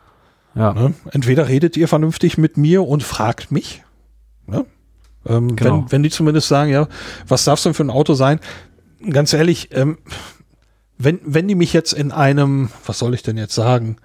[0.54, 0.72] ja.
[0.72, 0.94] Ne?
[1.10, 3.82] Entweder redet ihr vernünftig mit mir und fragt mich.
[4.46, 4.64] Ne?
[5.26, 5.78] Ähm, Genau.
[5.84, 6.86] wenn, wenn die zumindest sagen, ja,
[7.26, 8.38] was darf es denn für ein Auto sein?
[9.10, 9.98] Ganz ehrlich, ähm,
[10.96, 13.96] wenn, wenn die mich jetzt in einem, was soll ich denn jetzt sagen,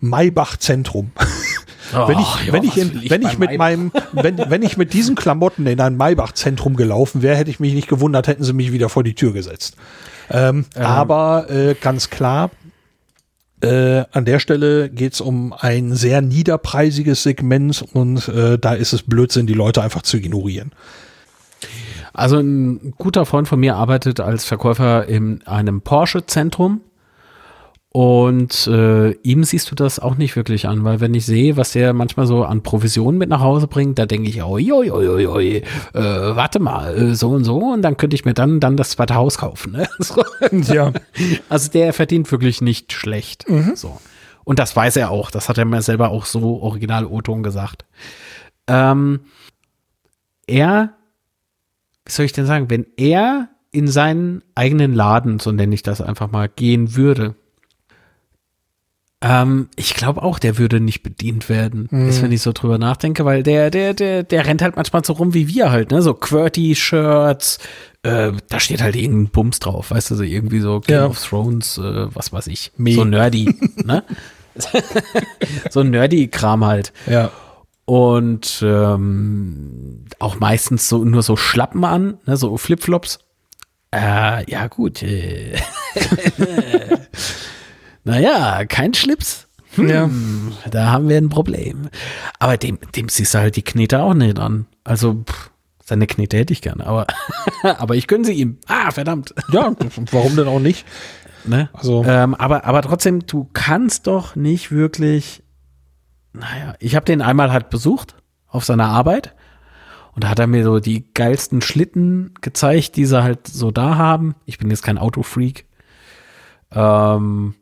[0.00, 1.12] Maybach-Zentrum,
[1.92, 3.58] wenn ich, Oh, ja, wenn ich, in, ich wenn ich mit Maybach?
[3.58, 7.74] meinem, wenn, wenn ich mit diesen Klamotten in ein Maybach-Zentrum gelaufen wäre, hätte ich mich
[7.74, 9.76] nicht gewundert, hätten sie mich wieder vor die Tür gesetzt.
[10.30, 12.50] Ähm, Aber äh, ganz klar,
[13.62, 19.02] äh, an der Stelle geht's um ein sehr niederpreisiges Segment und äh, da ist es
[19.02, 20.72] Blödsinn, die Leute einfach zu ignorieren.
[22.12, 26.80] Also ein guter Freund von mir arbeitet als Verkäufer in einem Porsche-Zentrum
[27.96, 31.72] und äh, ihm siehst du das auch nicht wirklich an, weil wenn ich sehe, was
[31.72, 35.26] der manchmal so an Provisionen mit nach Hause bringt, da denke ich, oi, oi, oi,
[35.26, 35.62] oi, äh,
[35.94, 39.14] warte mal, äh, so und so und dann könnte ich mir dann, dann das zweite
[39.14, 39.72] Haus kaufen.
[39.72, 39.88] Ne?
[39.98, 40.22] So.
[40.74, 40.92] Ja.
[41.48, 43.46] Also der verdient wirklich nicht schlecht.
[43.76, 43.98] So.
[44.44, 45.30] Und das weiß er auch.
[45.30, 47.86] Das hat er mir selber auch so original O-Ton gesagt.
[48.66, 49.20] Ähm,
[50.46, 50.92] er,
[52.04, 56.02] wie soll ich denn sagen, wenn er in seinen eigenen Laden, so nenne ich das
[56.02, 57.36] einfach mal, gehen würde,
[59.22, 63.24] ähm, ich glaube auch, der würde nicht bedient werden, ist, wenn ich so drüber nachdenke,
[63.24, 66.02] weil der, der, der, der rennt halt manchmal so rum wie wir halt, ne?
[66.02, 67.58] So QWERTY-Shirts,
[68.02, 71.06] äh, da steht halt irgendein Bums drauf, weißt du, so irgendwie so Game Ja.
[71.06, 72.72] of Thrones, äh, was weiß ich.
[72.76, 72.92] Me.
[72.92, 74.04] So nerdy, ne?
[75.70, 76.92] so nerdy-Kram halt.
[77.06, 77.30] Ja.
[77.86, 83.18] Und ähm, auch meistens so nur so Schlappen an, ne, so Flipflops.
[83.94, 85.02] Äh, ja, gut.
[88.06, 89.48] Naja, kein Schlips.
[89.74, 90.10] Hm, Ja.
[90.70, 91.88] Da haben wir ein Problem.
[92.38, 94.66] Aber dem, dem siehst du halt die Knete auch nicht an.
[94.84, 95.50] Also, pff,
[95.84, 97.06] seine Knete hätte ich gerne, aber,
[97.62, 98.58] aber ich gönne sie ihm.
[98.66, 99.34] Ah, verdammt.
[99.52, 99.74] Ja,
[100.12, 100.84] warum denn auch nicht?
[101.48, 101.68] Ne?
[101.74, 105.44] Also- ähm, aber, aber trotzdem, du kannst doch nicht wirklich.
[106.32, 108.16] Naja, ich habe den einmal halt besucht
[108.48, 109.32] auf seiner Arbeit
[110.16, 113.94] und da hat er mir so die geilsten Schlitten gezeigt, die sie halt so da
[113.96, 114.34] haben.
[114.44, 115.66] Ich bin jetzt kein Autofreak.
[116.72, 117.54] Ähm,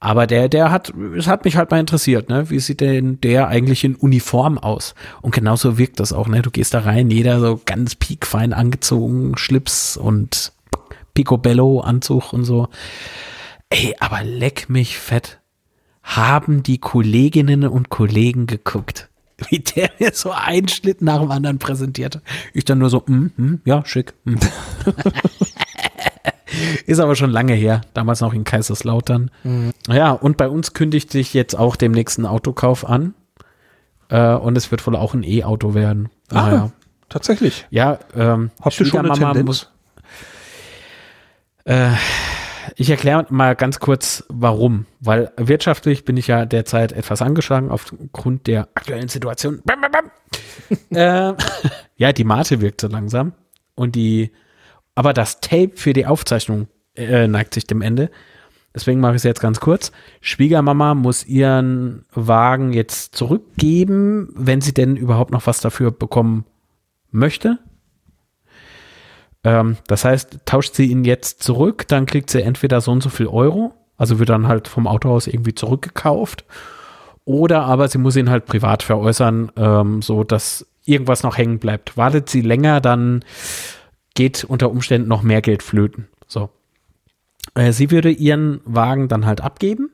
[0.00, 2.50] aber der, der hat, es hat mich halt mal interessiert, ne?
[2.50, 4.94] Wie sieht denn der eigentlich in Uniform aus?
[5.22, 6.40] Und genauso wirkt das auch, ne?
[6.42, 10.52] Du gehst da rein, jeder so ganz piekfein angezogen, Schlips und
[11.14, 12.68] Picobello-Anzug und so.
[13.70, 15.40] Ey, aber leck mich fett.
[16.04, 19.08] Haben die Kolleginnen und Kollegen geguckt,
[19.50, 22.22] wie der mir so einen Schlitt nach dem anderen präsentierte.
[22.54, 24.14] Ich dann nur so, mm, mm, ja, schick.
[24.24, 24.36] Mm.
[26.86, 29.30] Ist aber schon lange her, damals noch in Kaiserslautern.
[29.88, 33.14] Ja, und bei uns kündigt sich jetzt auch demnächst ein Autokauf an.
[34.10, 36.08] Äh, und es wird wohl auch ein E-Auto werden.
[36.30, 36.70] Ah, Naja.
[37.08, 37.66] tatsächlich.
[37.70, 39.68] Ja, ähm, Habt ihr schon eine Tendenz?
[41.64, 41.90] Äh,
[42.76, 44.86] ich erkläre mal ganz kurz, warum.
[45.00, 49.60] Weil wirtschaftlich bin ich ja derzeit etwas angeschlagen aufgrund der aktuellen Situation.
[49.64, 50.10] Bam, bam, bam.
[50.96, 51.34] äh,
[51.96, 53.32] ja, die Mate wirkt so langsam.
[53.74, 54.32] Und die,
[54.98, 56.66] aber das Tape für die Aufzeichnung
[56.96, 58.10] äh, neigt sich dem Ende.
[58.74, 59.92] Deswegen mache ich es jetzt ganz kurz.
[60.20, 66.46] Schwiegermama muss ihren Wagen jetzt zurückgeben, wenn sie denn überhaupt noch was dafür bekommen
[67.12, 67.60] möchte.
[69.44, 73.08] Ähm, das heißt, tauscht sie ihn jetzt zurück, dann kriegt sie entweder so und so
[73.08, 76.44] viel Euro, also wird dann halt vom Autohaus irgendwie zurückgekauft,
[77.24, 81.96] oder aber sie muss ihn halt privat veräußern, ähm, so dass irgendwas noch hängen bleibt.
[81.96, 83.24] Wartet sie länger, dann
[84.18, 86.08] geht unter Umständen noch mehr Geld flöten.
[86.26, 86.50] So.
[87.54, 89.90] Äh, sie würde ihren Wagen dann halt abgeben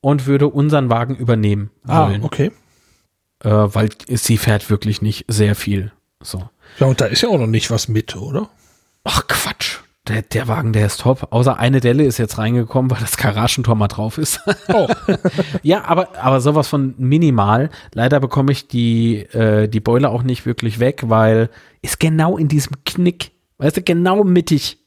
[0.00, 2.22] und würde unseren Wagen übernehmen Ah, wollen.
[2.24, 2.50] okay.
[3.44, 5.92] äh, weil sie fährt wirklich nicht sehr viel.
[6.22, 6.48] So.
[6.78, 8.48] Ja, und da ist ja auch noch nicht was mit, oder?
[9.04, 9.80] Ach Quatsch.
[10.06, 11.28] Der, der Wagen, der ist top.
[11.30, 14.40] Außer eine Delle ist jetzt reingekommen, weil das Garagentor mal drauf ist.
[14.68, 14.86] Oh.
[15.62, 17.70] ja, aber, aber sowas von minimal.
[17.94, 21.48] Leider bekomme ich die, äh, die Boiler auch nicht wirklich weg, weil
[21.80, 24.78] ist genau in diesem Knick, weißt du, genau mittig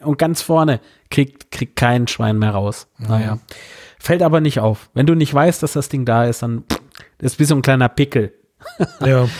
[0.00, 2.88] und ganz vorne kriegt, kriegt kein Schwein mehr raus.
[2.98, 3.38] Naja.
[4.00, 4.90] Fällt aber nicht auf.
[4.94, 6.64] Wenn du nicht weißt, dass das Ding da ist, dann
[7.18, 8.32] das ist wie so ein kleiner Pickel.
[9.04, 9.28] Ja.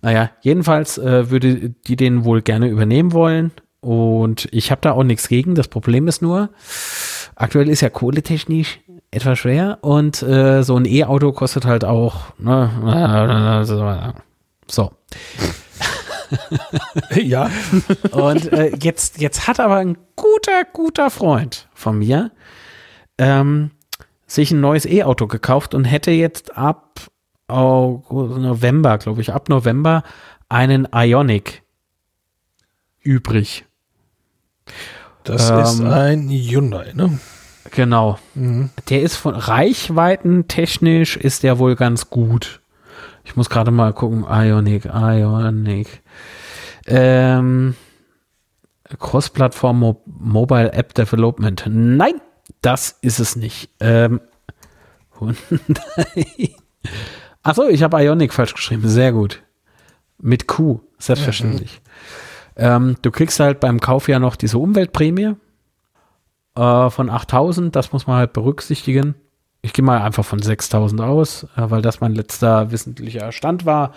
[0.00, 3.50] Naja, jedenfalls äh, würde die den wohl gerne übernehmen wollen.
[3.80, 5.54] Und ich habe da auch nichts gegen.
[5.54, 6.50] Das Problem ist nur,
[7.36, 8.80] aktuell ist ja kohletechnisch
[9.10, 12.34] etwas schwer und äh, so ein E-Auto kostet halt auch.
[12.38, 13.64] Ne,
[14.66, 14.92] so.
[17.14, 17.50] ja.
[18.10, 22.30] Und äh, jetzt, jetzt hat aber ein guter, guter Freund von mir
[23.16, 23.70] ähm,
[24.26, 27.00] sich ein neues E-Auto gekauft und hätte jetzt ab
[27.50, 30.02] November, glaube ich, ab November
[30.50, 31.62] einen Ionic
[33.00, 33.64] übrig.
[35.24, 37.18] Das Ähm, ist ein Hyundai, ne?
[37.70, 38.18] Genau.
[38.34, 42.60] Der ist von Reichweiten technisch ist der wohl ganz gut.
[43.24, 44.24] Ich muss gerade mal gucken.
[44.28, 46.02] Ionic, Ionic.
[46.86, 47.74] Ähm,
[48.98, 51.64] Cross-Plattform Mo Mobile App Development.
[51.68, 52.22] Nein,
[52.62, 53.68] das ist es nicht.
[53.80, 54.20] Ähm,
[55.18, 56.54] Hyundai.
[57.42, 58.88] Achso, ich habe Ionic falsch geschrieben.
[58.88, 59.42] Sehr gut.
[60.20, 61.82] Mit Q, selbstverständlich.
[62.58, 65.36] Ähm, du kriegst halt beim Kauf ja noch diese Umweltprämie
[66.56, 67.74] äh, von 8000.
[67.74, 69.14] Das muss man halt berücksichtigen.
[69.62, 73.92] Ich gehe mal einfach von 6000 aus, äh, weil das mein letzter wissentlicher Stand war.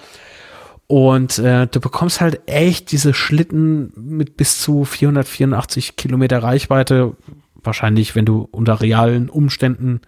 [0.86, 7.16] Und äh, du bekommst halt echt diese Schlitten mit bis zu 484 Kilometer Reichweite.
[7.56, 10.02] Wahrscheinlich, wenn du unter realen Umständen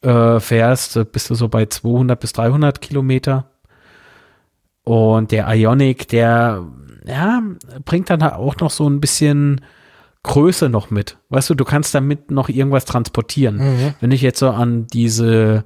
[0.00, 3.50] äh, fährst, äh, bist du so bei 200 bis 300 Kilometer.
[4.84, 6.64] Und der Ionic, der
[7.08, 7.42] ja,
[7.84, 9.60] bringt dann halt auch noch so ein bisschen
[10.22, 11.16] Größe noch mit.
[11.30, 13.58] Weißt du, du kannst damit noch irgendwas transportieren.
[14.00, 15.64] Wenn ich jetzt so an diese,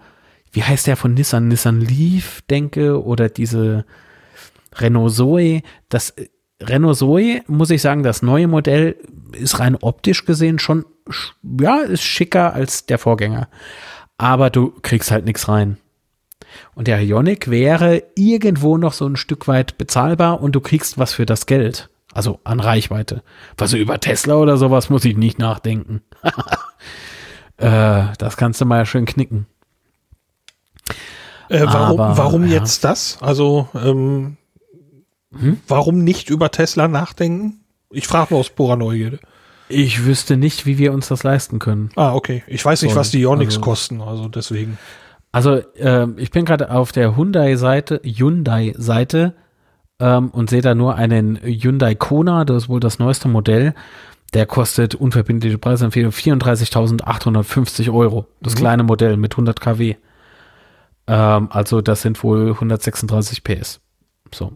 [0.52, 3.84] wie heißt der von Nissan, Nissan Leaf denke oder diese
[4.74, 6.28] Renault Zoe, das äh,
[6.62, 8.96] Renault Zoe, muss ich sagen, das neue Modell
[9.32, 13.48] ist rein optisch gesehen schon, sch- ja, ist schicker als der Vorgänger.
[14.18, 15.78] Aber du kriegst halt nichts rein.
[16.74, 21.12] Und der Ionic wäre irgendwo noch so ein Stück weit bezahlbar und du kriegst was
[21.12, 21.88] für das Geld.
[22.14, 23.22] Also an Reichweite.
[23.58, 26.02] Also über Tesla oder sowas muss ich nicht nachdenken.
[27.56, 29.46] äh, das kannst du mal ja schön knicken.
[31.48, 32.54] Äh, warum Aber, warum ja.
[32.60, 33.18] jetzt das?
[33.20, 34.36] Also, ähm,
[35.68, 37.60] warum nicht über Tesla nachdenken?
[37.90, 39.18] Ich frage nur aus purer Neugierde.
[39.68, 41.90] Ich wüsste nicht, wie wir uns das leisten können.
[41.96, 42.42] Ah, okay.
[42.46, 43.00] Ich weiß nicht, Sorry.
[43.00, 44.78] was die Ionics Also- kosten, also deswegen.
[45.32, 49.34] Also ähm, ich bin gerade auf der Hyundai-Seite, Hyundai-Seite
[49.98, 53.74] ähm, und sehe da nur einen Hyundai Kona, das ist wohl das neueste Modell.
[54.34, 58.26] Der kostet unverbindliche Preisempfehlung 34.850 Euro.
[58.40, 59.96] Das kleine Modell mit 100 kW.
[61.06, 63.80] Ähm, also das sind wohl 136 PS.
[64.34, 64.52] So.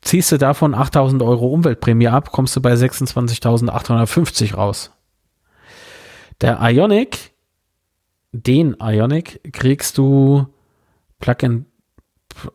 [0.00, 4.90] Ziehst du davon 8.000 Euro Umweltprämie ab, kommst du bei 26.850 raus.
[6.40, 7.33] Der Ionic
[8.34, 10.46] den Ionic kriegst du
[11.20, 11.66] Plug-in,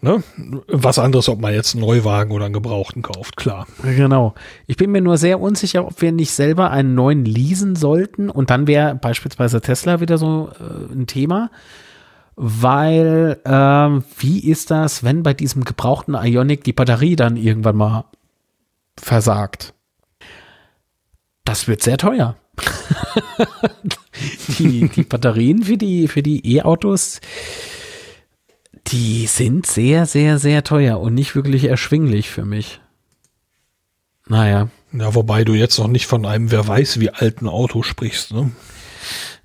[0.00, 0.22] ne,
[0.68, 3.66] was anderes, ob man jetzt einen Neuwagen oder einen Gebrauchten kauft, klar.
[3.82, 4.34] Genau.
[4.66, 8.30] Ich bin mir nur sehr unsicher, ob wir nicht selber einen neuen leasen sollten.
[8.30, 11.50] Und dann wäre beispielsweise Tesla wieder so äh, ein Thema.
[12.36, 18.04] Weil, ähm, wie ist das, wenn bei diesem gebrauchten Ionic die Batterie dann irgendwann mal
[18.96, 19.74] versagt?
[21.44, 22.36] Das wird sehr teuer.
[24.58, 27.20] die, die Batterien für die, für die E-Autos,
[28.86, 32.80] die sind sehr, sehr, sehr teuer und nicht wirklich erschwinglich für mich.
[34.26, 38.32] Naja, Ja, wobei du jetzt noch nicht von einem, wer weiß, wie alten Auto sprichst,
[38.32, 38.50] ne?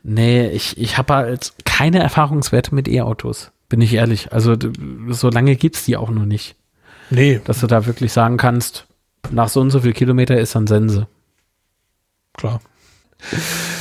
[0.03, 4.31] nee, ich, ich habe halt keine Erfahrungswerte mit E-Autos Bin ich ehrlich.
[4.33, 4.55] Also
[5.09, 6.55] so lange gibt es die auch noch nicht.
[7.09, 7.41] Nee.
[7.45, 8.87] Dass du da wirklich sagen kannst,
[9.31, 11.07] nach so und so viel Kilometer ist dann Sense.
[12.33, 12.61] Klar.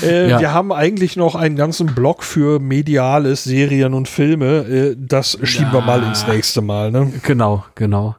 [0.03, 0.41] Äh, ja.
[0.41, 4.67] Wir haben eigentlich noch einen ganzen Blog für mediales, Serien und Filme.
[4.67, 5.75] Äh, das schieben ja.
[5.75, 6.91] wir mal ins nächste Mal.
[6.91, 7.13] Ne?
[7.23, 8.17] Genau, genau.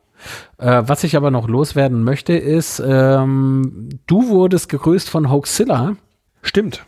[0.57, 5.95] Äh, was ich aber noch loswerden möchte, ist, ähm, du wurdest gegrüßt von Hoaxilla.
[6.41, 6.85] Stimmt.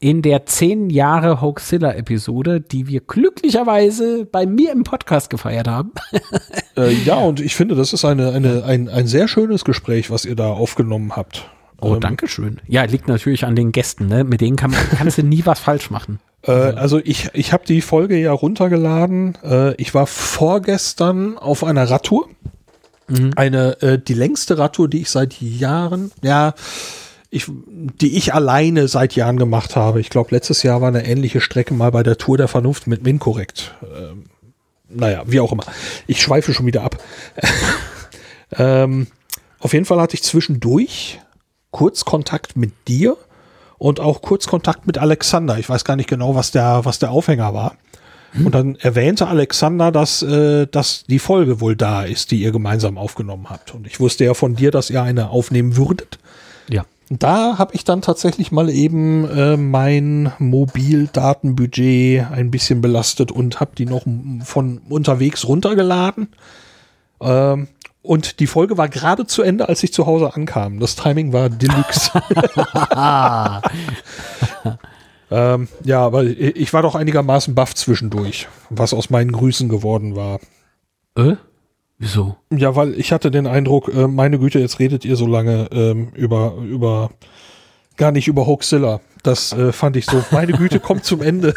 [0.00, 5.92] In der 10 Jahre Hoaxilla-Episode, die wir glücklicherweise bei mir im Podcast gefeiert haben.
[6.76, 10.26] äh, ja, und ich finde, das ist eine, eine, ein, ein sehr schönes Gespräch, was
[10.26, 11.48] ihr da aufgenommen habt.
[11.84, 12.60] Oh, ähm, danke schön.
[12.66, 14.24] Ja, liegt natürlich an den Gästen, ne?
[14.24, 16.18] Mit denen kann man, kannst du nie was falsch machen.
[16.42, 19.36] Äh, also ich, ich habe die Folge ja runtergeladen.
[19.44, 22.28] Äh, ich war vorgestern auf einer Radtour.
[23.08, 23.32] Mhm.
[23.36, 26.54] Eine, äh, die längste Radtour, die ich seit Jahren, ja,
[27.30, 30.00] ich, die ich alleine seit Jahren gemacht habe.
[30.00, 33.02] Ich glaube, letztes Jahr war eine ähnliche Strecke mal bei der Tour der Vernunft mit
[33.02, 33.74] Minkorrekt.
[33.82, 34.24] Ähm,
[34.88, 35.64] naja, wie auch immer.
[36.06, 36.96] Ich schweife schon wieder ab.
[38.56, 39.08] ähm,
[39.58, 41.20] auf jeden Fall hatte ich zwischendurch
[41.74, 43.16] kurz Kontakt mit dir
[43.78, 45.58] und auch kurz Kontakt mit Alexander.
[45.58, 47.74] Ich weiß gar nicht genau, was der, was der Aufhänger war.
[48.44, 52.96] Und dann erwähnte Alexander, dass, äh, dass die Folge wohl da ist, die ihr gemeinsam
[52.96, 53.74] aufgenommen habt.
[53.74, 56.18] Und ich wusste ja von dir, dass ihr eine aufnehmen würdet.
[56.68, 56.84] Ja.
[57.10, 63.72] Da habe ich dann tatsächlich mal eben äh, mein Mobildatenbudget ein bisschen belastet und habe
[63.76, 64.04] die noch
[64.44, 66.28] von unterwegs runtergeladen.
[67.20, 67.68] Ähm,
[68.04, 70.78] und die Folge war gerade zu Ende, als ich zu Hause ankam.
[70.78, 72.12] Das Timing war Deluxe.
[75.30, 80.38] ähm, ja, weil ich war doch einigermaßen baff zwischendurch, was aus meinen Grüßen geworden war.
[81.16, 81.36] Äh?
[81.98, 82.36] Wieso?
[82.50, 86.08] Ja, weil ich hatte den Eindruck, äh, meine Güte, jetzt redet ihr so lange ähm,
[86.12, 87.10] über, über,
[87.96, 89.00] gar nicht über Hoaxilla.
[89.22, 91.54] Das äh, fand ich so, meine Güte, kommt zum Ende.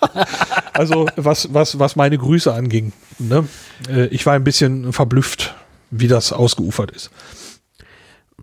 [0.72, 2.94] also, was, was, was meine Grüße anging.
[3.18, 3.46] Ne?
[3.86, 5.54] Äh, ich war ein bisschen verblüfft
[6.00, 7.10] wie das ausgeufert ist.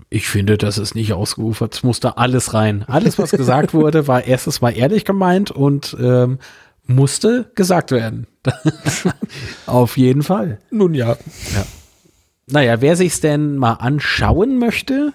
[0.10, 1.76] Ich finde, das ist nicht ausgeufert.
[1.76, 2.84] Es musste alles rein.
[2.88, 6.40] Alles, was gesagt wurde, war erstes mal ehrlich gemeint und ähm,
[6.86, 8.28] musste gesagt werden.
[9.66, 10.60] Auf jeden Fall.
[10.70, 11.18] Nun ja.
[11.54, 11.66] ja.
[12.48, 15.14] Naja, wer sich's denn mal anschauen möchte,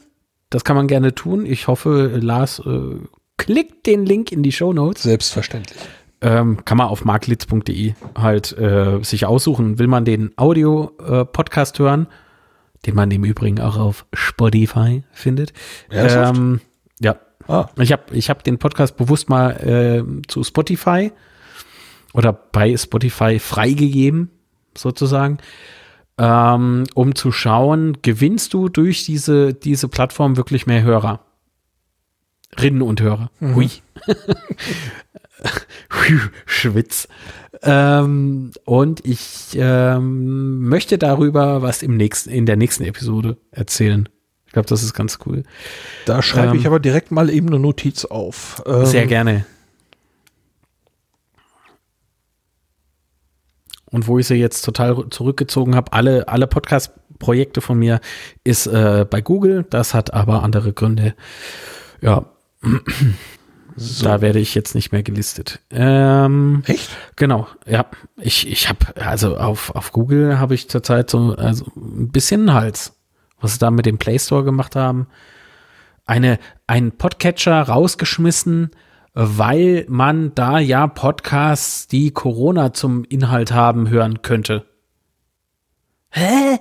[0.51, 1.45] das kann man gerne tun.
[1.45, 2.97] Ich hoffe, Lars äh,
[3.37, 5.03] klickt den Link in die Show Notes.
[5.03, 5.79] Selbstverständlich.
[6.23, 9.79] Ähm, kann man auf marklitz.de halt äh, sich aussuchen.
[9.79, 12.07] Will man den Audio-Podcast äh, hören,
[12.87, 15.53] den man im Übrigen auch auf Spotify findet.
[15.91, 16.61] Ähm,
[17.01, 17.17] ja.
[17.49, 17.69] Ah.
[17.79, 21.13] Ich habe ich hab den Podcast bewusst mal äh, zu Spotify
[22.13, 24.31] oder bei Spotify freigegeben,
[24.77, 25.39] sozusagen,
[26.19, 31.21] ähm, um zu schauen, gewinnst du durch diese, diese Plattform wirklich mehr Hörer?
[32.59, 33.31] Rinnen und Hörer.
[33.41, 33.55] Mhm.
[33.55, 33.71] Hui.
[36.47, 37.09] Schwitz.
[37.63, 44.09] Ähm, und ich ähm, möchte darüber was im nächsten, in der nächsten Episode erzählen.
[44.47, 45.43] Ich glaube, das ist ganz cool.
[46.05, 48.63] Da schreibe ähm, ich aber direkt mal eben eine Notiz auf.
[48.85, 49.47] sehr ähm, gerne.
[53.91, 58.01] Und wo ich sie jetzt total zurückgezogen habe, alle, alle Podcast-Projekte von mir
[58.45, 59.65] ist äh, bei Google.
[59.71, 61.15] Das hat aber andere Gründe.
[62.01, 62.27] Ja.
[63.77, 64.07] So.
[64.07, 65.61] Da werde ich jetzt nicht mehr gelistet.
[65.71, 66.89] Ähm, Echt?
[67.17, 67.85] Genau, ja.
[68.17, 72.55] Ich, ich habe, also auf, auf Google habe ich zurzeit so also ein bisschen einen
[72.55, 72.95] Hals,
[73.39, 75.09] was sie da mit dem Play Store gemacht haben.
[76.07, 78.71] Eine, einen Podcatcher rausgeschmissen,
[79.13, 84.65] weil man da ja Podcasts, die Corona zum Inhalt haben, hören könnte.
[86.11, 86.61] Hä?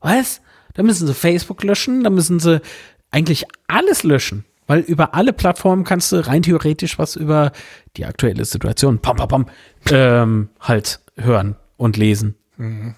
[0.00, 0.40] Was?
[0.72, 2.62] Da müssen sie Facebook löschen, da müssen sie
[3.10, 4.44] eigentlich alles löschen.
[4.66, 7.52] Weil über alle Plattformen kannst du rein theoretisch was über
[7.96, 9.46] die aktuelle Situation pam, pam, pam,
[9.90, 12.34] ähm, halt hören und lesen.
[12.56, 12.94] Mhm.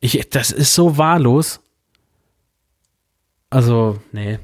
[0.00, 1.60] Ich, das ist so wahllos.
[3.50, 4.38] Also, nee.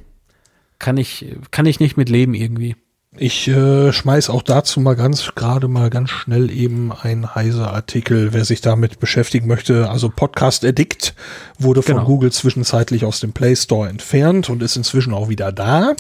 [0.79, 2.77] Kann ich, kann ich nicht mit leben irgendwie.
[3.17, 8.33] Ich äh, schmeiß auch dazu mal ganz gerade mal ganz schnell eben ein heiser Artikel,
[8.33, 9.91] wer sich damit beschäftigen möchte.
[9.91, 11.15] Also Podcast Addict
[11.59, 12.07] wurde von genau.
[12.07, 15.95] Google zwischenzeitlich aus dem Play Store entfernt und ist inzwischen auch wieder da.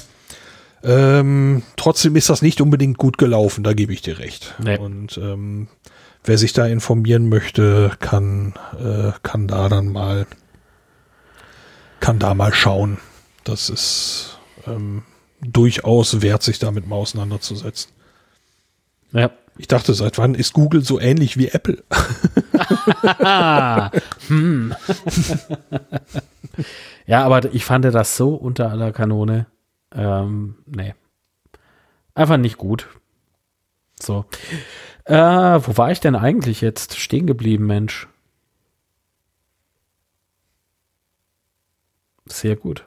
[0.82, 4.54] Ähm, trotzdem ist das nicht unbedingt gut gelaufen, da gebe ich dir recht.
[4.58, 4.78] Nee.
[4.78, 5.68] Und ähm,
[6.24, 10.26] wer sich da informieren möchte, kann, äh, kann da dann mal,
[12.00, 12.98] kann da mal schauen.
[13.44, 15.02] Das ist ähm,
[15.42, 17.92] durchaus wert, sich damit mal auseinanderzusetzen.
[19.12, 19.30] Ja.
[19.58, 21.84] Ich dachte, seit wann ist Google so ähnlich wie Apple?
[24.28, 24.74] hm.
[27.06, 29.46] ja, aber ich fand das so unter aller Kanone.
[29.92, 30.94] Ähm, nee.
[32.14, 32.88] Einfach nicht gut.
[34.00, 34.24] So.
[35.04, 38.08] Äh, wo war ich denn eigentlich jetzt stehen geblieben, Mensch?
[42.26, 42.86] Sehr gut.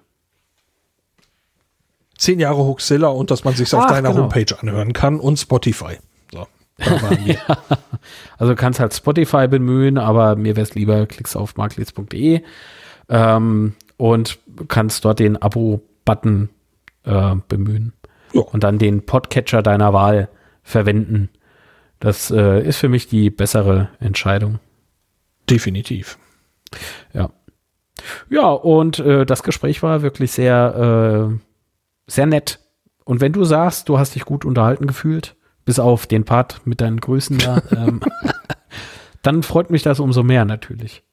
[2.18, 4.24] Zehn Jahre Hoaxilla und dass man sich auf deiner genau.
[4.24, 5.98] Homepage anhören kann und Spotify.
[6.32, 7.40] So, wir.
[8.38, 12.42] Also du kannst halt Spotify bemühen, aber mir wäre es lieber, klickst auf marklitz.de
[13.10, 16.50] ähm, und kannst dort den Abo-Button
[17.04, 17.94] äh, bemühen.
[18.34, 18.42] Ja.
[18.42, 20.30] Und dann den Podcatcher deiner Wahl
[20.64, 21.30] verwenden.
[22.00, 24.60] Das äh, ist für mich die bessere Entscheidung.
[25.50, 26.18] Definitiv.
[27.14, 27.30] Ja.
[28.30, 31.40] Ja, und äh, das Gespräch war wirklich sehr, äh,
[32.08, 32.60] sehr nett.
[33.06, 36.82] Und wenn du sagst, du hast dich gut unterhalten gefühlt, bis auf den Part mit
[36.82, 38.02] deinen Grüßen da, ähm,
[39.22, 41.04] dann freut mich das umso mehr natürlich.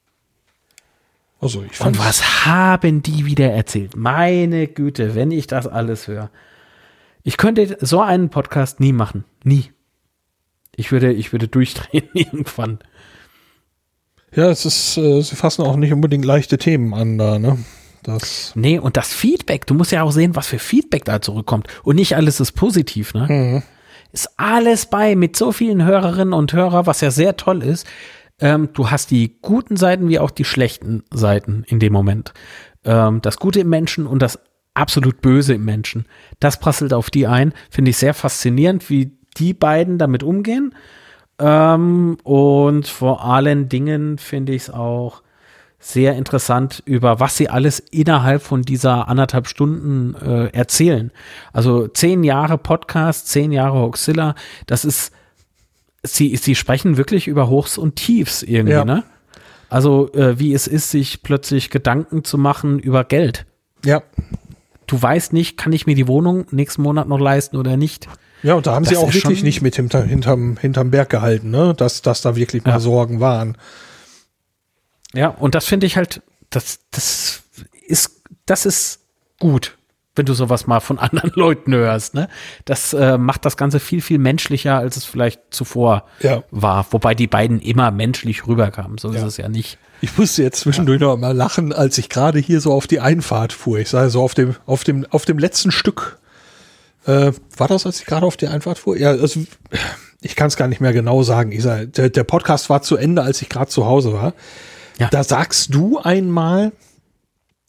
[1.40, 3.96] Also ich fand Und was haben die wieder erzählt?
[3.96, 6.30] Meine Güte, wenn ich das alles höre.
[7.22, 9.24] Ich könnte so einen Podcast nie machen.
[9.42, 9.70] Nie.
[10.76, 12.78] Ich würde, ich würde durchdrehen irgendwann.
[14.34, 17.58] Ja, es ist, äh, sie fassen auch nicht unbedingt leichte Themen an da, ne?
[18.02, 21.66] Das, Nee, und das Feedback, du musst ja auch sehen, was für Feedback da zurückkommt.
[21.82, 23.62] Und nicht alles ist positiv, ne?
[24.12, 27.86] Ist alles bei mit so vielen Hörerinnen und Hörer, was ja sehr toll ist.
[28.40, 32.32] Ähm, du hast die guten Seiten wie auch die schlechten Seiten in dem Moment.
[32.84, 34.38] Ähm, das Gute im Menschen und das
[34.74, 36.06] absolut Böse im Menschen.
[36.38, 37.52] Das prasselt auf die ein.
[37.70, 40.74] Finde ich sehr faszinierend, wie die beiden damit umgehen.
[41.38, 45.22] Ähm, und vor allen Dingen finde ich es auch
[45.80, 51.10] sehr interessant, über was sie alles innerhalb von dieser anderthalb Stunden äh, erzählen.
[51.54, 54.34] Also zehn Jahre Podcast, zehn Jahre Hoxilla,
[54.66, 55.12] das ist,
[56.02, 58.84] sie, sie sprechen wirklich über Hochs und Tiefs irgendwie, Ja.
[58.84, 59.04] ne?
[59.68, 63.46] Also äh, wie es ist, sich plötzlich Gedanken zu machen über Geld.
[63.84, 64.02] ja.
[64.86, 68.08] Du weißt nicht, kann ich mir die Wohnung nächsten Monat noch leisten oder nicht?
[68.42, 71.10] Ja, und da haben sie Das auch ist wirklich nicht mit hinter, hinterm, hinterm Berg
[71.10, 71.74] gehalten, ne?
[71.76, 72.80] Dass, dass da wirklich mal Ja.
[72.80, 73.56] Sorgen waren.
[75.14, 77.42] Ja, und das finde ich halt, das, das
[77.86, 78.98] ist, das ist
[79.38, 79.78] gut,
[80.20, 82.28] wenn du sowas mal von anderen Leuten hörst, ne?
[82.66, 86.42] Das äh, macht das Ganze viel, viel menschlicher, als es vielleicht zuvor Ja.
[86.50, 86.86] war.
[86.90, 88.98] Wobei die beiden immer menschlich rüberkamen.
[88.98, 89.26] So ist Ja.
[89.26, 89.78] es ja nicht.
[90.02, 93.52] Ich musste jetzt zwischendurch noch mal lachen, als ich gerade hier so auf die Einfahrt
[93.54, 93.78] fuhr.
[93.78, 96.18] Ich sah so auf dem, auf dem, auf dem letzten Stück.
[97.06, 98.96] Äh, war das, als ich gerade auf die Einfahrt fuhr?
[98.98, 99.40] Ja, also
[100.20, 101.50] ich kann es gar nicht mehr genau sagen.
[101.52, 104.34] Ich sag, der, der Podcast war zu Ende, als ich gerade zu Hause war.
[104.98, 105.08] Ja.
[105.10, 106.72] Da sagst du einmal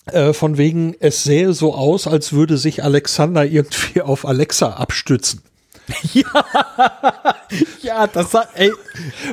[0.07, 5.41] äh, von wegen, es sähe so aus, als würde sich Alexander irgendwie auf Alexa abstützen.
[7.81, 8.71] Ja, das hat, ey,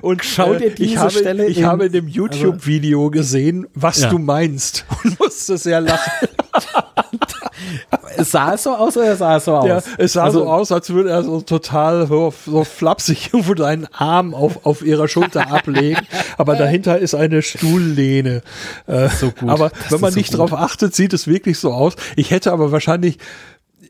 [0.02, 3.68] Und Schau dir äh, diese ich habe, Stelle ich in- habe in dem YouTube-Video gesehen,
[3.74, 4.10] was Ja.
[4.10, 6.28] du meinst und musste sehr lachen.
[8.18, 9.66] sah es so aus oder sah es so aus?
[9.66, 12.30] Ja, es sah Also- so aus, als würde er so total so,
[12.64, 16.00] flapsig irgendwo seinen Arm auf, auf ihrer Schulter ablegen,
[16.36, 18.42] aber dahinter ist eine Stuhllehne.
[18.86, 19.48] Äh, So gut.
[19.48, 20.40] Aber Das wenn man so nicht gut.
[20.40, 21.94] drauf achtet, sieht es wirklich so aus.
[22.16, 23.18] Ich hätte aber wahrscheinlich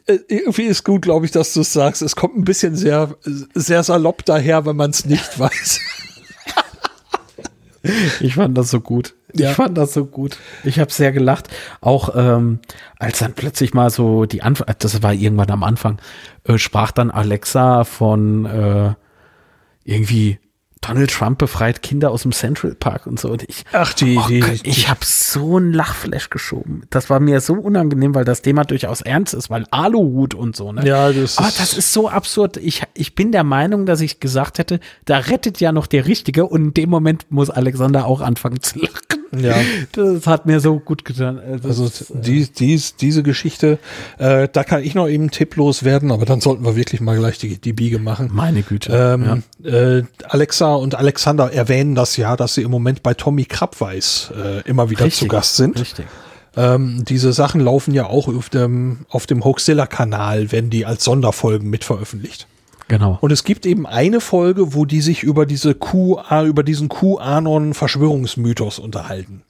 [0.07, 2.03] äh, irgendwie ist gut, glaube ich, dass du es sagst.
[2.03, 3.15] Es kommt ein bisschen sehr,
[3.55, 5.81] sehr salopp daher, wenn man es nicht weiß.
[8.21, 9.15] Ich fand das so gut.
[9.35, 9.51] Ja.
[9.51, 10.39] Ich fand das so gut.
[10.65, 11.49] Ich habe sehr gelacht.
[11.81, 12.61] Auch ähm,
[12.99, 15.99] als dann plötzlich mal so die Anfang, das war irgendwann am Anfang,
[16.45, 18.95] äh, sprach dann Alexa von äh,
[19.85, 20.39] irgendwie
[20.81, 23.31] Donald Trump befreit Kinder aus dem Central Park und so.
[23.31, 26.83] Und ich, Ach, die, oh die, Gott, ich habe so einen Lachflash geschoben.
[26.91, 30.71] Das war mir so unangenehm, weil das Thema durchaus ernst ist, weil Aluhut und so.
[30.73, 30.87] Ne?
[30.87, 32.59] Ja, das Aber ist- das ist so absurd.
[32.59, 36.47] Ich, ich bin der Meinung, dass ich gesagt hätte, da rettet ja noch der Richtige
[36.47, 39.18] und in dem Moment muss Alexander auch anfangen zu lachen.
[39.37, 39.57] Ja.
[39.93, 41.39] Das hat mir so gut getan.
[41.39, 43.79] Also, Also das, äh, die, dies, diese Geschichte,
[44.19, 47.39] äh, da kann ich noch eben tipplos werden, aber dann sollten wir wirklich mal gleich
[47.39, 48.31] die, die Biege machen.
[48.33, 48.93] meine Güte.
[48.93, 54.33] Ähm, äh, Alexa und Alexander erwähnen das ja, dass sie im Moment bei Tommy Krabweis
[54.37, 55.79] äh, immer wieder zu Gast sind.
[55.81, 56.07] Richtig.
[56.57, 61.71] Ähm, diese Sachen laufen ja auch auf dem, auf dem Hoaxilla-Kanal, wenn die als Sonderfolgen
[61.71, 62.47] mit veröffentlicht.
[62.89, 63.19] Genau.
[63.21, 68.79] Und es gibt eben eine Folge, wo die sich über diese Q, über diesen QAnon-Verschwörungsmythos
[68.79, 69.43] unterhalten.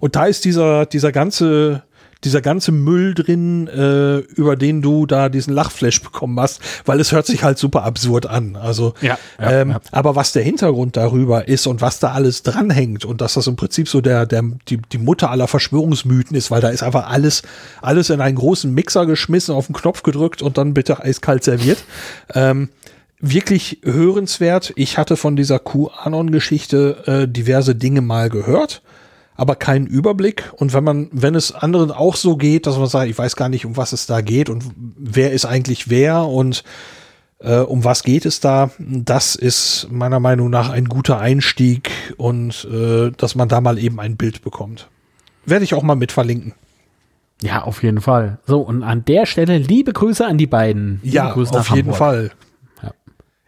[0.00, 1.82] Und da ist dieser, dieser ganze,
[2.24, 7.12] dieser ganze Müll drin, äh, über den du da diesen Lachflash bekommen hast, weil es
[7.12, 8.56] hört sich halt super absurd an.
[8.56, 9.80] Also, Ja, ja, ähm, ja.
[9.90, 13.56] aber was der Hintergrund darüber ist und was da alles dranhängt und dass das im
[13.56, 17.42] Prinzip so der, der, die, die Mutter aller Verschwörungsmythen ist, weil da ist einfach alles,
[17.80, 21.78] alles in einen großen Mixer geschmissen, auf den Knopf gedrückt und dann bitte eiskalt serviert.
[22.34, 22.68] Ähm,
[23.22, 24.72] wirklich hörenswert.
[24.76, 28.82] Ich hatte von dieser QAnon-Geschichte äh, diverse Dinge mal gehört,
[29.42, 30.50] aber keinen Überblick.
[30.56, 33.48] Und wenn man, wenn es anderen auch so geht, dass man sagt, ich weiß gar
[33.50, 34.64] nicht, um was es da geht und
[34.96, 36.64] wer ist eigentlich wer und
[37.44, 38.70] Äh, um was geht es da?
[38.78, 43.98] Das ist meiner Meinung nach ein guter Einstieg und äh, dass man da mal eben
[43.98, 44.88] ein Bild bekommt.
[45.44, 46.52] Werde ich auch mal mit verlinken.
[47.42, 48.38] Ja, auf jeden Fall.
[48.46, 51.00] So, und an der Stelle liebe Grüße an die beiden.
[51.02, 51.96] Liebe Ja, Grüße auf jeden Hamburg.
[51.98, 52.30] Fall.
[52.80, 52.92] Ja.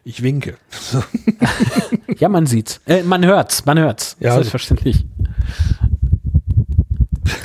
[0.03, 0.57] Ich winke.
[2.19, 2.81] Ja, man sieht's.
[2.87, 4.17] Äh, man hört's, man hört's.
[4.21, 4.35] Ja.
[4.35, 5.05] Selbstverständlich.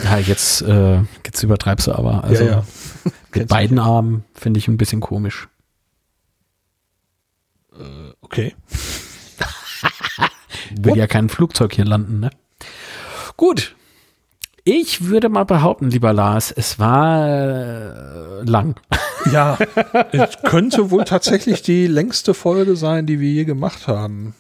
[0.04, 2.24] Ja, jetzt, äh, jetzt übertreibst du aber.
[2.24, 2.64] Also ja, ja.
[3.34, 5.48] mit beiden Armen finde ich ein bisschen komisch.
[8.22, 8.56] Okay.
[10.82, 12.30] Will ja kein Flugzeug hier landen, ne?
[13.38, 13.76] Gut.
[14.64, 18.80] Ich würde mal behaupten, lieber Lars, es war äh, lang.
[19.34, 19.58] Ja,
[20.14, 24.34] es könnte wohl tatsächlich die längste Folge sein, die wir je gemacht haben.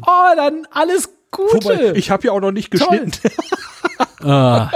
[0.00, 1.64] Oh, dann alles Gute.
[1.64, 3.10] Wobei, ich habe ja auch noch nicht geschnitten.
[4.24, 4.70] Ah,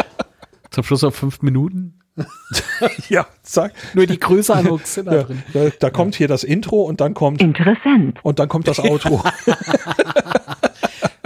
[0.73, 2.01] zum Schluss auf fünf Minuten.
[3.09, 3.73] ja, sag.
[3.95, 5.43] Nur die Grüße an Oxilla Ja, drin.
[5.53, 8.19] da, da kommt hier das Intro und dann kommt Interessant.
[8.25, 9.23] und dann kommt das Outro.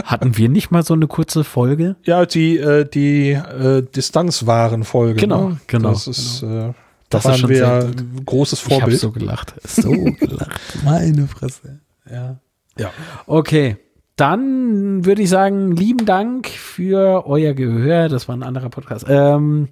[0.04, 1.96] Hatten wir nicht mal so eine kurze Folge?
[2.04, 5.20] ja, die äh, die äh, Distanzwarenfolge.
[5.20, 5.60] Genau, ne?
[5.66, 6.74] genau, Das ist äh, da
[7.08, 9.00] Das ist waren schon wir sehr ein großes Ich habe Vorbild.
[9.00, 9.54] so gelacht.
[9.64, 10.50] So gelacht.
[10.84, 11.80] Meine Fresse.
[12.10, 12.38] Ja.
[12.76, 12.90] ja.
[13.26, 13.76] Okay.
[14.20, 18.10] Dann würde ich sagen, lieben Dank für euer Gehör.
[18.10, 19.06] Das war ein anderer Podcast.
[19.08, 19.68] Ähm,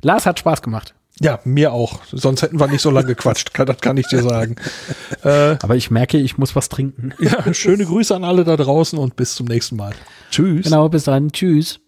[0.00, 0.94] Lars hat Spaß gemacht.
[1.20, 2.02] ja, mir auch.
[2.06, 3.50] Sonst hätten wir nicht so lange gequatscht.
[3.58, 4.56] Das kann ich dir sagen.
[5.22, 7.12] äh, Aber ich merke, ich muss was trinken.
[7.18, 9.92] ja, schöne Grüße an alle da draußen und bis zum nächsten Mal.
[10.30, 10.64] Tschüss.
[10.64, 11.30] Genau, bis dann.
[11.30, 11.78] Tschüss.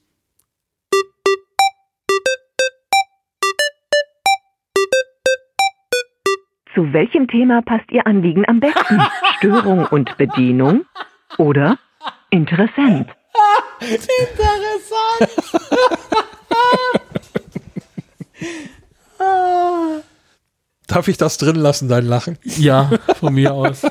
[6.74, 9.00] Zu welchem Thema passt Ihr Anliegen am besten?
[9.38, 10.84] Störung und Bedienung
[11.38, 11.78] oder
[12.30, 13.08] interessant?
[20.86, 22.38] Darf ich das drin lassen, dein Lachen?
[22.44, 23.82] Ja, von mir aus.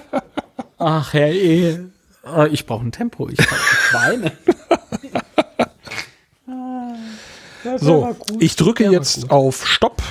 [0.77, 1.80] Ach, Herr E.
[2.24, 3.30] Oh, ich brauche ein Tempo.
[3.30, 3.40] Ich,
[3.93, 4.32] weine.
[7.77, 10.01] So, ich drücke jetzt auf Stopp